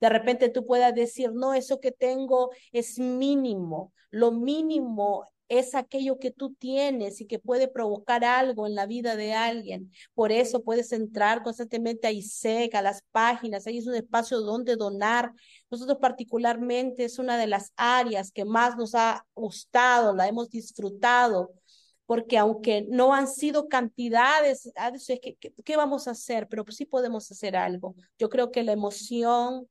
de 0.00 0.08
repente 0.08 0.48
tú 0.48 0.66
puedas 0.66 0.94
decir, 0.94 1.32
no, 1.32 1.54
eso 1.54 1.80
que 1.80 1.92
tengo 1.92 2.50
es 2.72 2.98
mínimo. 2.98 3.92
Lo 4.10 4.32
mínimo 4.32 5.26
es 5.48 5.74
aquello 5.74 6.18
que 6.18 6.30
tú 6.30 6.54
tienes 6.54 7.20
y 7.20 7.26
que 7.26 7.38
puede 7.38 7.68
provocar 7.68 8.24
algo 8.24 8.66
en 8.66 8.74
la 8.74 8.86
vida 8.86 9.16
de 9.16 9.34
alguien. 9.34 9.92
Por 10.14 10.32
eso 10.32 10.62
puedes 10.62 10.92
entrar 10.92 11.42
constantemente 11.42 12.06
a 12.06 12.12
ISEC, 12.12 12.74
a 12.74 12.82
las 12.82 13.02
páginas, 13.12 13.66
ahí 13.66 13.78
es 13.78 13.86
un 13.86 13.94
espacio 13.94 14.40
donde 14.40 14.76
donar. 14.76 15.32
Nosotros 15.70 15.98
particularmente 16.00 17.04
es 17.04 17.18
una 17.18 17.38
de 17.38 17.46
las 17.46 17.72
áreas 17.76 18.32
que 18.32 18.44
más 18.44 18.76
nos 18.76 18.94
ha 18.94 19.24
gustado, 19.34 20.14
la 20.14 20.28
hemos 20.28 20.50
disfrutado, 20.50 21.52
porque 22.06 22.38
aunque 22.38 22.86
no 22.88 23.14
han 23.14 23.28
sido 23.28 23.68
cantidades, 23.68 24.72
¿qué, 25.20 25.36
qué, 25.40 25.52
qué 25.52 25.76
vamos 25.76 26.08
a 26.08 26.12
hacer? 26.12 26.48
Pero 26.48 26.64
sí 26.70 26.86
podemos 26.86 27.30
hacer 27.30 27.56
algo. 27.56 27.94
Yo 28.18 28.28
creo 28.30 28.50
que 28.50 28.62
la 28.62 28.72
emoción, 28.72 29.68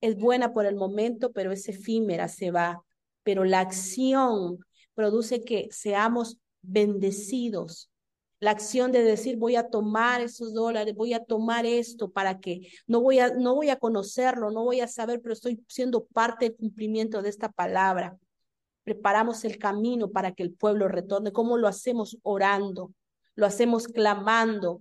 es 0.00 0.16
buena 0.16 0.52
por 0.52 0.66
el 0.66 0.76
momento, 0.76 1.32
pero 1.32 1.52
es 1.52 1.68
efímera, 1.68 2.28
se 2.28 2.50
va. 2.50 2.82
Pero 3.22 3.44
la 3.44 3.60
acción 3.60 4.58
produce 4.94 5.42
que 5.42 5.68
seamos 5.70 6.38
bendecidos. 6.62 7.90
La 8.40 8.52
acción 8.52 8.92
de 8.92 9.02
decir 9.02 9.36
voy 9.36 9.56
a 9.56 9.68
tomar 9.68 10.20
esos 10.20 10.54
dólares, 10.54 10.94
voy 10.94 11.12
a 11.12 11.24
tomar 11.24 11.66
esto 11.66 12.10
para 12.10 12.38
que 12.38 12.68
no 12.86 13.00
voy 13.00 13.18
a 13.18 13.34
no 13.34 13.56
voy 13.56 13.70
a 13.70 13.76
conocerlo, 13.76 14.52
no 14.52 14.62
voy 14.62 14.80
a 14.80 14.86
saber, 14.86 15.20
pero 15.20 15.32
estoy 15.32 15.64
siendo 15.66 16.04
parte 16.04 16.46
del 16.46 16.56
cumplimiento 16.56 17.20
de 17.20 17.30
esta 17.30 17.50
palabra. 17.50 18.16
Preparamos 18.84 19.44
el 19.44 19.58
camino 19.58 20.10
para 20.10 20.32
que 20.32 20.44
el 20.44 20.52
pueblo 20.52 20.88
retorne. 20.88 21.32
¿Cómo 21.32 21.58
lo 21.58 21.66
hacemos? 21.66 22.16
Orando, 22.22 22.92
lo 23.34 23.44
hacemos 23.44 23.88
clamando, 23.88 24.80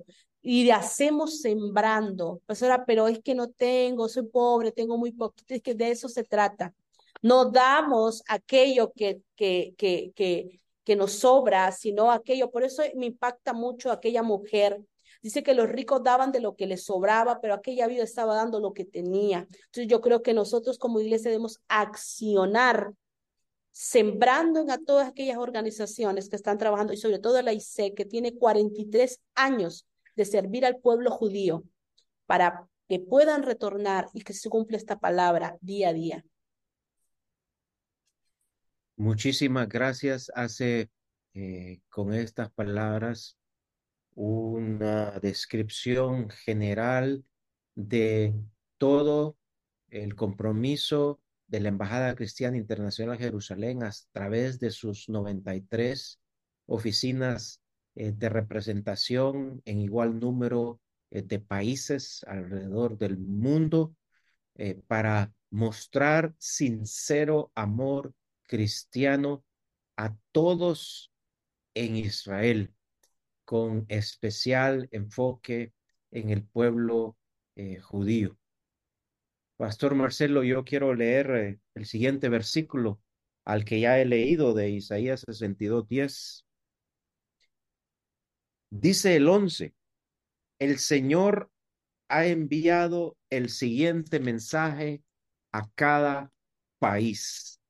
y 0.49 0.71
hacemos 0.71 1.41
sembrando. 1.41 2.41
Pastora, 2.45 2.85
pero 2.85 3.09
es 3.09 3.19
que 3.19 3.35
no 3.35 3.49
tengo, 3.49 4.07
soy 4.07 4.27
pobre, 4.27 4.71
tengo 4.71 4.97
muy 4.97 5.11
poco. 5.11 5.35
Es 5.49 5.61
que 5.61 5.75
de 5.75 5.91
eso 5.91 6.07
se 6.07 6.23
trata. 6.23 6.73
No 7.21 7.51
damos 7.51 8.23
aquello 8.29 8.93
que, 8.95 9.21
que, 9.35 9.73
que, 9.77 10.13
que, 10.15 10.61
que 10.85 10.95
nos 10.95 11.11
sobra, 11.11 11.73
sino 11.73 12.11
aquello. 12.11 12.49
Por 12.49 12.63
eso 12.63 12.81
me 12.95 13.07
impacta 13.07 13.51
mucho 13.51 13.91
aquella 13.91 14.23
mujer. 14.23 14.79
Dice 15.21 15.43
que 15.43 15.53
los 15.53 15.67
ricos 15.67 16.01
daban 16.01 16.31
de 16.31 16.39
lo 16.39 16.55
que 16.55 16.65
les 16.65 16.85
sobraba, 16.85 17.41
pero 17.41 17.53
aquella 17.53 17.87
vida 17.87 18.03
estaba 18.03 18.33
dando 18.33 18.61
lo 18.61 18.71
que 18.71 18.85
tenía. 18.85 19.39
Entonces 19.49 19.87
yo 19.87 19.99
creo 19.99 20.23
que 20.23 20.33
nosotros 20.33 20.77
como 20.77 21.01
iglesia 21.01 21.29
debemos 21.29 21.59
accionar 21.67 22.93
sembrando 23.71 24.61
en 24.61 24.71
a 24.71 24.77
todas 24.77 25.09
aquellas 25.09 25.39
organizaciones 25.39 26.29
que 26.29 26.37
están 26.37 26.57
trabajando 26.57 26.93
y 26.93 26.97
sobre 26.97 27.19
todo 27.19 27.41
la 27.41 27.51
ICE 27.51 27.93
que 27.93 28.05
tiene 28.05 28.37
43 28.37 29.19
años 29.35 29.85
de 30.18 30.26
servir 30.26 30.65
al 30.65 30.80
pueblo 30.80 31.11
judío 31.11 31.63
para 32.26 32.68
que 32.89 32.99
puedan 32.99 33.43
retornar 33.43 34.09
y 34.13 34.24
que 34.24 34.34
se 34.34 34.49
cumpla 34.49 34.76
esta 34.76 34.99
palabra 34.99 35.57
día 35.61 35.89
a 35.89 35.93
día. 35.93 36.26
Muchísimas 38.95 39.70
gracias. 39.70 40.32
Hace 40.34 40.89
eh, 41.36 41.82
con 41.89 42.13
estas 42.13 42.51
palabras 42.51 43.38
una 44.15 45.11
descripción 45.20 46.32
general 46.32 47.24
de 47.76 48.34
todo 48.80 49.38
el 49.89 50.15
compromiso 50.15 51.22
de 51.45 51.59
la 51.59 51.70
Embajada 51.70 52.15
Cristiana 52.15 52.57
Internacional 52.57 53.18
de 53.18 53.26
Jerusalén 53.26 53.84
a 53.84 53.91
través 54.11 54.59
de 54.59 54.72
sus 54.72 55.09
93 55.09 56.20
oficinas 56.65 57.61
eh, 57.99 58.11
de 58.11 58.29
representación 58.29 59.63
en 59.65 59.79
igual 59.79 60.19
número 60.19 60.79
eh, 61.09 61.23
de 61.23 61.39
países 61.39 62.23
alrededor 62.27 62.95
del 62.99 63.17
mundo 63.17 63.95
eh, 64.53 64.79
para 64.85 65.33
mostrar 65.49 66.35
sincero 66.37 67.51
amor 67.55 68.13
cristiano 68.43 69.43
a 69.95 70.15
todos 70.31 71.11
en 71.73 71.95
Israel, 71.95 72.71
con 73.45 73.85
especial 73.89 74.87
enfoque 74.91 75.73
en 76.11 76.29
el 76.29 76.43
pueblo 76.43 77.17
judío. 77.81 78.37
Pastor 79.57 79.95
Marcelo, 79.95 80.43
yo 80.43 80.63
quiero 80.63 80.93
leer 80.93 81.59
el 81.73 81.85
siguiente 81.87 82.29
versículo 82.29 83.01
al 83.43 83.65
que 83.65 83.79
ya 83.79 83.99
he 83.99 84.05
leído 84.05 84.53
de 84.53 84.69
Isaías 84.69 85.25
62.10. 85.25 86.46
Dice 88.70 89.15
el 89.15 89.30
11, 89.30 89.74
el 90.59 90.80
Señor 90.80 91.49
ha 92.09 92.26
enviado 92.26 93.18
el 93.30 93.49
siguiente 93.49 94.20
mensaje 94.20 95.03
a 95.51 95.70
cada 95.76 96.32
país. 96.80 97.61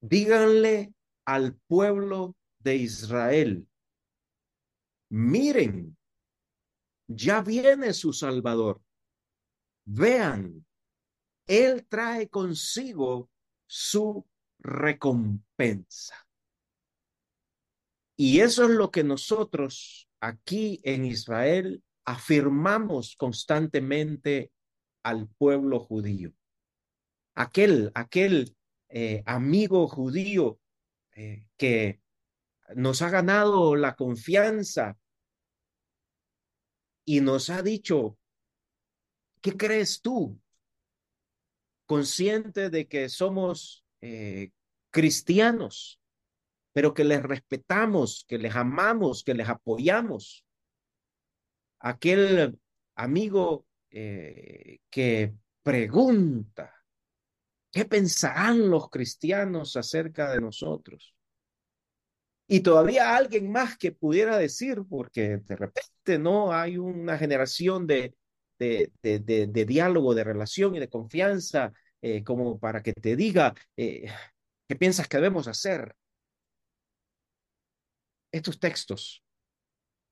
Díganle 0.00 0.94
al 1.26 1.56
pueblo 1.66 2.36
de 2.60 2.76
Israel, 2.76 3.68
miren, 5.10 5.96
ya 7.08 7.42
viene 7.42 7.92
su 7.92 8.12
Salvador. 8.12 8.80
Vean, 9.84 10.64
Él 11.46 11.86
trae 11.86 12.28
consigo 12.28 13.30
su 13.66 14.26
recompensa. 14.58 16.25
Y 18.16 18.40
eso 18.40 18.64
es 18.64 18.70
lo 18.70 18.90
que 18.90 19.04
nosotros 19.04 20.08
aquí 20.20 20.80
en 20.82 21.04
Israel 21.04 21.82
afirmamos 22.04 23.14
constantemente 23.16 24.52
al 25.02 25.28
pueblo 25.28 25.80
judío. 25.80 26.32
Aquel, 27.34 27.90
aquel 27.94 28.56
eh, 28.88 29.22
amigo 29.26 29.86
judío 29.88 30.58
eh, 31.12 31.46
que 31.56 32.00
nos 32.74 33.02
ha 33.02 33.10
ganado 33.10 33.76
la 33.76 33.94
confianza 33.94 34.98
y 37.04 37.20
nos 37.20 37.50
ha 37.50 37.62
dicho, 37.62 38.18
¿qué 39.40 39.56
crees 39.56 40.00
tú? 40.00 40.40
Consciente 41.86 42.70
de 42.70 42.88
que 42.88 43.08
somos 43.08 43.84
eh, 44.00 44.50
cristianos, 44.90 46.00
pero 46.76 46.92
que 46.92 47.04
les 47.04 47.22
respetamos, 47.22 48.26
que 48.28 48.36
les 48.36 48.54
amamos, 48.54 49.24
que 49.24 49.32
les 49.32 49.48
apoyamos. 49.48 50.44
Aquel 51.78 52.58
amigo 52.96 53.66
eh, 53.88 54.80
que 54.90 55.32
pregunta, 55.62 56.74
¿qué 57.72 57.86
pensarán 57.86 58.68
los 58.68 58.90
cristianos 58.90 59.74
acerca 59.78 60.30
de 60.30 60.42
nosotros? 60.42 61.14
Y 62.46 62.60
todavía 62.60 63.16
alguien 63.16 63.50
más 63.50 63.78
que 63.78 63.92
pudiera 63.92 64.36
decir, 64.36 64.82
porque 64.86 65.38
de 65.38 65.56
repente 65.56 66.18
no 66.18 66.52
hay 66.52 66.76
una 66.76 67.16
generación 67.16 67.86
de, 67.86 68.14
de, 68.58 68.92
de, 69.00 69.64
diálogo, 69.64 70.14
de 70.14 70.24
relación 70.24 70.74
y 70.74 70.80
de 70.80 70.90
confianza, 70.90 71.72
eh, 72.02 72.22
como 72.22 72.58
para 72.58 72.82
que 72.82 72.92
te 72.92 73.16
diga, 73.16 73.54
eh, 73.78 74.12
¿qué 74.68 74.76
piensas 74.76 75.08
que 75.08 75.16
debemos 75.16 75.48
hacer? 75.48 75.96
Estos 78.36 78.58
textos 78.58 79.24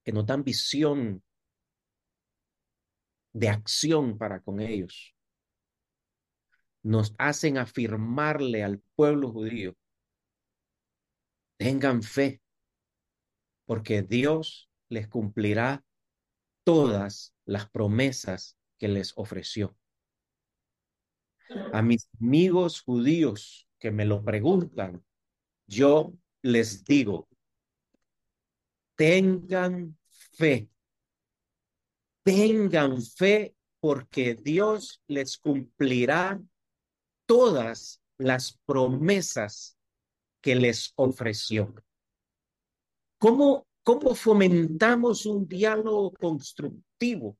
que 0.04 0.12
nos 0.12 0.26
dan 0.26 0.44
visión 0.44 1.22
de 3.32 3.48
acción 3.48 4.16
para 4.16 4.40
con 4.40 4.60
ellos, 4.60 5.14
nos 6.82 7.14
hacen 7.18 7.58
afirmarle 7.58 8.62
al 8.62 8.80
pueblo 8.94 9.32
judío, 9.32 9.74
tengan 11.56 12.02
fe, 12.02 12.42
porque 13.64 14.02
Dios 14.02 14.70
les 14.88 15.08
cumplirá 15.08 15.84
todas 16.62 17.34
las 17.44 17.68
promesas 17.70 18.56
que 18.78 18.88
les 18.88 19.12
ofreció. 19.16 19.76
A 21.72 21.82
mis 21.82 22.08
amigos 22.20 22.82
judíos 22.82 23.68
que 23.78 23.90
me 23.90 24.04
lo 24.04 24.24
preguntan, 24.24 25.04
yo 25.66 26.12
les 26.42 26.84
digo, 26.84 27.28
tengan 28.96 29.96
fe. 30.08 30.68
Tengan 32.22 33.02
fe 33.02 33.54
porque 33.80 34.34
Dios 34.34 35.02
les 35.08 35.36
cumplirá 35.36 36.40
todas 37.26 38.00
las 38.18 38.58
promesas 38.64 39.76
que 40.40 40.54
les 40.54 40.92
ofreció. 40.96 41.74
¿Cómo, 43.18 43.66
cómo 43.82 44.14
fomentamos 44.14 45.26
un 45.26 45.46
diálogo 45.46 46.12
constructivo 46.12 47.36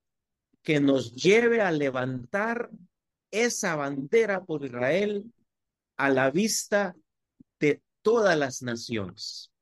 que 0.63 0.81
nos 0.81 1.15
lleve 1.15 1.61
a 1.61 1.71
levantar 1.71 2.71
esa 3.31 3.77
bandera 3.77 4.45
por 4.45 4.65
Israel 4.65 5.33
a 5.97 6.11
la 6.11 6.31
vista 6.31 6.95
de 7.59 7.83
todas 8.03 8.37
las 8.39 8.63
naciones? 8.63 9.54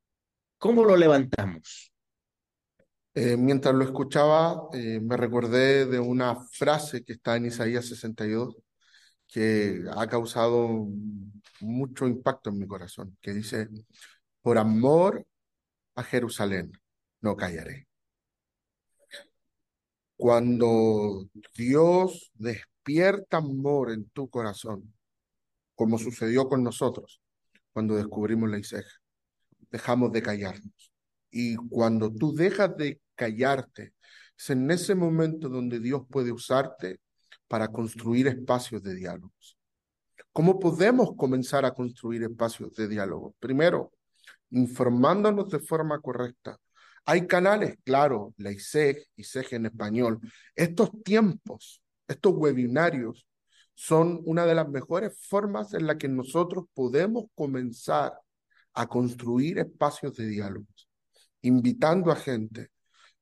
¿Cómo 0.62 0.84
lo 0.84 0.96
levantamos? 0.96 1.92
Eh, 3.14 3.36
mientras 3.36 3.74
lo 3.74 3.82
escuchaba, 3.82 4.68
eh, 4.72 5.00
me 5.00 5.16
recordé 5.16 5.86
de 5.86 5.98
una 5.98 6.36
frase 6.36 7.02
que 7.02 7.14
está 7.14 7.34
en 7.34 7.46
Isaías 7.46 7.86
62 7.86 8.54
que 9.26 9.82
ha 9.92 10.06
causado 10.06 10.86
mucho 11.58 12.06
impacto 12.06 12.50
en 12.50 12.60
mi 12.60 12.68
corazón, 12.68 13.18
que 13.20 13.32
dice, 13.32 13.70
por 14.40 14.56
amor 14.56 15.26
a 15.96 16.04
Jerusalén, 16.04 16.70
no 17.22 17.34
callaré. 17.34 17.88
Cuando 20.16 21.28
Dios 21.56 22.30
despierta 22.34 23.38
amor 23.38 23.90
en 23.90 24.08
tu 24.10 24.30
corazón, 24.30 24.94
como 25.74 25.98
sucedió 25.98 26.46
con 26.48 26.62
nosotros 26.62 27.20
cuando 27.72 27.96
descubrimos 27.96 28.48
la 28.48 28.58
ISEG, 28.58 28.84
dejamos 29.72 30.12
de 30.12 30.22
callarnos. 30.22 30.92
Y 31.30 31.56
cuando 31.56 32.12
tú 32.12 32.34
dejas 32.34 32.76
de 32.76 33.00
callarte, 33.16 33.94
es 34.38 34.50
en 34.50 34.70
ese 34.70 34.94
momento 34.94 35.48
donde 35.48 35.80
Dios 35.80 36.02
puede 36.08 36.30
usarte 36.30 37.00
para 37.48 37.68
construir 37.68 38.28
espacios 38.28 38.82
de 38.82 38.94
diálogos. 38.94 39.56
¿Cómo 40.32 40.58
podemos 40.58 41.14
comenzar 41.16 41.64
a 41.64 41.72
construir 41.72 42.22
espacios 42.22 42.74
de 42.74 42.88
diálogo? 42.88 43.34
Primero, 43.38 43.92
informándonos 44.50 45.50
de 45.50 45.58
forma 45.58 46.00
correcta. 46.00 46.58
Hay 47.04 47.26
canales, 47.26 47.76
claro, 47.84 48.32
la 48.36 48.52
ISEG, 48.52 49.06
ISEG 49.16 49.54
en 49.54 49.66
español. 49.66 50.20
Estos 50.54 50.90
tiempos, 51.02 51.82
estos 52.06 52.32
webinarios, 52.34 53.26
son 53.74 54.20
una 54.24 54.46
de 54.46 54.54
las 54.54 54.68
mejores 54.68 55.18
formas 55.28 55.74
en 55.74 55.86
la 55.86 55.98
que 55.98 56.08
nosotros 56.08 56.66
podemos 56.74 57.24
comenzar 57.34 58.12
a 58.74 58.86
construir 58.86 59.58
espacios 59.58 60.16
de 60.16 60.26
diálogos, 60.26 60.88
invitando 61.42 62.10
a 62.10 62.16
gente. 62.16 62.68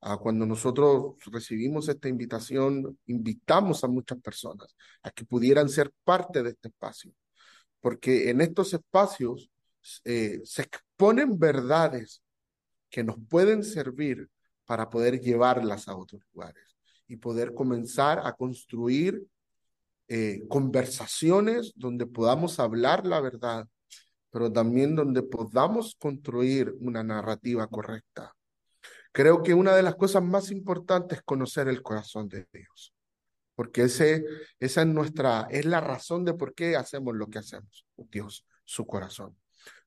A 0.02 0.16
cuando 0.16 0.46
nosotros 0.46 1.16
recibimos 1.26 1.88
esta 1.88 2.08
invitación, 2.08 2.98
invitamos 3.06 3.84
a 3.84 3.88
muchas 3.88 4.18
personas 4.20 4.74
a 5.02 5.10
que 5.10 5.26
pudieran 5.26 5.68
ser 5.68 5.92
parte 6.04 6.42
de 6.42 6.50
este 6.50 6.68
espacio, 6.68 7.12
porque 7.80 8.30
en 8.30 8.40
estos 8.40 8.72
espacios 8.72 9.50
eh, 10.04 10.40
se 10.44 10.62
exponen 10.62 11.38
verdades 11.38 12.22
que 12.88 13.04
nos 13.04 13.16
pueden 13.28 13.62
servir 13.62 14.28
para 14.64 14.88
poder 14.88 15.20
llevarlas 15.20 15.88
a 15.88 15.96
otros 15.96 16.22
lugares 16.32 16.76
y 17.06 17.16
poder 17.16 17.54
comenzar 17.54 18.20
a 18.24 18.32
construir 18.32 19.22
eh, 20.08 20.42
conversaciones 20.48 21.72
donde 21.76 22.06
podamos 22.06 22.58
hablar 22.58 23.06
la 23.06 23.20
verdad, 23.20 23.68
pero 24.30 24.52
también 24.52 24.94
donde 24.94 25.22
podamos 25.22 25.96
construir 25.98 26.74
una 26.80 27.02
narrativa 27.02 27.66
correcta. 27.66 28.34
Creo 29.12 29.42
que 29.42 29.54
una 29.54 29.74
de 29.74 29.82
las 29.82 29.96
cosas 29.96 30.22
más 30.22 30.50
importantes 30.50 31.18
es 31.18 31.24
conocer 31.24 31.68
el 31.68 31.82
corazón 31.82 32.28
de 32.28 32.46
Dios, 32.52 32.94
porque 33.56 33.82
ese, 33.82 34.24
esa 34.60 34.82
es 34.82 34.86
nuestra, 34.86 35.48
es 35.50 35.64
la 35.64 35.80
razón 35.80 36.24
de 36.24 36.34
por 36.34 36.54
qué 36.54 36.76
hacemos 36.76 37.16
lo 37.16 37.26
que 37.26 37.40
hacemos, 37.40 37.86
Dios, 37.96 38.46
su 38.64 38.86
corazón. 38.86 39.36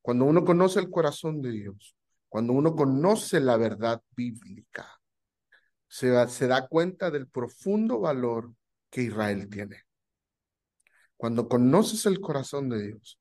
Cuando 0.01 0.25
uno 0.25 0.43
conoce 0.43 0.79
el 0.79 0.89
corazón 0.89 1.41
de 1.41 1.51
Dios, 1.51 1.95
cuando 2.27 2.51
uno 2.51 2.75
conoce 2.75 3.39
la 3.39 3.55
verdad 3.55 4.01
bíblica, 4.15 4.99
se, 5.87 6.27
se 6.27 6.47
da 6.47 6.67
cuenta 6.67 7.09
del 7.09 7.27
profundo 7.27 8.01
valor 8.01 8.53
que 8.89 9.03
Israel 9.03 9.47
tiene. 9.49 9.83
Cuando 11.15 11.47
conoces 11.47 12.05
el 12.05 12.19
corazón 12.19 12.67
de 12.67 12.87
Dios, 12.87 13.19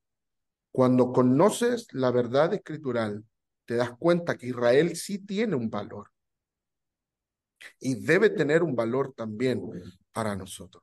cuando 0.73 1.12
conoces 1.12 1.87
la 1.93 2.11
verdad 2.11 2.55
escritural, 2.55 3.25
te 3.66 3.77
das 3.77 3.93
cuenta 3.97 4.37
que 4.37 4.49
Israel 4.49 4.97
sí 4.97 5.18
tiene 5.18 5.55
un 5.55 5.70
valor 5.70 6.11
y 7.79 7.95
debe 7.95 8.31
tener 8.31 8.62
un 8.62 8.75
valor 8.75 9.12
también 9.14 9.62
para 10.12 10.35
nosotros. 10.35 10.83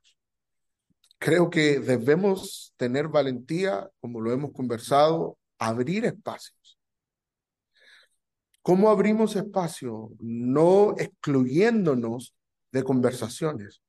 Creo 1.18 1.50
que 1.50 1.80
debemos 1.80 2.74
tener 2.78 3.10
valentía, 3.10 3.90
como 4.00 4.22
lo 4.22 4.32
hemos 4.32 4.54
conversado, 4.54 5.38
abrir 5.58 6.06
espacios. 6.06 6.80
¿Cómo 8.62 8.90
abrimos 8.90 9.36
espacio? 9.36 10.12
No 10.20 10.96
excluyéndonos 10.98 12.36
de 12.72 12.84
conversaciones, 12.84 13.82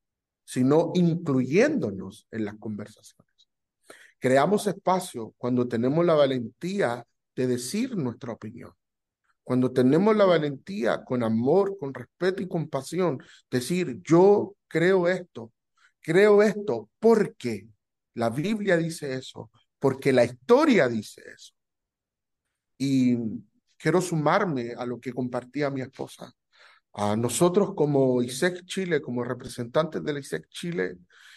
sino 0.45 0.91
incluyéndonos 0.95 2.27
en 2.31 2.47
las 2.47 2.57
conversaciones. 2.57 3.30
Creamos 4.21 4.67
espacio 4.67 5.35
cuando 5.39 5.67
tenemos 5.67 6.05
la 6.05 6.15
valentía 6.15 7.05
de 7.35 7.47
decir 7.47 7.97
nuestra 7.97 8.33
opinión. 8.33 8.73
Cuando 9.43 9.73
tenemos 9.73 10.15
la 10.15 10.27
valentía 10.27 11.03
con 11.05 11.23
amor, 11.25 11.77
con 11.79 11.95
respeto 11.95 12.43
y 12.43 12.49
compasión, 12.49 13.21
decir, 13.51 14.01
yo 14.05 14.55
creo 14.69 15.09
esto, 15.09 15.53
creo 16.01 16.43
esto 16.43 16.91
porque 16.99 17.67
la 18.15 18.29
Biblia 18.31 18.77
dice 18.77 19.15
eso, 19.15 19.51
porque 19.79 20.13
la 20.13 20.25
historia 20.25 20.87
dice 20.87 21.23
eso. 21.35 21.55
Y 22.77 23.17
quiero 23.79 24.01
sumarme 24.03 24.75
a 24.77 24.85
lo 24.85 25.01
que 25.01 25.13
compartía 25.13 25.71
mi 25.71 25.81
esposa. 25.81 26.33
A 26.93 27.17
nosotros 27.17 27.75
como 27.75 28.23
ISEC 28.23 28.65
Chile, 28.67 29.01
como 29.01 29.25
representantes 29.25 30.05
de 30.05 30.13
la 30.13 30.21
ISEC 30.21 30.47
Chile, 30.49 30.97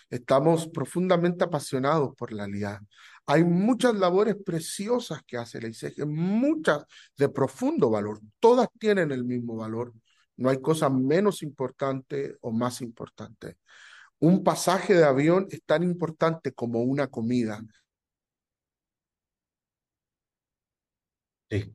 estamos 0.10 0.68
profundamente 0.68 1.43
apasionados 1.43 2.16
por 2.16 2.32
la 2.34 2.45
alianza. 2.45 2.86
Hay 3.26 3.43
muchas 3.43 3.95
labores 3.95 4.36
preciosas 4.43 5.22
que 5.26 5.38
hace 5.38 5.62
la 5.62 5.70
ISEG, 5.70 6.06
muchas 6.06 6.86
de 7.18 7.30
profundo 7.30 7.89
valor. 7.89 8.20
Todas 8.39 8.68
tienen 8.80 9.12
el 9.12 9.24
mismo 9.24 9.56
valor. 9.56 9.93
No 10.38 10.49
hay 10.49 10.62
cosa 10.62 10.89
menos 10.89 11.43
importante 11.43 12.38
o 12.41 12.51
más 12.51 12.82
importante. 12.82 13.58
Un 14.20 14.43
pasaje 14.43 14.93
de 14.95 15.06
avión 15.06 15.47
es 15.51 15.64
tan 15.66 15.84
importante 15.84 16.54
como 16.54 16.82
una 16.84 17.08
comida. 17.08 17.62
Sí 21.49 21.74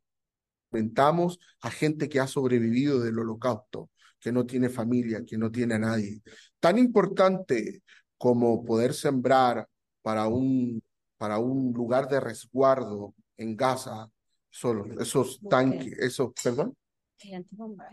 a 1.61 1.71
gente 1.71 2.09
que 2.09 2.21
ha 2.21 2.27
sobrevivido 2.27 3.01
del 3.01 3.19
holocausto, 3.19 3.91
que 4.21 4.33
no 4.33 4.45
tiene 4.47 4.69
familia, 4.69 5.25
que 5.27 5.39
no 5.39 5.51
tiene 5.51 5.75
a 5.75 5.79
nadie. 5.79 6.23
Tan 6.61 6.79
importante 6.79 7.83
como 8.19 8.65
poder 8.65 8.95
sembrar 8.95 9.67
para 10.03 10.27
un, 10.29 10.83
para 11.17 11.39
un 11.39 11.73
lugar 11.73 12.09
de 12.09 12.21
resguardo 12.21 13.15
en 13.37 13.57
Gaza, 13.57 14.11
solo 14.51 15.01
esos 15.01 15.41
tanques, 15.49 15.97
esos, 15.99 16.33
perdón, 16.43 16.77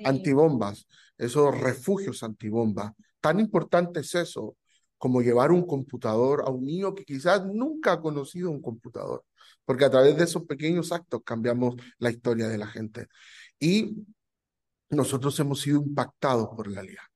antibombas, 0.04 0.88
esos 1.18 1.60
refugios 1.60 2.24
antibombas. 2.24 2.92
Tan 3.22 3.40
importante 3.40 4.02
es 4.02 4.14
eso 4.16 4.58
como 4.98 5.22
llevar 5.22 5.52
un 5.52 5.66
computador 5.66 6.44
a 6.46 6.50
un 6.50 6.66
niño 6.66 6.96
que 6.96 7.06
quizás 7.06 7.46
nunca 7.46 7.94
ha 7.94 8.02
conocido 8.02 8.50
un 8.50 8.62
computador 8.62 9.24
porque 9.66 9.86
a 9.86 9.90
través 9.90 10.16
de 10.16 10.24
esos 10.24 10.44
pequeños 10.44 10.92
actos 10.92 11.22
cambiamos 11.26 11.76
la 11.98 12.12
historia 12.12 12.48
de 12.48 12.58
la 12.58 12.68
gente. 12.68 13.08
Y 13.60 14.06
nosotros 14.90 15.38
hemos 15.40 15.62
sido 15.62 15.82
impactados 15.82 16.50
por 16.56 16.70
la 16.70 16.82
alianza. 16.82 17.10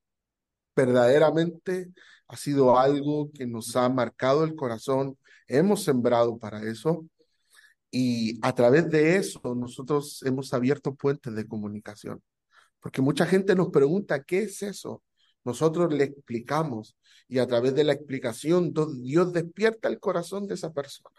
Verdaderamente 0.76 1.92
ha 2.30 2.38
sido 2.38 2.78
algo 2.80 3.32
que 3.34 3.48
nos 3.48 3.76
ha 3.76 3.90
marcado 3.90 4.44
el 4.44 4.56
corazón, 4.56 5.18
hemos 5.48 5.84
sembrado 5.84 6.38
para 6.38 6.62
eso 6.64 7.06
y 7.92 8.40
a 8.46 8.54
través 8.54 8.90
de 8.90 9.18
eso 9.18 9.42
nosotros 9.56 10.22
hemos 10.24 10.54
abierto 10.54 10.94
puentes 10.94 11.34
de 11.36 11.48
comunicación. 11.48 12.22
Porque 12.80 13.02
mucha 13.02 13.26
gente 13.26 13.56
nos 13.56 13.70
pregunta, 13.70 14.24
¿qué 14.24 14.44
es 14.44 14.62
eso? 14.62 15.04
Nosotros 15.44 15.92
le 15.92 16.04
explicamos 16.06 16.96
y 17.28 17.40
a 17.40 17.48
través 17.48 17.74
de 17.74 17.84
la 17.84 17.94
explicación 17.94 18.74
Dios 19.02 19.34
despierta 19.34 19.90
el 19.90 20.00
corazón 20.00 20.48
de 20.48 20.54
esa 20.54 20.72
persona. 20.72 21.16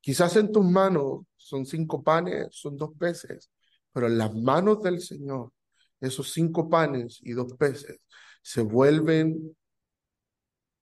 Quizás 0.00 0.36
en 0.36 0.52
tus 0.52 0.64
manos 0.64 1.22
son 1.36 1.66
cinco 1.66 2.02
panes, 2.04 2.46
son 2.52 2.76
dos 2.76 2.90
peces, 2.96 3.50
pero 3.92 4.06
en 4.06 4.18
las 4.18 4.32
manos 4.34 4.82
del 4.82 5.00
Señor, 5.00 5.52
esos 6.00 6.32
cinco 6.32 6.68
panes 6.68 7.18
y 7.22 7.32
dos 7.32 7.54
peces 7.54 7.98
se 8.40 8.62
vuelven 8.62 9.56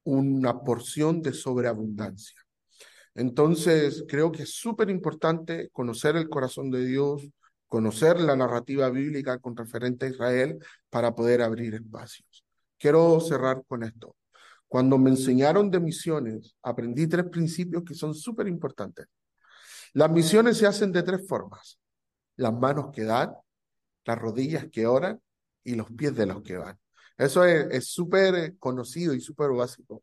una 0.04 0.60
porción 0.62 1.22
de 1.22 1.32
sobreabundancia. 1.32 2.40
Entonces, 3.14 4.04
creo 4.08 4.32
que 4.32 4.44
es 4.44 4.54
súper 4.54 4.90
importante 4.90 5.68
conocer 5.70 6.16
el 6.16 6.28
corazón 6.28 6.70
de 6.70 6.84
Dios, 6.86 7.28
conocer 7.68 8.20
la 8.20 8.36
narrativa 8.36 8.88
bíblica 8.90 9.38
con 9.38 9.56
referente 9.56 10.06
a 10.06 10.08
Israel 10.10 10.58
para 10.90 11.14
poder 11.14 11.42
abrir 11.42 11.74
espacios. 11.74 12.44
Quiero 12.78 13.20
cerrar 13.20 13.62
con 13.66 13.82
esto. 13.82 14.16
Cuando 14.66 14.96
me 14.96 15.10
enseñaron 15.10 15.70
de 15.70 15.80
misiones, 15.80 16.56
aprendí 16.62 17.06
tres 17.06 17.26
principios 17.30 17.82
que 17.84 17.94
son 17.94 18.14
súper 18.14 18.48
importantes. 18.48 19.06
Las 19.92 20.10
misiones 20.10 20.56
se 20.56 20.66
hacen 20.66 20.90
de 20.92 21.02
tres 21.02 21.28
formas. 21.28 21.78
Las 22.36 22.54
manos 22.54 22.90
que 22.92 23.04
dan, 23.04 23.34
las 24.04 24.18
rodillas 24.18 24.66
que 24.72 24.86
oran 24.86 25.20
y 25.62 25.74
los 25.74 25.90
pies 25.90 26.14
de 26.16 26.26
los 26.26 26.42
que 26.42 26.56
van. 26.56 26.78
Eso 27.18 27.44
es 27.44 27.88
súper 27.88 28.56
conocido 28.58 29.14
y 29.14 29.20
súper 29.20 29.50
básico. 29.50 30.02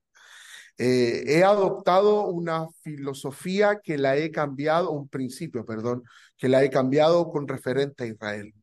Eh, 0.82 1.24
he 1.28 1.44
adoptado 1.44 2.28
una 2.28 2.68
filosofía 2.82 3.82
que 3.84 3.98
la 3.98 4.16
he 4.16 4.32
cambiado, 4.32 4.92
un 4.92 5.10
principio, 5.10 5.66
perdón, 5.66 6.04
que 6.38 6.48
la 6.48 6.64
he 6.64 6.70
cambiado 6.70 7.30
con 7.32 7.50
referente 7.50 8.06
a 8.06 8.08
Israel. 8.08 8.54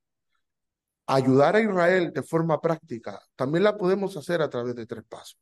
Ayudar 1.06 1.56
a 1.56 1.60
Israel 1.60 2.12
de 2.14 2.22
forma 2.22 2.58
práctica 2.60 3.20
también 3.36 3.64
la 3.64 3.76
podemos 3.76 4.16
hacer 4.16 4.40
a 4.40 4.48
través 4.48 4.74
de 4.74 4.86
tres 4.86 5.04
pasos. 5.06 5.38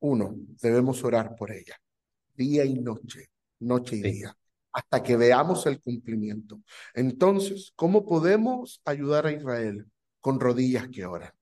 Uno, 0.00 0.34
debemos 0.60 1.02
orar 1.04 1.34
por 1.36 1.50
ella, 1.50 1.76
día 2.34 2.66
y 2.66 2.74
noche, 2.74 3.30
noche 3.60 3.96
y 3.96 4.02
día, 4.02 4.36
hasta 4.72 5.02
que 5.02 5.16
veamos 5.16 5.64
el 5.64 5.80
cumplimiento. 5.80 6.60
Entonces, 6.92 7.72
¿cómo 7.74 8.04
podemos 8.04 8.82
ayudar 8.84 9.26
a 9.26 9.32
Israel? 9.32 9.86
Con 10.20 10.38
rodillas 10.38 10.86
que 10.88 11.06
oran. 11.06 11.32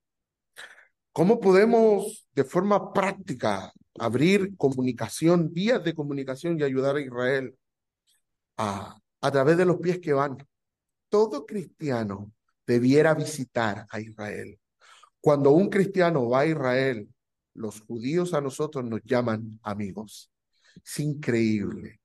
¿Cómo 1.13 1.41
podemos 1.41 2.27
de 2.35 2.43
forma 2.43 2.91
práctica 2.95 3.71
abrir 3.99 4.57
comunicación, 4.57 5.53
vías 5.53 5.85
de 5.85 5.95
comunicación 5.95 6.59
y 6.59 6.63
ayudar 6.63 6.97
a 6.97 7.03
Israel 7.03 7.55
a, 8.57 8.99
través 9.21 9.59
de 9.59 9.67
los 9.67 9.77
pies 9.77 9.99
que 9.99 10.15
van? 10.15 10.39
Todo 11.11 11.45
cristiano 11.45 12.33
debiera 12.67 13.13
visitar 13.13 13.87
a 13.91 14.01
Israel. 14.01 14.59
Cuando 15.21 15.51
un 15.51 15.69
cristiano 15.69 16.31
va 16.31 16.41
a 16.41 16.47
Israel, 16.47 17.07
los 17.53 17.83
judíos 17.83 18.33
a 18.33 18.41
nosotros 18.41 18.83
nos 18.83 19.03
llaman 19.05 19.61
amigos. 19.63 20.31
Es 20.83 20.99
increíble. 20.99 22.01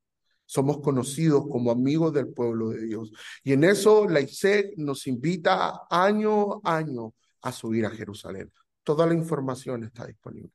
Somos 0.45 0.81
conocidos 0.81 1.45
como 1.49 1.71
amigos 1.71 2.11
del 2.11 2.27
pueblo 2.33 2.71
de 2.71 2.85
Dios. 2.85 3.13
Y 3.41 3.53
en 3.53 3.63
eso 3.63 4.05
la 4.09 4.19
ISEC 4.19 4.73
nos 4.75 5.07
invita 5.07 5.83
año 5.89 6.59
a 6.65 6.75
año 6.75 7.13
a 7.41 7.53
subir 7.53 7.85
a 7.85 7.89
Jerusalén. 7.89 8.51
Toda 8.87 9.05
la 9.05 9.13
información 9.13 9.83
está 9.83 10.05
disponible. 10.05 10.53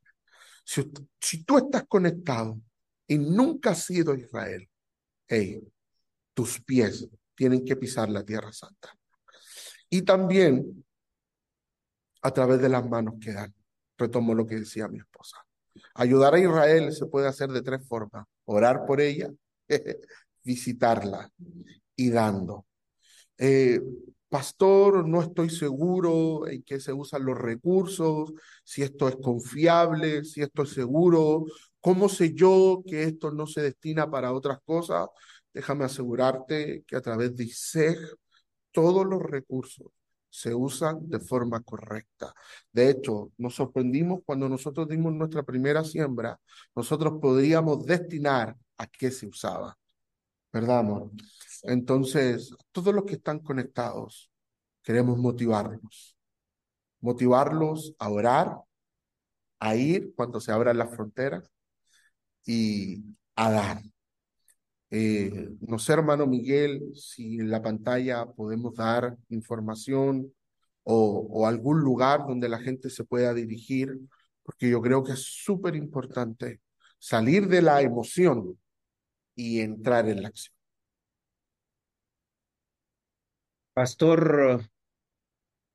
Si, 0.64 1.44
tú 1.44 1.58
estás 1.58 1.84
conectado 1.86 2.58
y 3.06 3.18
nunca 3.18 3.72
has 3.72 3.90
ido 3.90 4.12
a 4.12 4.18
Israel, 4.18 4.66
hey, 5.28 5.60
tus 6.32 6.58
pies 6.62 7.06
tienen 7.34 7.62
que 7.62 7.76
pisar 7.76 8.08
la 8.08 8.24
tierra 8.24 8.50
santa. 8.50 8.96
Y 9.90 10.00
también 10.00 10.82
a 12.22 12.30
través 12.30 12.62
de 12.62 12.70
las 12.70 12.88
manos 12.88 13.16
que 13.20 13.34
dan. 13.34 13.52
Retomo 13.98 14.34
lo 14.34 14.46
que 14.46 14.60
decía 14.60 14.88
mi 14.88 15.00
esposa. 15.00 15.36
Ayudar 15.92 16.32
a 16.32 16.40
Israel 16.40 16.90
se 16.90 17.04
puede 17.04 17.28
hacer 17.28 17.50
de 17.50 17.60
tres 17.60 17.86
formas. 17.86 18.24
Orar 18.46 18.86
por 18.86 19.02
ella, 19.02 19.30
visitarla 20.42 21.30
y 21.96 22.08
dando. 22.08 22.64
Eh, 23.36 23.78
pastor, 24.32 25.06
no 25.06 25.20
estoy 25.20 25.50
seguro 25.50 26.48
en 26.48 26.62
qué 26.62 26.80
se 26.80 26.90
usan 26.94 27.26
los 27.26 27.36
recursos, 27.38 28.32
si 28.64 28.82
esto 28.82 29.06
es 29.08 29.16
confiable, 29.16 30.24
si 30.24 30.40
esto 30.40 30.62
es 30.62 30.70
seguro. 30.70 31.44
¿Cómo 31.80 32.08
sé 32.08 32.32
yo 32.32 32.82
que 32.86 33.02
esto 33.04 33.30
no 33.30 33.46
se 33.46 33.60
destina 33.60 34.10
para 34.10 34.32
otras 34.32 34.58
cosas? 34.64 35.08
Déjame 35.52 35.84
asegurarte 35.84 36.82
que 36.86 36.96
a 36.96 37.02
través 37.02 37.36
de 37.36 37.44
ISEG 37.44 37.98
todos 38.70 39.04
los 39.06 39.20
recursos 39.22 39.88
se 40.30 40.54
usan 40.54 41.10
de 41.10 41.20
forma 41.20 41.60
correcta. 41.60 42.32
De 42.72 42.88
hecho, 42.88 43.32
nos 43.36 43.54
sorprendimos 43.56 44.20
cuando 44.24 44.48
nosotros 44.48 44.88
dimos 44.88 45.12
nuestra 45.12 45.42
primera 45.42 45.84
siembra, 45.84 46.40
nosotros 46.74 47.18
podríamos 47.20 47.84
destinar 47.84 48.56
a 48.78 48.86
qué 48.86 49.10
se 49.10 49.26
usaba. 49.26 49.76
¿Verdad, 50.52 50.80
amor? 50.80 51.10
Entonces, 51.62 52.54
todos 52.72 52.94
los 52.94 53.04
que 53.04 53.14
están 53.14 53.38
conectados, 53.40 54.30
queremos 54.82 55.18
motivarlos. 55.18 56.16
Motivarlos 57.00 57.94
a 57.98 58.10
orar, 58.10 58.56
a 59.60 59.76
ir 59.76 60.12
cuando 60.14 60.40
se 60.40 60.52
abran 60.52 60.78
las 60.78 60.94
fronteras 60.94 61.50
y 62.44 63.04
a 63.36 63.50
dar. 63.50 63.82
Eh, 64.90 65.48
no 65.60 65.78
sé, 65.78 65.94
hermano 65.94 66.26
Miguel, 66.26 66.92
si 66.94 67.38
en 67.38 67.50
la 67.50 67.62
pantalla 67.62 68.26
podemos 68.26 68.74
dar 68.74 69.16
información 69.30 70.34
o, 70.82 71.26
o 71.30 71.46
algún 71.46 71.80
lugar 71.80 72.26
donde 72.26 72.48
la 72.48 72.58
gente 72.58 72.90
se 72.90 73.04
pueda 73.04 73.32
dirigir, 73.32 73.98
porque 74.42 74.68
yo 74.68 74.82
creo 74.82 75.02
que 75.02 75.12
es 75.12 75.22
súper 75.22 75.76
importante 75.76 76.60
salir 76.98 77.48
de 77.48 77.62
la 77.62 77.80
emoción 77.80 78.58
y 79.34 79.60
entrar 79.60 80.08
en 80.08 80.22
la 80.22 80.28
acción. 80.28 80.54
Pastor 83.74 84.68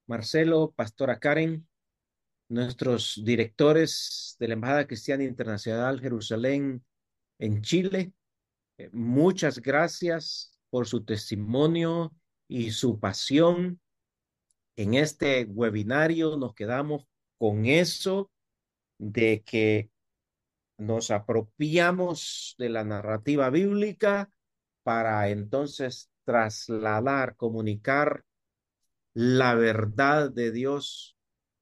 Marcelo, 0.08 0.74
Pastora 0.76 1.20
Karen, 1.20 1.68
nuestros 2.49 3.22
directores 3.24 4.36
de 4.39 4.47
la 4.47 4.53
Embajada 4.53 4.88
Cristiana 4.88 5.24
Internacional 5.24 5.99
Jerusalén 5.99 6.86
en 7.39 7.62
Chile, 7.62 8.14
eh, 8.78 8.89
muchas 8.93 9.60
gracias 9.60 10.58
por 10.70 10.88
su 10.88 11.03
testimonio 11.03 12.14
y 12.47 12.72
su 12.72 12.99
pasión. 12.99 13.80
En 14.76 14.93
este 14.93 15.45
webinario 15.45 16.38
nos 16.38 16.53
quedamos 16.53 17.08
con 17.38 17.66
eso 17.66 18.32
de 18.99 19.43
que 19.43 19.89
nos 20.78 21.11
apropiamos 21.11 22.55
de 22.57 22.69
la 22.69 22.84
narrativa 22.84 23.49
bíblica 23.49 24.32
para 24.84 25.30
entonces 25.30 26.09
trasladar, 26.23 27.36
comunicar 27.36 28.25
la 29.13 29.55
verdad 29.55 30.32
de 30.32 30.51
Dios 30.51 31.17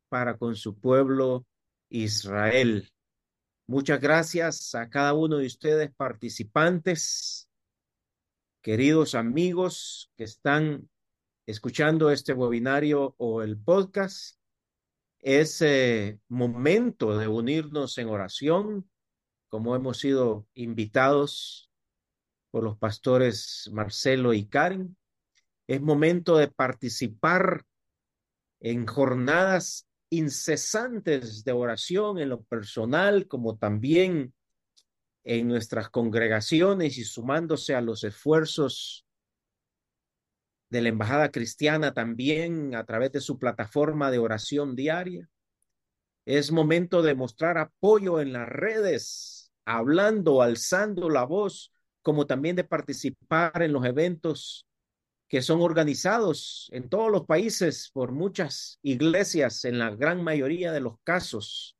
para 0.09 0.38
con 0.38 0.55
su 0.55 0.80
pueblo 0.80 1.45
Israel. 1.89 2.91
Muchas 3.68 3.99
gracias 4.01 4.76
a 4.76 4.89
cada 4.89 5.13
uno 5.13 5.38
de 5.38 5.47
ustedes 5.47 5.91
participantes, 5.95 7.49
queridos 8.61 9.16
amigos 9.16 10.11
que 10.18 10.26
están 10.26 10.89
escuchando 11.47 12.11
este 12.11 12.34
webinario 12.34 13.16
o 13.18 13.41
el 13.41 13.57
podcast. 13.57 14.38
Es 15.20 15.61
eh, 15.61 16.20
momento 16.28 17.18
de 17.18 17.28
unirnos 17.28 17.97
en 17.97 18.09
oración, 18.09 18.89
como 19.56 19.74
hemos 19.74 19.99
sido 19.99 20.45
invitados 20.53 21.72
por 22.51 22.66
los 22.66 22.78
pastores 22.78 23.70
Marcelo 23.72 24.34
y 24.34 24.47
Karen. 24.47 24.97
Es 25.66 25.80
momento 25.80 26.36
de 26.36 26.49
participar 26.49 27.64
en 28.60 28.86
jornadas 28.86 29.88
incesantes 30.10 31.45
de 31.45 31.53
oración 31.53 32.20
en 32.20 32.28
lo 32.28 32.43
personal 32.43 33.30
como 33.30 33.56
también 33.56 34.34
en 35.24 35.47
nuestras 35.47 35.89
congregaciones 35.89 36.97
y 36.97 37.06
sumándose 37.06 37.76
a 37.76 37.82
los 37.82 38.03
esfuerzos 38.03 39.06
de 40.70 40.82
la 40.82 40.89
Embajada 40.89 41.32
Cristiana 41.32 41.93
también 41.93 42.76
a 42.76 42.84
través 42.84 43.14
de 43.14 43.22
su 43.22 43.39
plataforma 43.39 44.12
de 44.12 44.18
oración 44.20 44.76
diaria. 44.76 45.30
Es 46.26 46.51
momento 46.51 47.03
de 47.03 47.14
mostrar 47.16 47.58
apoyo 47.58 48.20
en 48.20 48.34
las 48.34 48.49
redes, 48.49 49.34
hablando, 49.66 50.41
alzando 50.41 51.09
la 51.09 51.26
voz, 51.26 51.72
como 52.01 52.28
también 52.28 52.55
de 52.55 52.63
participar 52.63 53.63
en 53.63 53.74
los 53.74 53.84
eventos 53.86 54.66
que 55.28 55.41
son 55.41 55.61
organizados 55.61 56.70
en 56.72 56.88
todos 56.88 57.11
los 57.11 57.26
países 57.26 57.89
por 57.91 58.11
muchas 58.11 58.80
iglesias 58.84 59.66
en 59.66 59.80
la 59.80 59.89
gran 59.89 60.24
mayoría 60.24 60.72
de 60.72 60.82
los 60.82 60.99
casos. 61.03 61.76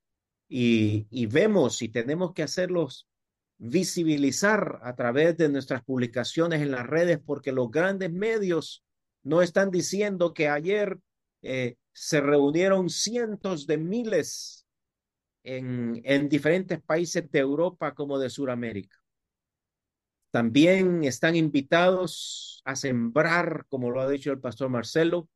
Y, 0.48 1.26
vemos 1.28 1.82
y 1.82 1.90
tenemos 1.90 2.34
que 2.34 2.44
hacerlos 2.44 3.08
visibilizar 3.58 4.80
a 4.84 4.96
través 4.96 5.38
de 5.38 5.50
nuestras 5.50 5.84
publicaciones 5.84 6.62
en 6.62 6.72
las 6.72 6.86
redes 6.86 7.20
porque 7.24 7.52
los 7.52 7.72
grandes 7.72 8.12
medios 8.12 8.84
no 9.24 9.42
están 9.42 9.72
diciendo 9.72 10.34
que 10.34 10.50
ayer 10.50 11.00
eh, 11.42 11.78
se 11.94 12.22
reunieron 12.22 12.90
cientos 12.90 13.66
de 13.66 13.78
miles 13.78 14.65
en, 15.46 16.02
en 16.04 16.28
diferentes 16.28 16.82
países 16.82 17.32
de 17.32 17.40
Europa 17.40 17.94
como 17.94 18.20
de 18.20 18.30
Sudamérica. 18.30 18.98
También 20.32 21.06
están 21.06 21.36
invitados 21.36 22.62
a 22.66 22.76
sembrar, 22.76 23.66
como 23.70 23.92
lo 23.92 24.02
ha 24.02 24.10
dicho 24.10 24.32
el 24.32 24.42
pastor 24.42 24.70
Marcelo, 24.70 25.30